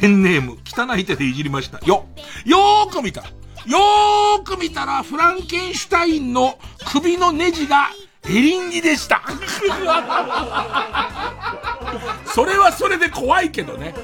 [0.00, 1.78] ペンネーム、汚い手でいじりました。
[1.86, 2.06] よ、
[2.44, 3.24] よーく見た。
[3.66, 6.58] よーく見たら、フランケンシュタインの
[6.92, 7.88] 首のネジが
[8.28, 9.22] エリンギでした。
[12.26, 13.94] それはそれで怖いけどね。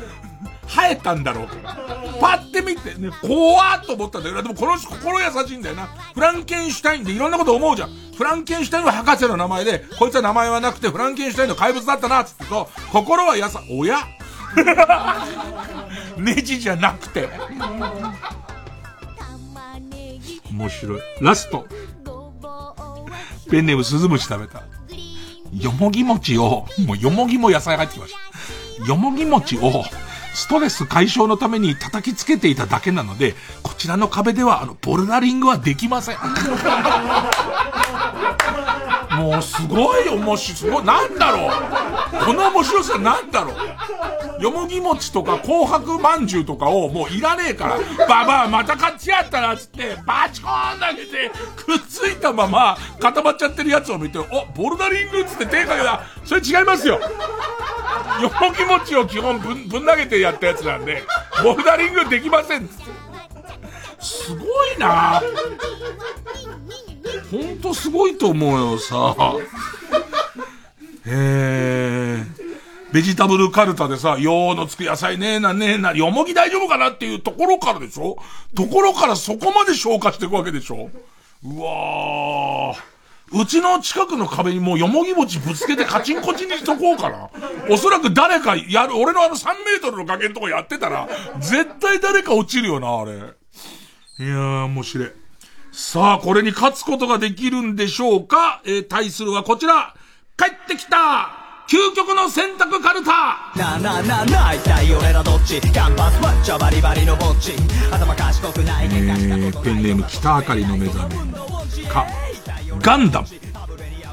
[0.66, 1.74] 生えたんだろうから。
[2.20, 4.42] パッて見てね、怖っと思ったんだよな。
[4.42, 5.86] でもこの人心優しいんだよな。
[6.14, 7.90] フランケンシュタインでいろんなこと思うじゃん。
[8.16, 13.98] フランケンシュタインは博士の名前で、こいつは名前はなくてフランケンシュタインの怪物だったな、つってと、心はやさ、おや？
[16.16, 17.28] ネジじゃなくて。
[20.60, 21.00] 面白い。
[21.20, 21.66] ラスト。
[23.50, 24.62] ペンネームスズムシ食べた。
[25.52, 28.14] よもぎ餅を、もうよもぎも野菜入ってきまし
[28.80, 28.86] た。
[28.86, 29.84] よもぎ餅を、
[30.34, 36.16] ストレス解消のために叩きつけていただけなので、こちらの壁では、あの、ボルダリングはできません。
[39.16, 41.50] もうすごい面白い、すごい、なんだろう
[42.24, 54.24] この面白さなんだろうよもぎ餅とか紅白まんじゅうとかをもういらねえから、ばばあまた買っちゃったなっつって、バチコーン投げて、くっついたまま固まっちゃってるやつを見て、お、
[54.54, 56.02] ボルダリングっつって手かけた。
[56.24, 57.00] それ違いますよ。
[58.22, 61.02] よもぎ餅を基本ぶん、ぶん投げてやったやつなんで、
[61.42, 62.68] ボルダリングできませんっっ。
[64.00, 65.20] すごいな
[67.30, 69.14] ほんとすごいと思うよさ。
[71.06, 72.24] へえ。
[72.92, 78.16] ベジタブルカルタでさ、よーのつく野菜ねえなねえな、よもぎ大丈夫かなっていうところからでしょ？
[78.56, 80.90] ところからそこまで消化していくわけでしょ？
[81.44, 82.76] うわー。
[83.32, 87.30] うちの近くの壁にもうよもぎ餅ぶつけてカチンコチンにしとこうかな。
[87.70, 91.08] おそらく誰かやる、俺のあの3メートルの崖のとこやってたら、
[91.38, 93.12] 絶対誰か落ちるよな、あれ。
[93.12, 95.12] いやー、面白い。
[95.72, 98.60] さあ、これに勝つことができるんでしょうか？
[98.64, 99.94] えー、対するはこちら。
[100.36, 101.30] 帰ってきた
[101.68, 105.60] 究極の選択カルタなあなあなあなあ一体俺らどっち？
[105.60, 107.52] キャンパスマッチョバリバリのぼっち
[107.92, 112.06] 頭賢くないえー、ペンネーム北あかりの目覚めか、
[112.80, 113.28] ガンダム。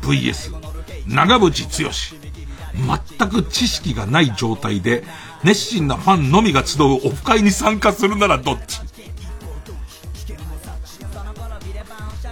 [0.01, 0.55] VS
[1.07, 1.91] 長渕剛。
[3.17, 5.03] 全く知識がない状態で
[5.43, 8.79] 熱心なファンのみが集うオフ会に参加するならどっち？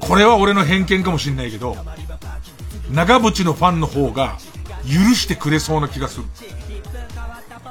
[0.02, 1.76] これは俺の偏見かもしんないけど、
[2.92, 4.38] 長渕のファンの方が
[4.84, 6.26] 許してくれそうな気がする。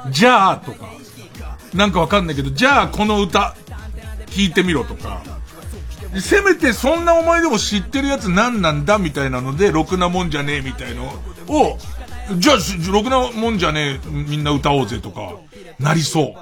[0.09, 0.89] じゃあ、とか、
[1.73, 3.55] なんかわかんないけど、じゃあこの歌、
[4.27, 5.23] 聴いてみろとか、
[6.21, 11.05] せめてそんなお前でも知ってるやつ何なんだみたいなので、ろくなもんじゃねえみたいの
[11.47, 11.77] を、
[12.37, 12.57] じゃあ、
[12.91, 15.33] ろくなもんじゃねえ、みんな歌おうぜとか、
[15.79, 16.33] なりそう。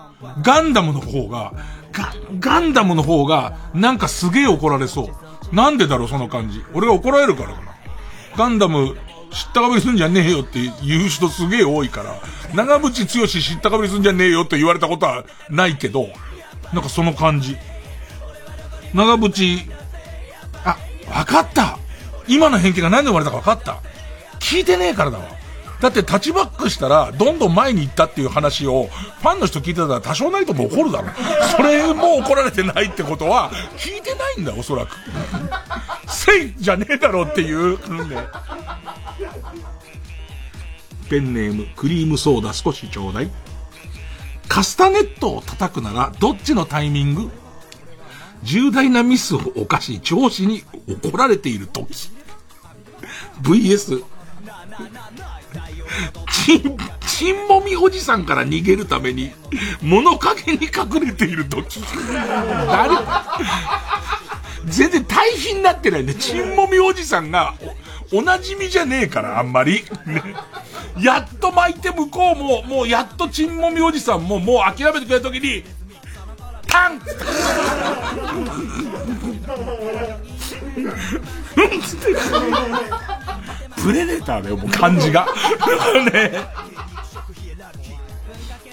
[0.41, 1.53] ガンダムの方が、
[1.91, 5.09] ガ、ガンダムの方が、なんかすげえ怒られそ
[5.51, 5.55] う。
[5.55, 6.63] なんでだろう、その感じ。
[6.73, 7.73] 俺が怒られるからかな。
[8.37, 8.95] ガンダム、
[9.31, 12.15] 知ったかぶりすんじゃねえよって言う人すげえ多いから、
[12.53, 16.07] 長渕剛知ったかぶりすんじゃねえよって言われたことはないけど、
[16.71, 17.57] なんかその感じ。
[18.93, 19.71] 長渕、
[20.65, 20.77] あ、
[21.11, 21.77] わかった
[22.27, 23.81] 今の偏見が何で生まれたかわかった
[24.39, 25.25] 聞いてねえからだわ。
[25.81, 28.87] だってタッチバックしたら、どんどん前に行ったっていう話を、
[29.21, 31.09] ファンの人聞いてたら多少なりとも怒るだろ。
[31.57, 34.95] それも怒られてないってことは、聞いてないんだ、おそらく。
[36.07, 38.15] せいじゃねえだろっていう、うんね。
[41.09, 43.29] ペンネーム、クリームソーダ少しちょうだい。
[44.47, 47.29] カスタネットを叩くなら、どっちのタイミング？
[48.43, 52.11] 重大なミスを犯し、上司に怒られている時。
[53.41, 54.03] VS、
[56.45, 59.31] チン、チンモミおじさんから逃げるために、
[59.81, 61.81] 物陰に隠れている時。
[62.67, 62.95] 誰
[64.65, 66.15] 全然対比になってないね。
[66.15, 67.53] チンモミおじさんが、
[68.11, 69.83] お、なじみじゃねえから、あんまり。
[71.01, 75.63] やっと巻いて向こうも、もうやっとチンモミおじさんも、もう諦めてくれた時に、
[76.68, 76.99] タン。
[83.84, 85.27] プレデターだよ、もう漢字が。
[86.14, 86.31] ね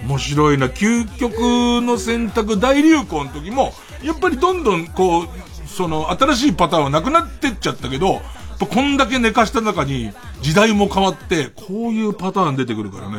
[0.07, 0.69] 面白いな。
[0.69, 1.39] 究極
[1.85, 5.29] の選択大流行の時も、やっぱりどんどんこう、
[5.67, 8.23] その新しいパターンはなくなってっちゃったけど、
[8.59, 10.12] こんだけ寝かした中に
[10.43, 13.19] 時代も変わって、こういうパターン出てくるからね。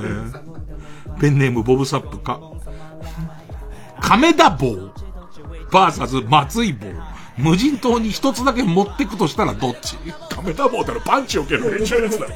[1.20, 2.40] ペンネームボブサップか。
[4.02, 4.92] 亀田棒。
[5.72, 6.88] バーサス松井棒。
[7.38, 9.96] 無人島に一つだけ持ってくとしたらどっち？
[10.30, 12.34] 亀田棒だろパンチを受ける練習のやつだろ。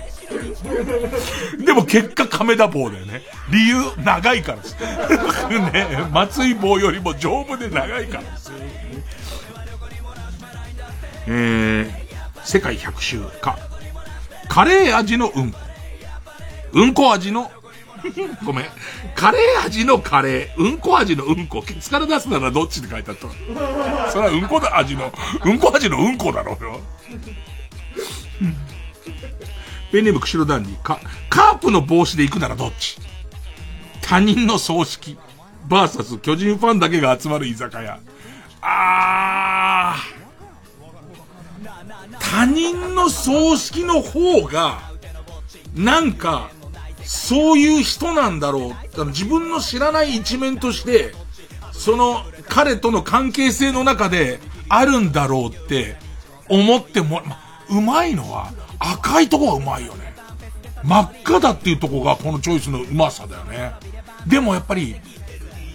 [1.66, 3.22] でも結果亀田棒だよね。
[3.52, 4.78] 理由、長いからです。
[5.74, 8.52] ね、松井棒よりも丈夫で長いからです。
[11.28, 13.58] えー、世界百周か。
[14.48, 15.58] カレー味のうんこ。
[16.74, 17.52] うんこ味の、
[18.46, 18.66] ごめん。
[19.16, 23.28] カレー味のカレー、うんこ味のうんこ、ケツから出すならどっちって書いてあった。
[24.12, 25.12] それはうんこだ味の、
[25.44, 26.80] うんこ味のうんこだろうよ。
[29.92, 31.00] ペンネーム釧路ダンディ、か、
[31.30, 32.98] カープの帽子で行くならどっち？
[34.02, 35.18] 他人の葬式、
[35.68, 38.00] バーサス巨人ファンだけが集まる居酒屋。
[38.62, 40.26] あー。
[42.20, 44.80] 他人の葬式の方が、
[45.74, 46.50] なんか、
[47.06, 49.06] そういう人なんだろう。
[49.08, 51.14] 自分の知らない一面として、
[51.72, 55.98] その彼との関係性の中であるんだろうって
[56.50, 57.38] 思っても、ま、
[57.70, 60.16] うまいのは赤いとこがうまいよね。
[60.84, 63.74] 真っ赤だっていうとこがこのチョイスのうまさだよね。
[64.28, 64.96] でもやっぱり、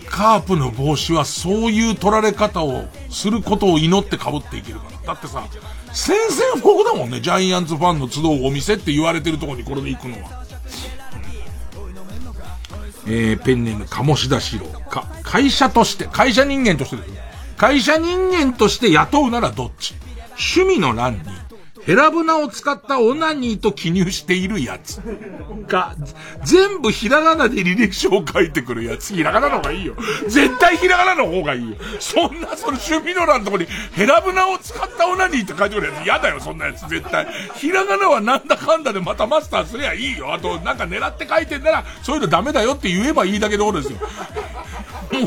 [0.08, 5.14] カープの帽子はそういう取られ方をすることを祈って被っていけるから。
[5.14, 5.44] だってさ、
[5.92, 7.20] 宣戦布告だもんね。
[7.20, 10.39] ジャイアンツファンの集うお店って言われてるとこにこれで行くのは。
[13.12, 14.66] えー、ペンネーム、鴨志田史郎。
[14.66, 17.14] か、会社として、会社人間としてですよ。
[17.56, 19.94] 会社人間として雇うならどっち？
[20.56, 21.20] 趣味の欄に、
[21.84, 25.00] ヘラブナを使ったオナニーと記入しているやつ。
[25.66, 25.94] が、
[26.44, 29.14] 全部ひらがなで履歴書を書いてくるやつ。
[29.14, 29.94] ひらがなの方がいいよ。
[30.28, 31.76] 絶対ひらがなの方がいいよ。
[31.98, 36.88] そんな、その趣味の欄のとこに、ヘラブナを使ったオナニーって書いてくるやつ嫌だよ、そんなやつ。
[36.88, 37.26] 絶対。
[37.56, 40.34] ひらがなはなんだかんだでまたマスターすりゃいいよ。
[40.34, 43.98] あと、なんか狙って書いてんなら、そういうのダメだよって言えばいいだけのことですよ。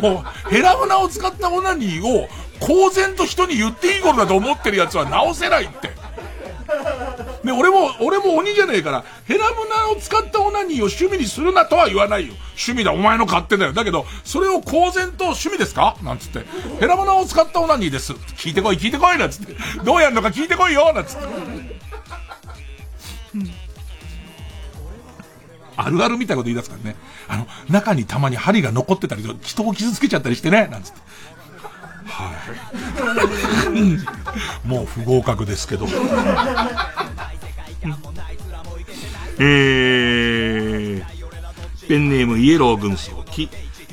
[0.02, 2.28] もう、ヘラブナを使ったオナニーを、
[2.60, 6.03] 公然と人に言っていいことだと思ってるやつは直せないって。
[7.44, 12.34] ね、俺も、俺も鬼じゃねえから、ヘラブナを使ったオナニーを趣味にするなとは言わないよ。
[12.52, 13.74] 趣味だ、お前の勝手だよ。
[13.74, 15.98] だけど、それを公然と趣味ですか？
[16.02, 16.46] なんつって。
[16.80, 18.14] ヘラブナを使ったオナニーです。
[18.14, 19.56] 聞いてこい、聞いてこいなんつって。
[19.84, 21.24] どうやるのか聞いてこいよなんつって。
[25.76, 26.96] あるあるみたいなこと言い出すからね。
[27.28, 31.02] あの、中にたまに針が残ってたり、人を傷つけちゃったりしてね、なんつって。
[32.14, 32.32] は
[33.66, 33.70] い。
[33.70, 34.06] うん
[34.64, 35.88] もう不合格ですけど。
[39.40, 41.04] えー、
[41.88, 43.50] ペンネームイエロー軍曹キ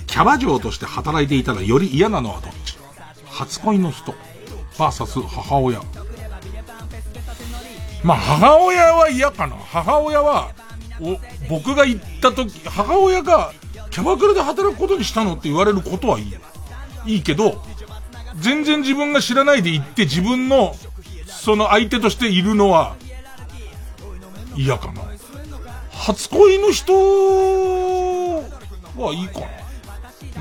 [0.06, 2.78] キャバ嬢として働いていたらより嫌なのはどっち？
[3.26, 4.14] 初恋の人、
[4.78, 5.80] バーサス母親。
[8.02, 9.56] まあ、母親は嫌かな。
[9.56, 10.50] 母親は、
[11.00, 11.18] お、
[11.48, 13.52] 僕が行った時、母親が、
[13.90, 16.38] キャバクラで働くことにしたのって言われることはいいよ。
[17.06, 17.62] いいけど、
[18.40, 20.74] 全然自分が知らないで行って自分の、
[21.26, 22.96] その相手としているのは、
[24.56, 25.02] 嫌かな。
[25.92, 26.92] 初恋の人
[28.96, 29.46] はいいかな。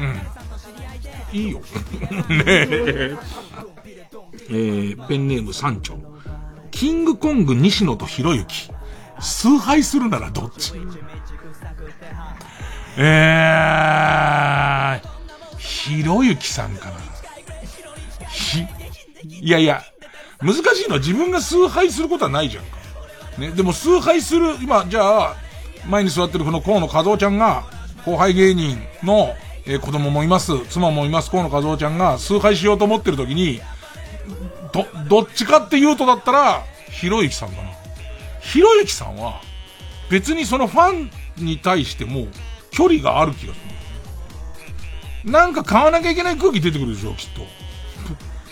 [0.02, 1.38] うん。
[1.38, 1.60] いいよ。
[2.30, 3.18] ねえ。
[4.50, 5.98] えー、ペンネーム三丁。
[6.72, 8.72] キングコング西野とひろゆき。
[9.20, 10.74] 崇拝するならどっち？
[12.98, 17.09] えー、ひろゆきさんかな。
[19.42, 19.84] いやいや、
[20.42, 22.78] 難しいのは自分が崇拝することはないじゃんか。
[23.38, 25.36] ね、でも崇拝する、今、じゃあ、
[25.88, 27.64] 前に座ってるこの河野和夫ちゃんが、
[28.06, 29.36] 後輩芸人の、
[29.66, 33.62] えー子供もいます、妻もいます、河野和夫ちゃんが崇拝しようと思ってる時に、
[34.74, 37.70] ど、どっちかって言うとだったら、ひろゆきさんかな。
[38.42, 39.42] ひろゆきさんは、
[40.10, 42.28] 別にそのファンに対しても、
[42.72, 43.60] 距離がある気がす
[45.24, 45.32] る。
[45.32, 47.59] なんか買わなきゃいけない空気出てくるでしょ、きっと。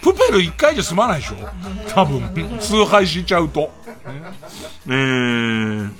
[0.01, 1.35] プペル一回じゃ済まないでしょ
[1.89, 2.21] 多分、
[2.59, 3.71] 崇拝しちゃうと。
[4.87, 5.91] えー、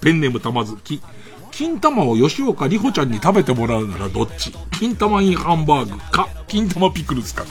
[0.00, 1.02] ペンネームたまずき。
[1.50, 4.52] 金玉を吉岡里帆ちゃんに食べてもらうならどっち？
[4.72, 7.44] 金玉インハンバーグか、金玉ピクルスか。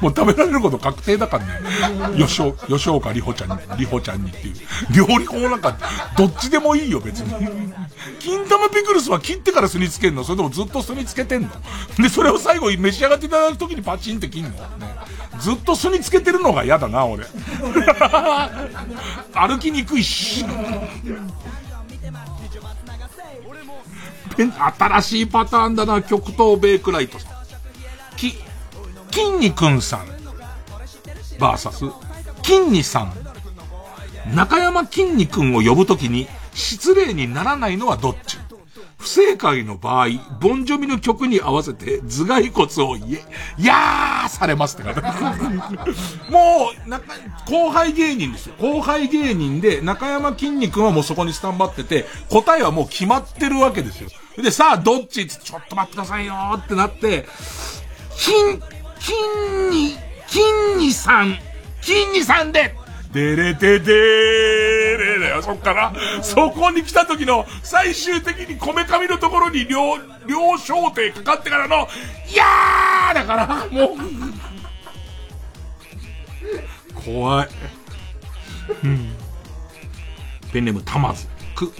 [0.00, 1.52] もう食べられること確定だからね。
[2.16, 4.54] 吉岡、吉岡里帆ちゃんに、里帆ちゃんにっていう。
[4.94, 5.76] 料理法なんか、
[6.16, 7.32] どっちでもいいよ、別に。
[8.20, 10.24] 金玉ピクルスは切ってから酢につけんの？
[10.24, 11.48] それともずっと酢につけてんの？
[11.98, 14.56] で、それを最後召し上がっていただくときにパチンって切んの、ね、
[15.40, 17.26] ずっと酢につけてるのが嫌だな、俺。
[19.34, 20.44] 歩きにくいし。
[24.78, 27.32] 新しいパターンだな、極東ベイクライトさん。
[28.16, 28.38] き、
[29.18, 30.06] 筋肉さん。
[31.40, 31.84] バーサス、
[32.44, 33.12] 筋肉さん。
[34.34, 38.38] 中山筋肉を呼ぶときに失礼にならないのはどっち？
[38.96, 40.08] 不正解の場合、
[40.40, 43.24] ボンジョビの曲に合わせて頭蓋骨をいえ、
[43.58, 45.92] やーされますって書いてある
[46.30, 47.00] もう、な、
[47.48, 48.54] 後輩芸人ですよ。
[48.60, 54.10] 後輩芸人で、中山筋肉はもうそこにスタンバってて、答えはもう決まってるわけですよ。
[54.36, 55.26] で、さあ、どっち？
[55.28, 57.28] ちょっと待ってくださいよーってなって、
[58.16, 58.34] 筋、
[58.98, 59.14] 筋
[59.70, 59.96] に、
[60.26, 60.42] 筋
[60.76, 61.38] にさん、
[61.80, 62.74] 筋にさんで、
[63.12, 69.96] でれてでーれれよ、そっから、そこに来た時の、最終的にこめかみのところに両、
[70.26, 71.88] 両焦点かかってからの、
[72.30, 73.96] いやーだから、もう、
[76.94, 77.48] 怖い。
[78.84, 79.12] うん。
[80.52, 81.26] ペンネームたまず。
[81.54, 81.72] く、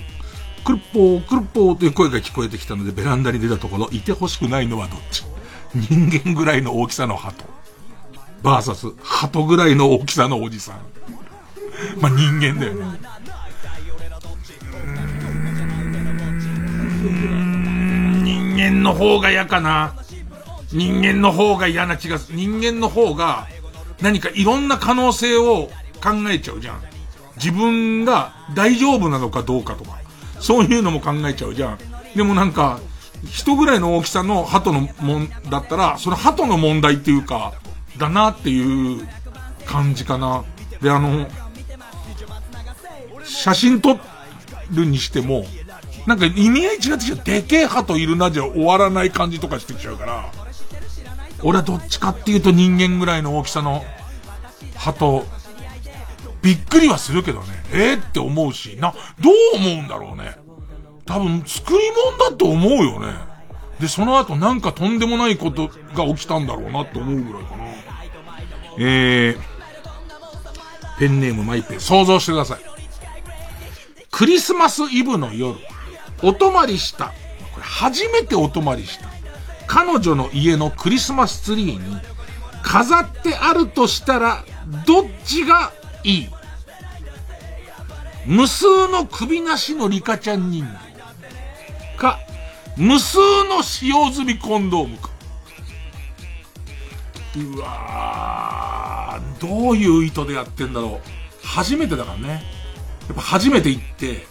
[0.65, 5.25] くるっぽー、くるっぽーという声が聞こえてきたので、ベランダに出たところ、いてほしくないのはどっち？
[5.75, 7.45] 人間ぐらいの大きさの鳩。
[8.43, 10.77] バーサス、鳩ぐらいの大きさのおじさん。
[12.01, 12.99] まあ、人間だよね。
[18.23, 19.95] 人間の方が嫌かな。
[20.73, 22.39] 人間の方が嫌な気がする。
[22.39, 23.47] 人間の方が、
[24.01, 25.71] 何かいろんな可能性を
[26.03, 26.81] 考えちゃうじゃん。
[27.37, 29.99] 自分が大丈夫なのかどうかとか。
[30.41, 31.79] そういうのも考えちゃうじゃん。
[32.15, 32.81] でもなんか、
[33.25, 37.55] 人ぐらいの大きさの鳩のもんだったら、それ鳩の問題っていうか、
[37.97, 39.07] だなっていう
[39.67, 40.45] 感じかな。
[40.81, 41.29] で、あの、
[43.25, 43.99] 写真撮
[44.71, 45.45] るにしても、
[46.07, 47.21] なんか意味合い違ってきちゃう。
[47.25, 50.33] でけえ鳩いるなじゃ終わらない感じとかしてきちゃうから、
[51.43, 53.85] 俺はどっちかっていうと人間ぐらいの大きさの
[54.75, 55.25] 鳩、
[56.41, 60.37] びっくりはするけどね、えー、って思うし、な、どう思うんだろうね。
[61.09, 61.79] 多分作り
[62.21, 63.15] 物だと思うよね。
[63.81, 67.65] で、その後なんかとんでもないことが起きたんだろうなって思うぐらいかな。
[68.79, 69.39] えー、
[70.99, 72.61] ペンネームマイペン、想像してください。
[74.11, 75.59] クリスマスイブの夜、
[76.23, 77.07] お泊まりした。
[77.07, 77.13] こ
[77.57, 79.09] れ初めてお泊まりした。
[79.67, 82.01] 彼女の家のクリスマスツリーに
[82.63, 84.45] 飾ってあるとしたら、
[84.87, 85.73] どっちが
[86.05, 86.29] いい？
[88.27, 90.88] 無数の首なしのリカちゃん人形。
[91.99, 92.19] か、
[92.77, 93.19] 無数
[93.49, 95.11] の使用済みコンドームか。
[97.37, 101.47] うわー、どういう意図でやってんだろう。
[101.47, 102.43] 初めてだからね。
[103.09, 104.27] やっぱ初めて行って、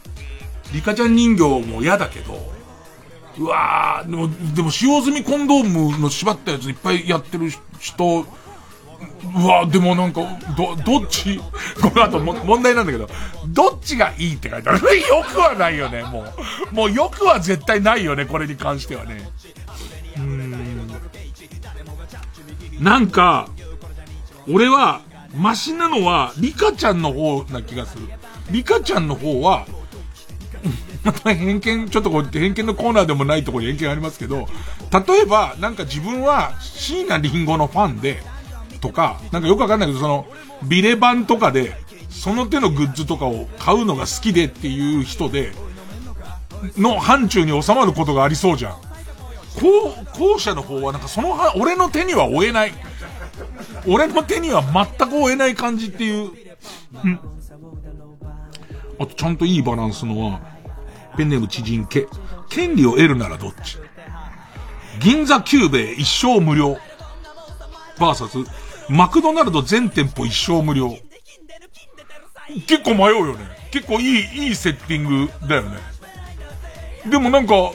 [0.73, 2.52] リカちゃん人形も嫌だけど、
[3.38, 8.26] うわー、でも、でも使用済みコンドームの縛ったやついっぱいやってる人、
[9.36, 10.22] うわでもなんか、
[10.56, 11.38] ど、どっち？
[11.82, 13.10] この後も問題なんだけど、
[13.48, 14.80] どっちがいいって書いてある。
[15.02, 16.26] よくはないよね、も
[16.72, 16.76] う。
[16.76, 19.30] もうよくは絶対ないよね、これに関してはね。
[20.18, 20.91] うん。
[22.80, 23.49] なんか、
[24.49, 25.02] 俺は、
[25.36, 28.07] マシなのは、リカちゃんの方な気がする。
[28.49, 29.65] リカちゃんの方は、
[31.03, 34.48] また偏見、ちょっとこう、偏見のコーナーでもないところに偏見ありますけど、
[35.07, 38.22] 例えば、なんか自分は、椎名林檎のファンで、
[38.80, 40.26] とか、なんかよくわかんないけど、その、
[40.64, 41.76] ビレ版とかで、
[42.10, 45.54] その手のグッズとかを買うのが好きでっていう人で、
[46.78, 48.76] の範疇に収まることがありそうじゃん。
[49.60, 52.74] 後、後者の方はなんかその、俺の手には負えない。
[53.88, 56.32] 俺の手には全く負えない感じっていう。
[57.04, 57.20] うん。
[58.99, 60.40] あとちゃんといいバランスのは、
[61.16, 62.08] ペンネーム知人け、
[62.49, 63.78] 権利を得るならどっち？
[64.99, 66.78] 銀座久兵衛一生無料。
[67.99, 68.38] バーサス、
[68.89, 70.97] マクドナルド全店舗一生無料。
[72.68, 73.45] 結構迷うよね。
[73.72, 75.77] 結構いい、いいセッティングだよね。
[77.09, 77.72] でもなんか、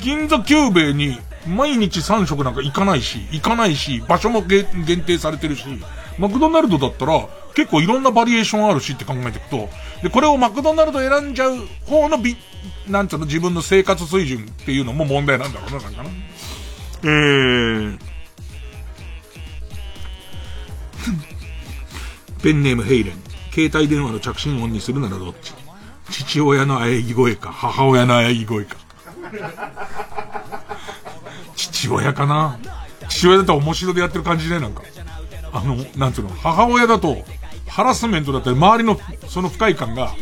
[0.00, 4.66] 銀座久兵衛に毎日3食なんか行かないし、行かないし、場所も限
[5.04, 5.64] 定されてるし、
[6.18, 9.68] マクドナルドだったら結構いろんなバリエーションあるしって考えていくと、
[10.02, 12.36] で、これをマクドナルド選んじゃう方のビ、
[12.88, 16.10] なんつうの自分の生活水準っていうのも問題なんだろうな、なんかな。
[17.02, 17.98] えー、
[22.44, 23.14] ペンネームヘイレン。
[23.54, 25.54] 携帯電話の着信音にするならどっち？
[26.10, 28.76] 父親の喘ぎ声か、母親の喘ぎ声か。
[31.56, 32.58] 父親かな？
[33.08, 34.82] 父親だと面白でやってる感じね、なんか。
[35.54, 37.16] あの、なんつうの、母親だと、
[37.66, 40.12] ハラスメントだったり、周りの、その不快感が、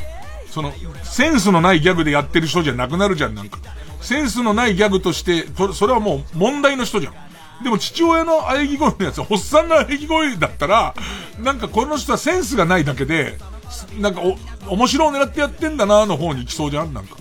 [0.48, 0.72] その、
[1.02, 3.58] センスのないギャグでやってる人じゃなくなるじゃん、なんか。
[4.00, 7.14] センスのないギャグとして、それはもう問題の人じゃん。
[7.62, 10.94] でも父親の喘ぎ声のやつ、おっさんの喘ぎ声だったら、
[11.40, 13.38] なんかこの人はセンスがないだけで、
[13.98, 14.36] なんかお、
[14.74, 17.16] 面白を狙ってやってんだなの方に行きそうじゃんなんか。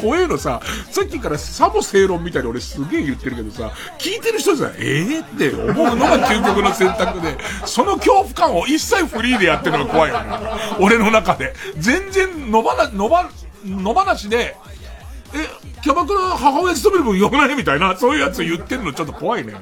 [0.00, 0.60] 怖えのさ、
[0.90, 10.30] さっきからサボ正論みたいに俺すげえ言ってるけどさ、聞いてる人さ、ええー、って思うのが究極の選択で、その恐怖感を一切フリーでやってるのが怖いよね。
[10.80, 11.52] 俺の中で。
[11.76, 13.28] 全然野ばな、野ば、
[13.64, 14.56] 野放しで、
[15.34, 15.48] え、
[15.82, 19.54] キャバクラ母親勤める分よくないみたいな、 そういうやつ言ってるのちょっと怖いね。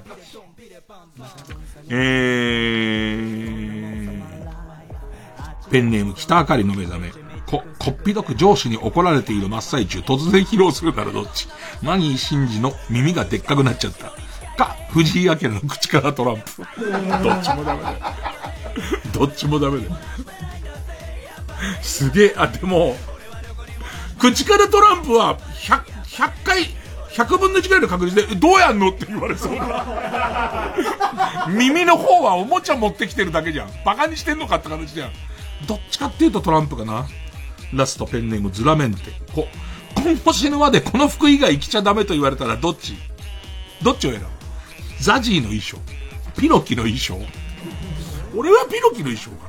[1.89, 7.11] えー、ペンネーム北あかりの目覚め。
[7.47, 11.49] こ、こっぴどく上司に怒られている真っ最中、突然披露するならどっち？
[11.81, 14.13] マギー真司の耳がでっかくなっちゃった。
[14.57, 16.43] か、藤井明の口からトランプ。
[17.23, 17.99] どっちもダメだよ。
[19.13, 19.97] どっちもダメだよ。
[21.83, 22.97] すげえ、あ、でも、
[24.19, 26.63] 口からトランプは、100、100回、
[27.11, 28.91] 100分の1ぐらいの確率で、どうやんの？
[28.91, 30.75] って言われそうだ。
[31.49, 33.71] 耳の方はおもちゃ持ってきてるだけじゃん。
[33.85, 35.13] バカにしてんのかって形じゃん。
[35.67, 37.07] どっちかっていうとトランプかな。
[37.73, 39.01] ラストペンネームズラメンテ。
[39.35, 39.49] こ、
[39.97, 42.95] 今後死ぬまでこの服以外着ちゃダメと言われたらどっち？
[43.83, 44.27] どっちを選ぶ？
[45.01, 45.79] ザジーの衣装
[46.39, 47.19] ピノキの衣装
[48.35, 49.46] 俺はピノキの衣装か。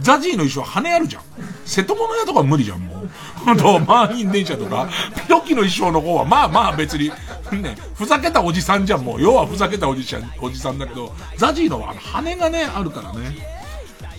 [0.00, 1.22] ザジーの衣装は羽あるじゃん。
[1.64, 3.10] 瀬戸物屋とか無理じゃん、もう。
[3.50, 4.88] あと、満員電車とか、
[5.26, 7.10] ピロキの衣装の方は、まあまあ別に、
[7.52, 9.22] ね、ふざけたおじさんじゃん、もう。
[9.22, 13.36] 要はふざけたおじさん、おじさんだけど、ザジーのは、あの、羽がね、あるからね。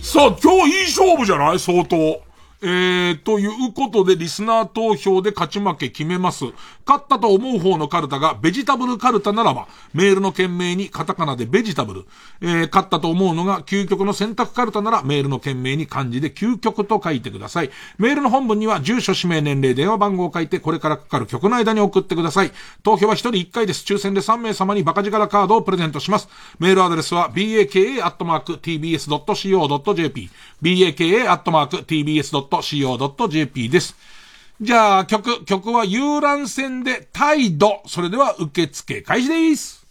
[0.02, 1.58] さあ、今日いい勝負じゃない？
[1.58, 2.20] 相当。
[2.60, 6.44] えー、ということで、リスナー投票で勝ち負け決めます。
[6.84, 12.06] 勝ったと思う方のカルタがベジタブルカルタならば、メールの件名にカタカナでベジタブル。
[12.40, 17.70] えー、勝ったと思うのが究極の選択カルタなら、メールの件名に漢字で究極と書いてください。
[17.96, 22.50] メールの本文には、住所、氏名、年齢、電話番号を書いて、これからかかる曲の間に送ってください。
[22.82, 23.84] 投票は1人1回です。
[23.84, 26.28] 抽選で3名様にバカ力カードをプレゼントします。
[26.58, 27.70] メールアドレスは、baka.tbs.co.jp。
[30.60, 32.47] baka.tbs.co.jp
[33.68, 33.96] です。
[34.60, 37.80] じゃあ、曲、曲は遊覧船で態度。
[37.86, 39.86] それでは受付開始です。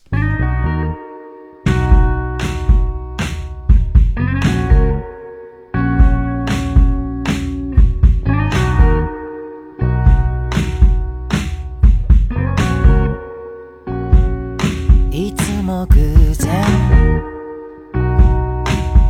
[15.12, 15.96] いつも偶
[16.36, 16.66] 然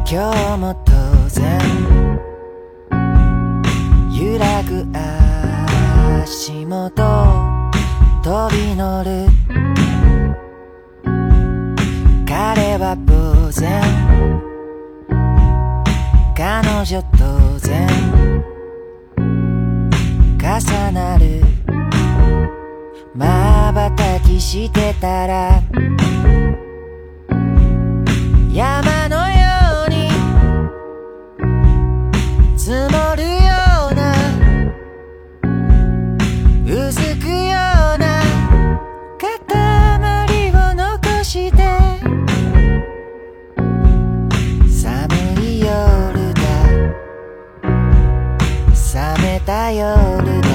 [0.09, 2.06] 今日も当然
[6.23, 7.03] 足元
[8.23, 9.27] 飛び乗る
[12.25, 13.81] 彼は当然
[16.35, 17.87] 彼女当然
[20.39, 21.41] 重なる
[23.15, 25.61] 瞬きしてたら
[28.53, 29.06] 山
[49.47, 49.87] た夜
[50.41, 50.47] だ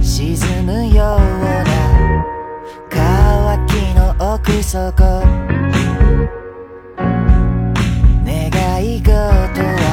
[0.00, 2.24] 沈むような
[2.88, 4.96] 乾きの奥底。
[8.24, 8.32] 願
[8.82, 9.84] い事は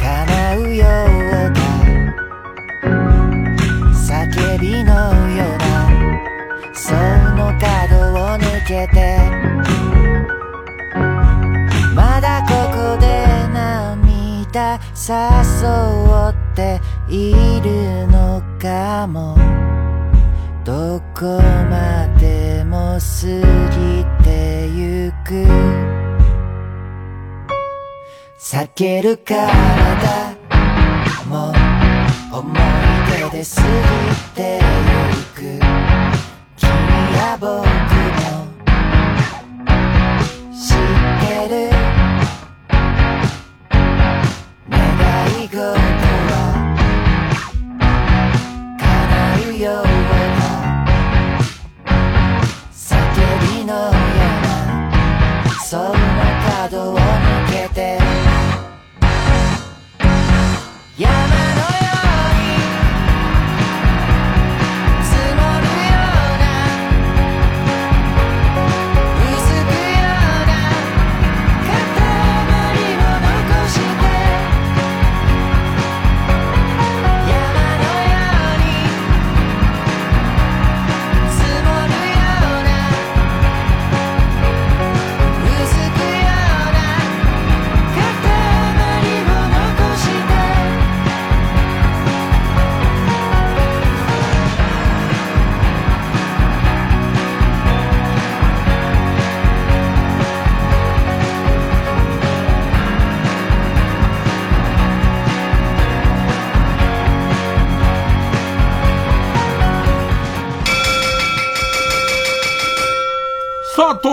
[0.00, 1.60] 叶うようだ
[3.92, 4.92] 叫びの
[5.36, 5.62] ような。
[6.72, 6.94] そ
[7.36, 7.68] の角
[8.14, 8.98] を抜けて
[14.52, 19.36] た誘っているのかも。
[20.64, 23.26] どこまでも過
[23.76, 25.44] ぎてゆく。
[28.38, 30.36] 避ける体
[31.28, 31.52] も
[32.32, 33.60] 思い出です。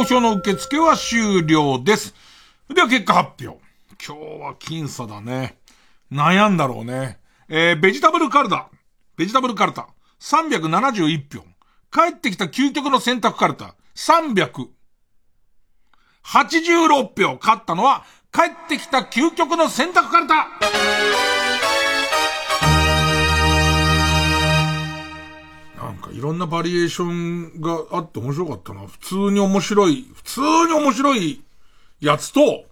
[0.09, 2.15] 票の受付は終了です。
[2.73, 3.61] では結果発表。
[4.03, 5.59] 今日は僅差だね。
[6.11, 7.19] 悩んだろうね。
[7.47, 8.69] えー、ベジタブルカルタ。
[9.17, 9.89] ベジタブルカルタ。
[10.19, 11.43] 371票。
[11.91, 13.75] 帰ってきた究極の選択カルタ。
[13.95, 14.69] 386
[16.23, 17.37] 票。
[17.39, 20.47] 勝ったのは、帰ってきた究極の選択カルタ
[26.19, 28.85] いろんなバリエーションがあって面白かったな。
[28.87, 31.41] 普通に面白い、普通に面白い
[32.01, 32.65] やつと、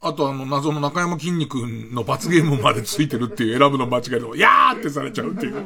[0.00, 5.54] あとあの謎の中山筋肉の罰ゲームまでついてるっていう選ぶの間違えると、 やーってされちゃうっていう。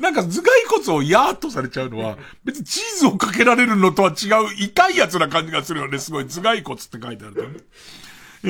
[0.00, 6.00] なんか頭蓋骨をやーっとされちゃうのは、別にチーズをかけられるのとは違う痛いやつな感じがするよね。
[6.00, 7.48] すごい頭蓋骨って書いてあるとね。
[8.42, 8.48] え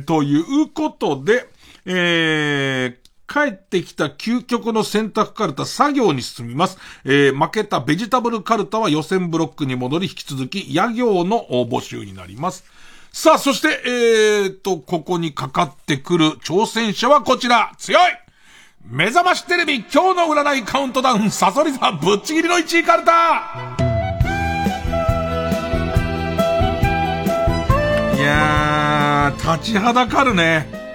[0.00, 1.46] ー、ということで、
[1.84, 6.78] えー、帰ってきた究極の選択カルタ作業に進みます。
[7.04, 12.64] えー、負けたベジタブルカルタは予選ブロックに戻り引き続き、野行の募集になります。
[13.12, 17.72] さあ、そして、えーと、ここにかかってくる挑戦者はこちら。
[17.76, 18.02] 強い
[18.90, 23.76] 目覚ましテレビ今日の占いカウントダウンサソリ座ぶっちぎりの1位カルタ
[28.16, 30.87] いやー、立ちはだかるね。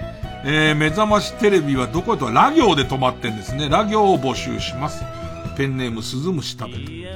[0.46, 3.68] えー、目覚ましテレビはどことはラ行で止まってんですね。
[3.70, 5.02] ラ行を募集します。
[5.56, 7.08] ペンネームスズムシ食べる。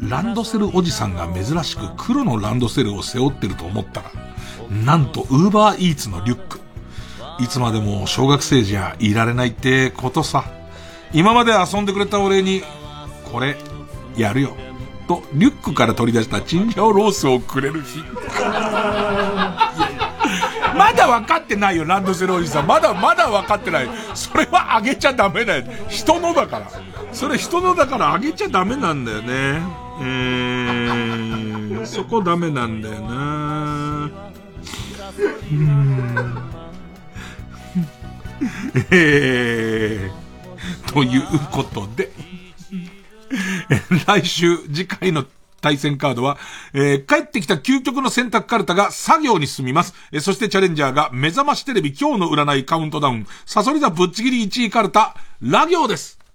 [0.00, 4.10] ランドセルおじさんが珍しく黒のランドセルを背負ってると思ったら、
[4.84, 6.60] なんとウーバーイーツのリュック。
[7.38, 10.44] いつまでも小学生じゃいられないってことさ。
[11.12, 12.62] 今まで遊んでくれたお礼に、
[13.32, 13.56] これ、
[14.16, 14.54] やるよ。
[15.08, 18.00] と、リュックから取り出したチンジャオロースをくれる日。
[20.96, 22.66] まだ分かってないよ、ランドセルおじさん。
[22.66, 23.88] まだ、まだ分かってない。
[24.14, 25.64] それはあげちゃダメだよ。
[25.88, 26.70] 人のだから。
[27.12, 29.62] それ人のだからあげちゃダメなんだよね。
[30.00, 34.10] えー、そこダメなんだよな
[35.50, 36.56] うん
[38.90, 42.10] えー、ということで、
[44.06, 45.24] 来週、次回の
[45.66, 46.38] 対戦カードは、
[46.74, 49.94] えー帰ってきた究極の選択カルタが作業に進みます。
[50.12, 56.25] えーそしてチャレンジャーが目覚ましテレビ今日の占いカウントダウン、サソリ座ぶっちぎり1位カルタ、ラ行です。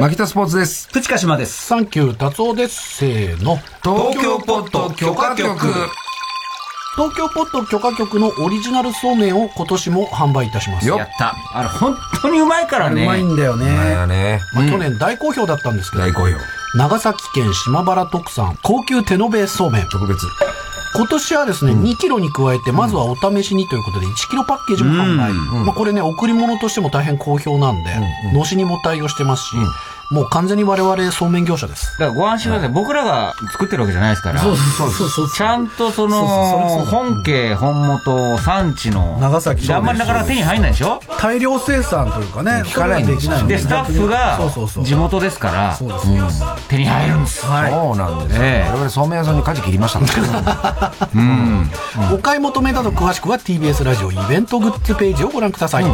[0.00, 0.88] マキタスポーツです。
[0.92, 1.66] プチカシマです。
[1.66, 2.98] サンキュー達夫です。
[2.98, 3.56] せーの。
[3.82, 5.58] 東京ポット許可局。
[6.94, 10.88] 東京ポット許可局のオリジナルそうめんを今年も販売いたします。
[10.88, 11.34] やった。
[11.52, 13.02] あれ、本当にうまいからね。
[13.02, 13.66] うまいんだよね。
[13.66, 14.40] だよね。
[14.54, 16.36] まあ、去年大好評だったんですけど、大好評。
[16.76, 19.88] 長崎県島原特産高級手延べそうめん。
[19.88, 20.26] 特別。
[20.94, 25.32] 今年はですね、2キロに加えて、まずはお試しにということで、1キロパッケージも販売。
[25.32, 27.90] まあこれね、贈り物としても大変好評なんで、
[28.32, 29.56] のしにも対応してますし、
[30.10, 31.98] もう完全に我々そうめん業者です。
[31.98, 32.68] だからご安心ください。
[32.70, 34.40] 僕らが作ってるわけじゃないですから。
[34.40, 36.26] そうそうそうそうちゃんとその、
[36.86, 39.18] 本家、本元、産地の。
[39.20, 41.00] 長崎であんまりなかなか手に入んないでしょ？
[41.20, 43.46] 大量生産というかね、聞かないんですよ。
[43.46, 44.38] で、スタッフが
[44.82, 45.88] 地元ですから、うん
[46.68, 47.44] 手に入るんです。
[47.44, 48.42] はいそうなんですよ。
[48.44, 49.98] ええ我々そうめん屋さんに舵切りました。
[51.14, 51.70] うん。
[52.14, 55.84] お買い求めなど詳しくは TBS ラジオイベントグッズページをご覧ください。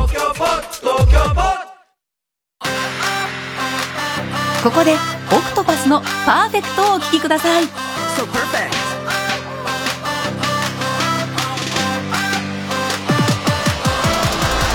[4.65, 4.97] ここでオ
[5.43, 7.65] クトパスのパーフェクトをお聴きください。
[8.17, 8.73] So perfect.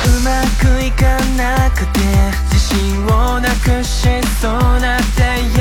[0.06, 2.00] うまくいかなくて
[2.52, 4.08] 自信をなくし
[4.40, 5.59] そうな day yeah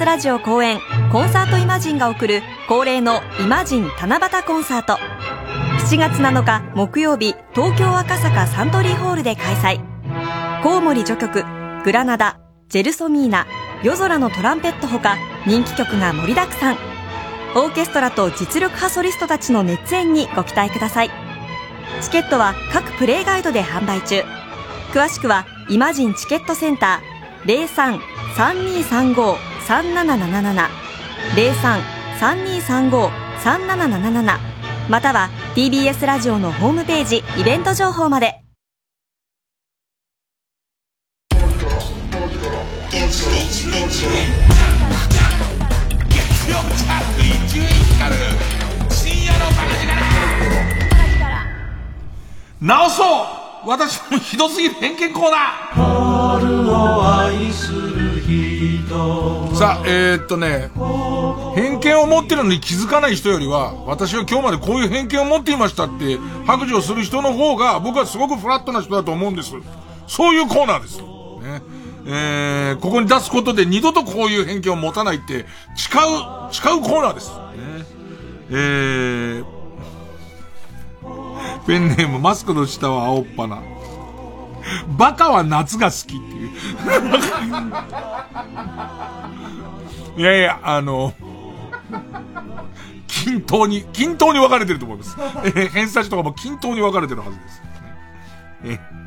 [0.00, 0.80] TBS ラジオ公演
[1.12, 4.94] コンサートイマジンが送る恒例のイマジン七夕コンサート。
[4.94, 10.62] 7月7日木曜日東京赤坂サントリーホールで開催。
[10.62, 11.44] コウモリ序曲
[11.84, 12.40] グラナダ
[12.70, 13.46] ジェルソミーナ
[13.82, 16.76] 夜空のトランペットほか人気曲が盛りだくさん。
[17.54, 21.10] オーケストラと実力派ソリストたちの熱演にご期待ください。
[22.00, 24.22] チケットは各プレイガイドで販売中。
[24.94, 27.46] 詳しくはイマジンチケットセンター
[28.36, 30.90] 03-3235-3777
[32.20, 34.38] 03-3235-3777
[34.88, 38.36] または TBS ラジオのホームページイベント情報まで。
[52.60, 53.06] 直そう。
[53.66, 55.80] 私もひどすぎる偏見コーナー。
[58.90, 60.70] さあ、えー、っとね、
[61.54, 69.52] 偏見を持ってるのに気づかない人よりは、私は今日までこういう偏見を持っていましたって白状する人の方が、僕はすごくフラットな人だと思うんです。
[70.08, 70.98] そういうコーナーです。
[70.98, 71.62] ね。
[72.06, 75.46] えー、ここに出すことで二度とこういう偏見を持たないって、
[75.76, 77.30] 誓う、誓うコーナーです。
[77.30, 77.36] ね。
[78.50, 79.44] えー、
[81.66, 83.79] ペンネームマスクの下は青っ鼻。
[84.98, 86.50] バカは夏が好きっていう。
[90.20, 91.14] いやいや、あの、
[93.06, 95.16] 均等に、均等に分かれてると思います。
[95.44, 97.62] えー偏差値とかも均等に分かれてるはずです。
[98.64, 99.00] えー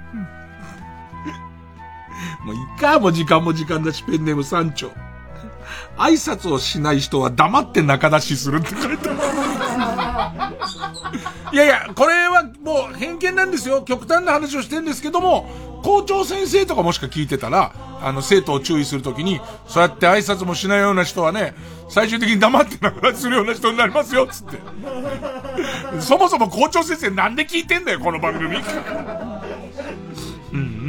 [2.45, 4.91] もういいか、もう時間も時間だし、ペンネーム三丁。
[5.97, 9.52] 挨拶をしない人は黙って中出しするって書いてある。
[11.51, 13.81] いやいや、これはもう偏見なんですよ。
[13.83, 15.49] 極端な話をしてるんですけども、
[15.83, 21.53] 校長先生とかもしか聞いてたら、あの、生徒を注意するときに、そうやって挨拶もしないような人はね、
[21.89, 24.57] 最終的に黙って中出しするような人になりますよ、つって。
[25.99, 28.57] そもそも校長先生なんで聞いてんだよ、この番組。
[30.53, 30.83] うん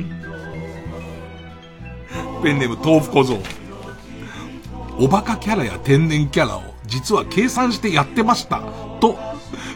[2.43, 3.39] ペンネーム豆腐小僧。
[4.99, 8.63] おバカキャラや天然キャラを実は計算してやってました。
[9.13, 9.19] と、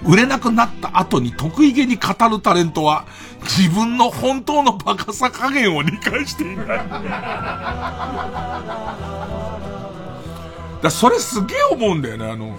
[0.06, 3.04] 売れなくなった後に得意げに語るタレントは、
[3.42, 6.66] 自分の本当のバカさ加減を理解していない。
[10.82, 12.58] だそれすげえ思うんだよね、あの、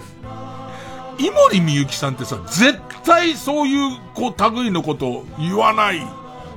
[1.18, 6.00] 井森美幸さんってさ、絶対そういう、こう、類のことを言わない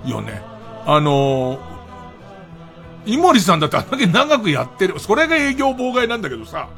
[0.05, 0.41] よね。
[0.85, 1.59] あの
[3.05, 4.99] 井森さんだってあんだけ長くやってる。
[4.99, 6.69] それが営業妨害なんだけどさ、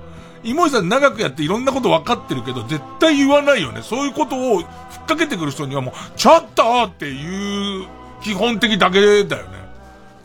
[0.46, 3.82] 井森さん長くやっていろんなこと分かってるけど、絶対言わないよね。
[3.82, 4.66] そういうことをふっ
[5.08, 7.88] かけてくる人にはもう、ちょっとっていう
[8.22, 9.66] 基本的だけだよね。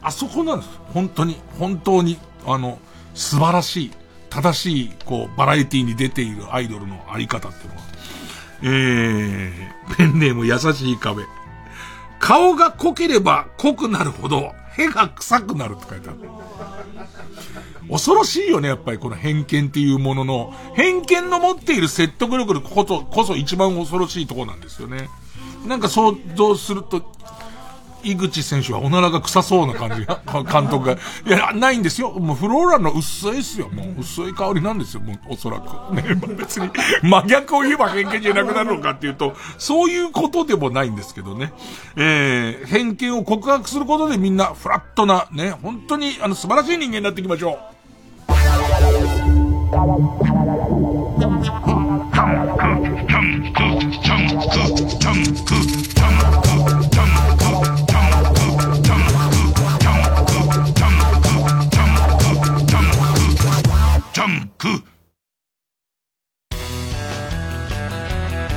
[0.03, 0.71] あそこなんです。
[0.93, 2.79] 本当に、本当に、あの、
[3.15, 3.91] 素晴らしい、
[4.29, 7.83] 正しい、こう、バラエティに出ているアイドルのあり方っていうのは。
[8.63, 11.25] えー、ペンネーム優しい壁。
[12.19, 16.19] 顔が濃ければ濃くなるほど、屁が臭くなるって書いてある。
[17.91, 25.09] 恐ろしいよね、やっぱりこの偏見っていうものの、偏見の持っている説得力のこそ、こそ一番恐ろしいとこなんですよね。
[25.67, 27.03] なんか想像すると、
[28.03, 30.93] 井口選手はおならが臭そうな感じが、 監督が。
[30.93, 30.97] い
[31.31, 32.11] や、ないんですよ。
[32.13, 33.69] もうフローラの薄いっすよ。
[33.69, 35.01] もう薄い香りなんですよ。
[35.01, 35.95] もうおそらく。
[35.95, 36.71] ね、ま別に
[37.03, 41.53] 真逆を言えば偏見じゃなくなるのかっていうと、そういうことでもないんですけどね。
[41.97, 47.80] えー、偏見を告白することでみんなフラットな、ね、本当にあの素晴らしい人間になっていきましょう。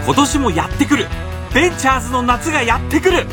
[0.06, 1.08] 今年もやってくる。
[1.54, 3.26] ベンチャーズの夏がやってくる。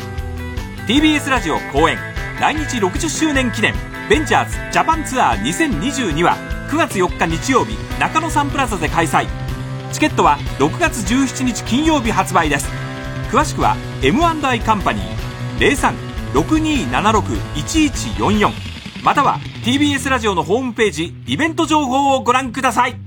[0.87, 1.97] TBS ラジオ公演。
[2.39, 3.90] 来日60周年記念。
[4.11, 6.35] ベンチャーズジャパンツアー2022は
[6.69, 9.25] 9月4日日曜日中野サンプラザで開催。
[9.93, 12.67] チケットは6月17日金曜日発売です。
[13.31, 15.95] 詳しくは M&I カンパニー
[16.33, 18.51] 03-6276-1144
[19.01, 22.97] または TBS ラジオのホームページイベント情報をご覧ください。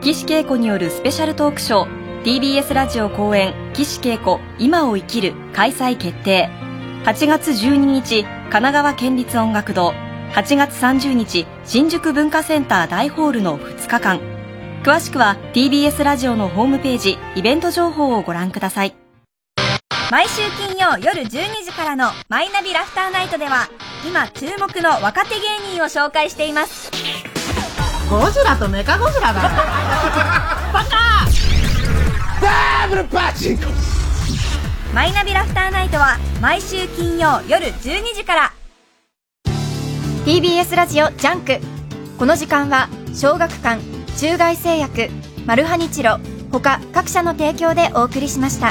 [0.00, 6.48] 岸恵子によるスペシャルトークショー TBS ラジオ公演岸恵子今を生きる開催決定。
[7.04, 9.92] 8月12日神奈川県立音楽堂。
[10.32, 14.20] 8月30日新宿文化センター大ホールの2日間。
[14.84, 18.94] 詳しくは TBS ラジオのホームページイベント情報をご覧ください。
[20.10, 21.28] 毎週金曜夜12
[21.64, 23.68] 時からの「マイナビラフターナイト」では
[24.06, 26.90] 今注目の若手芸人を紹介しています。
[28.10, 29.40] ゴジラとメカゴジラだ。
[30.72, 31.26] バカ
[32.40, 33.64] ダブルパチンコ
[34.94, 38.52] マイナビラフターナイトは毎週金曜夜12時から
[40.24, 41.58] TBS ラジオジャンク
[42.16, 43.82] この時間は小学館
[44.16, 45.08] 中外製薬
[45.46, 46.18] マルハニチロ
[46.52, 48.70] 他各社の提供でお送りしました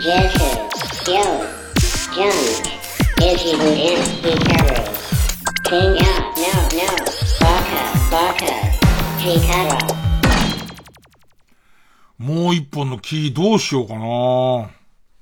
[0.00, 0.32] Joseph,
[1.04, 1.44] Joe,
[12.22, 14.70] もう一本のキーどうしようかな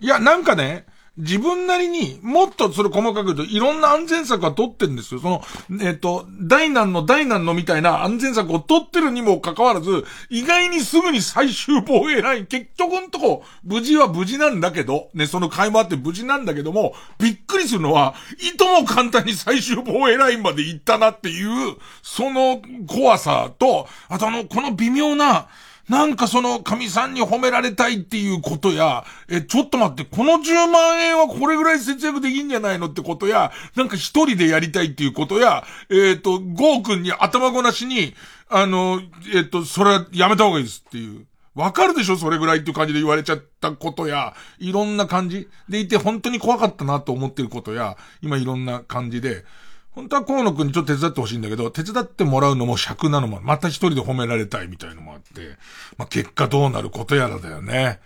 [0.00, 0.84] いや、なんかね、
[1.16, 5.20] 自分なりにもっとそれ細かく言うといろんな安全策は取ってんですよ。
[5.20, 5.42] その、
[5.82, 18.14] えっ、と、大難の大難のみたいな安全策を取ってるにもかかわらず、意外にすぐに最終防衛ライン、結局んとこ、無事は無事なんだけど、ね、その会もあって無事なんだけども、びっくりするのは、
[18.54, 25.48] いとも簡単に最終防衛ラインまで行ったなっていう、その怖さと、あとあの、この微妙な、
[25.90, 38.14] なんかその神さんに褒められたいっていうことや、え、ちょっと待って、この10万円はこれぐらい節約できんじゃないのってことや、なんか一人でやりたいっていうことや、えっ、と、ゴー君に頭ごなしに、
[38.48, 39.00] あの、
[39.34, 41.26] えっ、と、それはやめた方がいいですっていう。
[41.56, 45.48] わかるでしょそれぐらいっていう感じで言われちゃったことや、いろんな感じ。
[45.68, 49.44] でいて本当に怖かったなと思ってることや、今いろんな感じで、
[49.92, 55.56] 本当は河野くんにちょっと手伝ってほしいんだけど、手伝ってもらうのも尺なのも、また一人で褒められたいみたいのもあって、
[55.98, 58.00] まあ、結果どうなることやらだよね。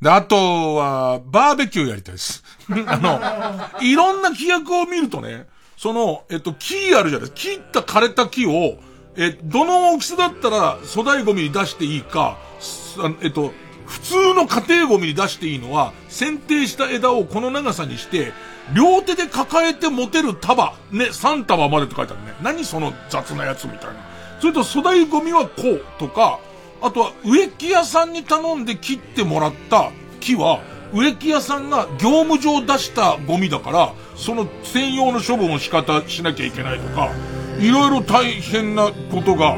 [0.00, 2.42] で、あとは、バーベキューやりたいです。
[2.86, 5.46] あの、いろんな規約を見るとね、
[5.76, 7.36] その、えっと、木あるじゃないですか。
[7.36, 8.78] 切った枯れた木を、
[9.16, 12.38] え、どの大きさだったら粗大ゴミに出していいか、
[13.22, 13.52] えっと、
[13.86, 18.32] 普通の家庭ゴミに出していいのは、剪定した枝をこの長さにして、
[18.74, 22.34] 両手で抱えて持てる束、ね、3束までって書いてあるね。
[22.42, 23.94] 何その雑なやつみたいな。
[24.40, 26.40] それと粗大ゴミはこうとか、
[26.82, 29.90] あとは植木屋さんに頼んで切ってもらった
[30.20, 30.60] 木は、
[30.92, 37.10] 植木屋さんが業務上出したゴミだから、その専用の処分を仕方しなきゃいけないとか、
[37.58, 39.56] いろいろ大変なことが、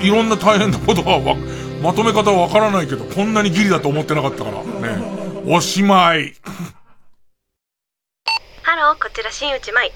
[0.00, 1.36] いろんな大変なことがわ、
[1.82, 4.62] まとめ方はわからないけど、こんなにギリだと思ってなかったから、
[4.96, 5.02] ね。
[5.46, 6.34] おしまい。
[8.70, 9.90] ハローこちら新内眞衣。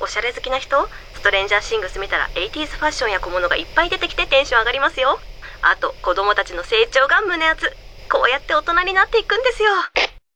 [0.00, 0.88] おしゃれ好きな人？
[1.12, 5.18] ストレンジャーシングス見たら 80s ファッションや小物がいっぱい出てきてテンション上がりますよ。
[5.60, 7.66] あと子供たちの成長が胸熱。
[8.10, 9.68] こうやって大人になっていくんですよ。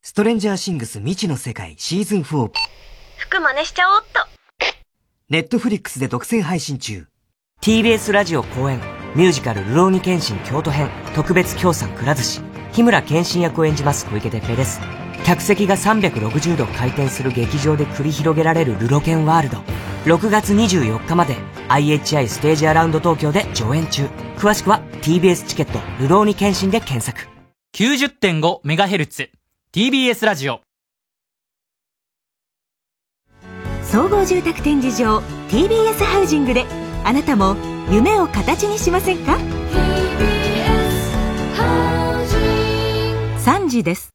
[0.03, 2.51] ストレンジャーシングス未知の世界シーズン4。
[3.17, 4.27] 服真似しちゃおうっと。
[5.31, 7.07] ネットフリックスで独占配信中。
[7.63, 8.79] TBS ラジオ公演。
[9.15, 12.43] ミュージカル「ルローニケンシン京都編」特別協賛くら寿司。
[12.75, 14.81] 日村謙信役を演じます小池徹平です
[15.25, 19.59] 客席が360度回転する劇場で繰り広げられるルロケンワールド。
[20.05, 21.37] 6月24日まで
[21.69, 24.07] IHI ステージアラウンド東京で上演中。
[24.37, 27.29] 詳しくは TBS チケット「ルローニケンシン」で検索。
[27.77, 29.29] 90.5MHz
[29.73, 30.61] TBS ラジオ。
[33.85, 35.19] 総合住宅展示場
[35.49, 36.65] TBS ハウジングで
[37.05, 37.57] あなたも
[37.91, 39.37] 夢を形にしませんか
[43.45, 44.15] ？3時です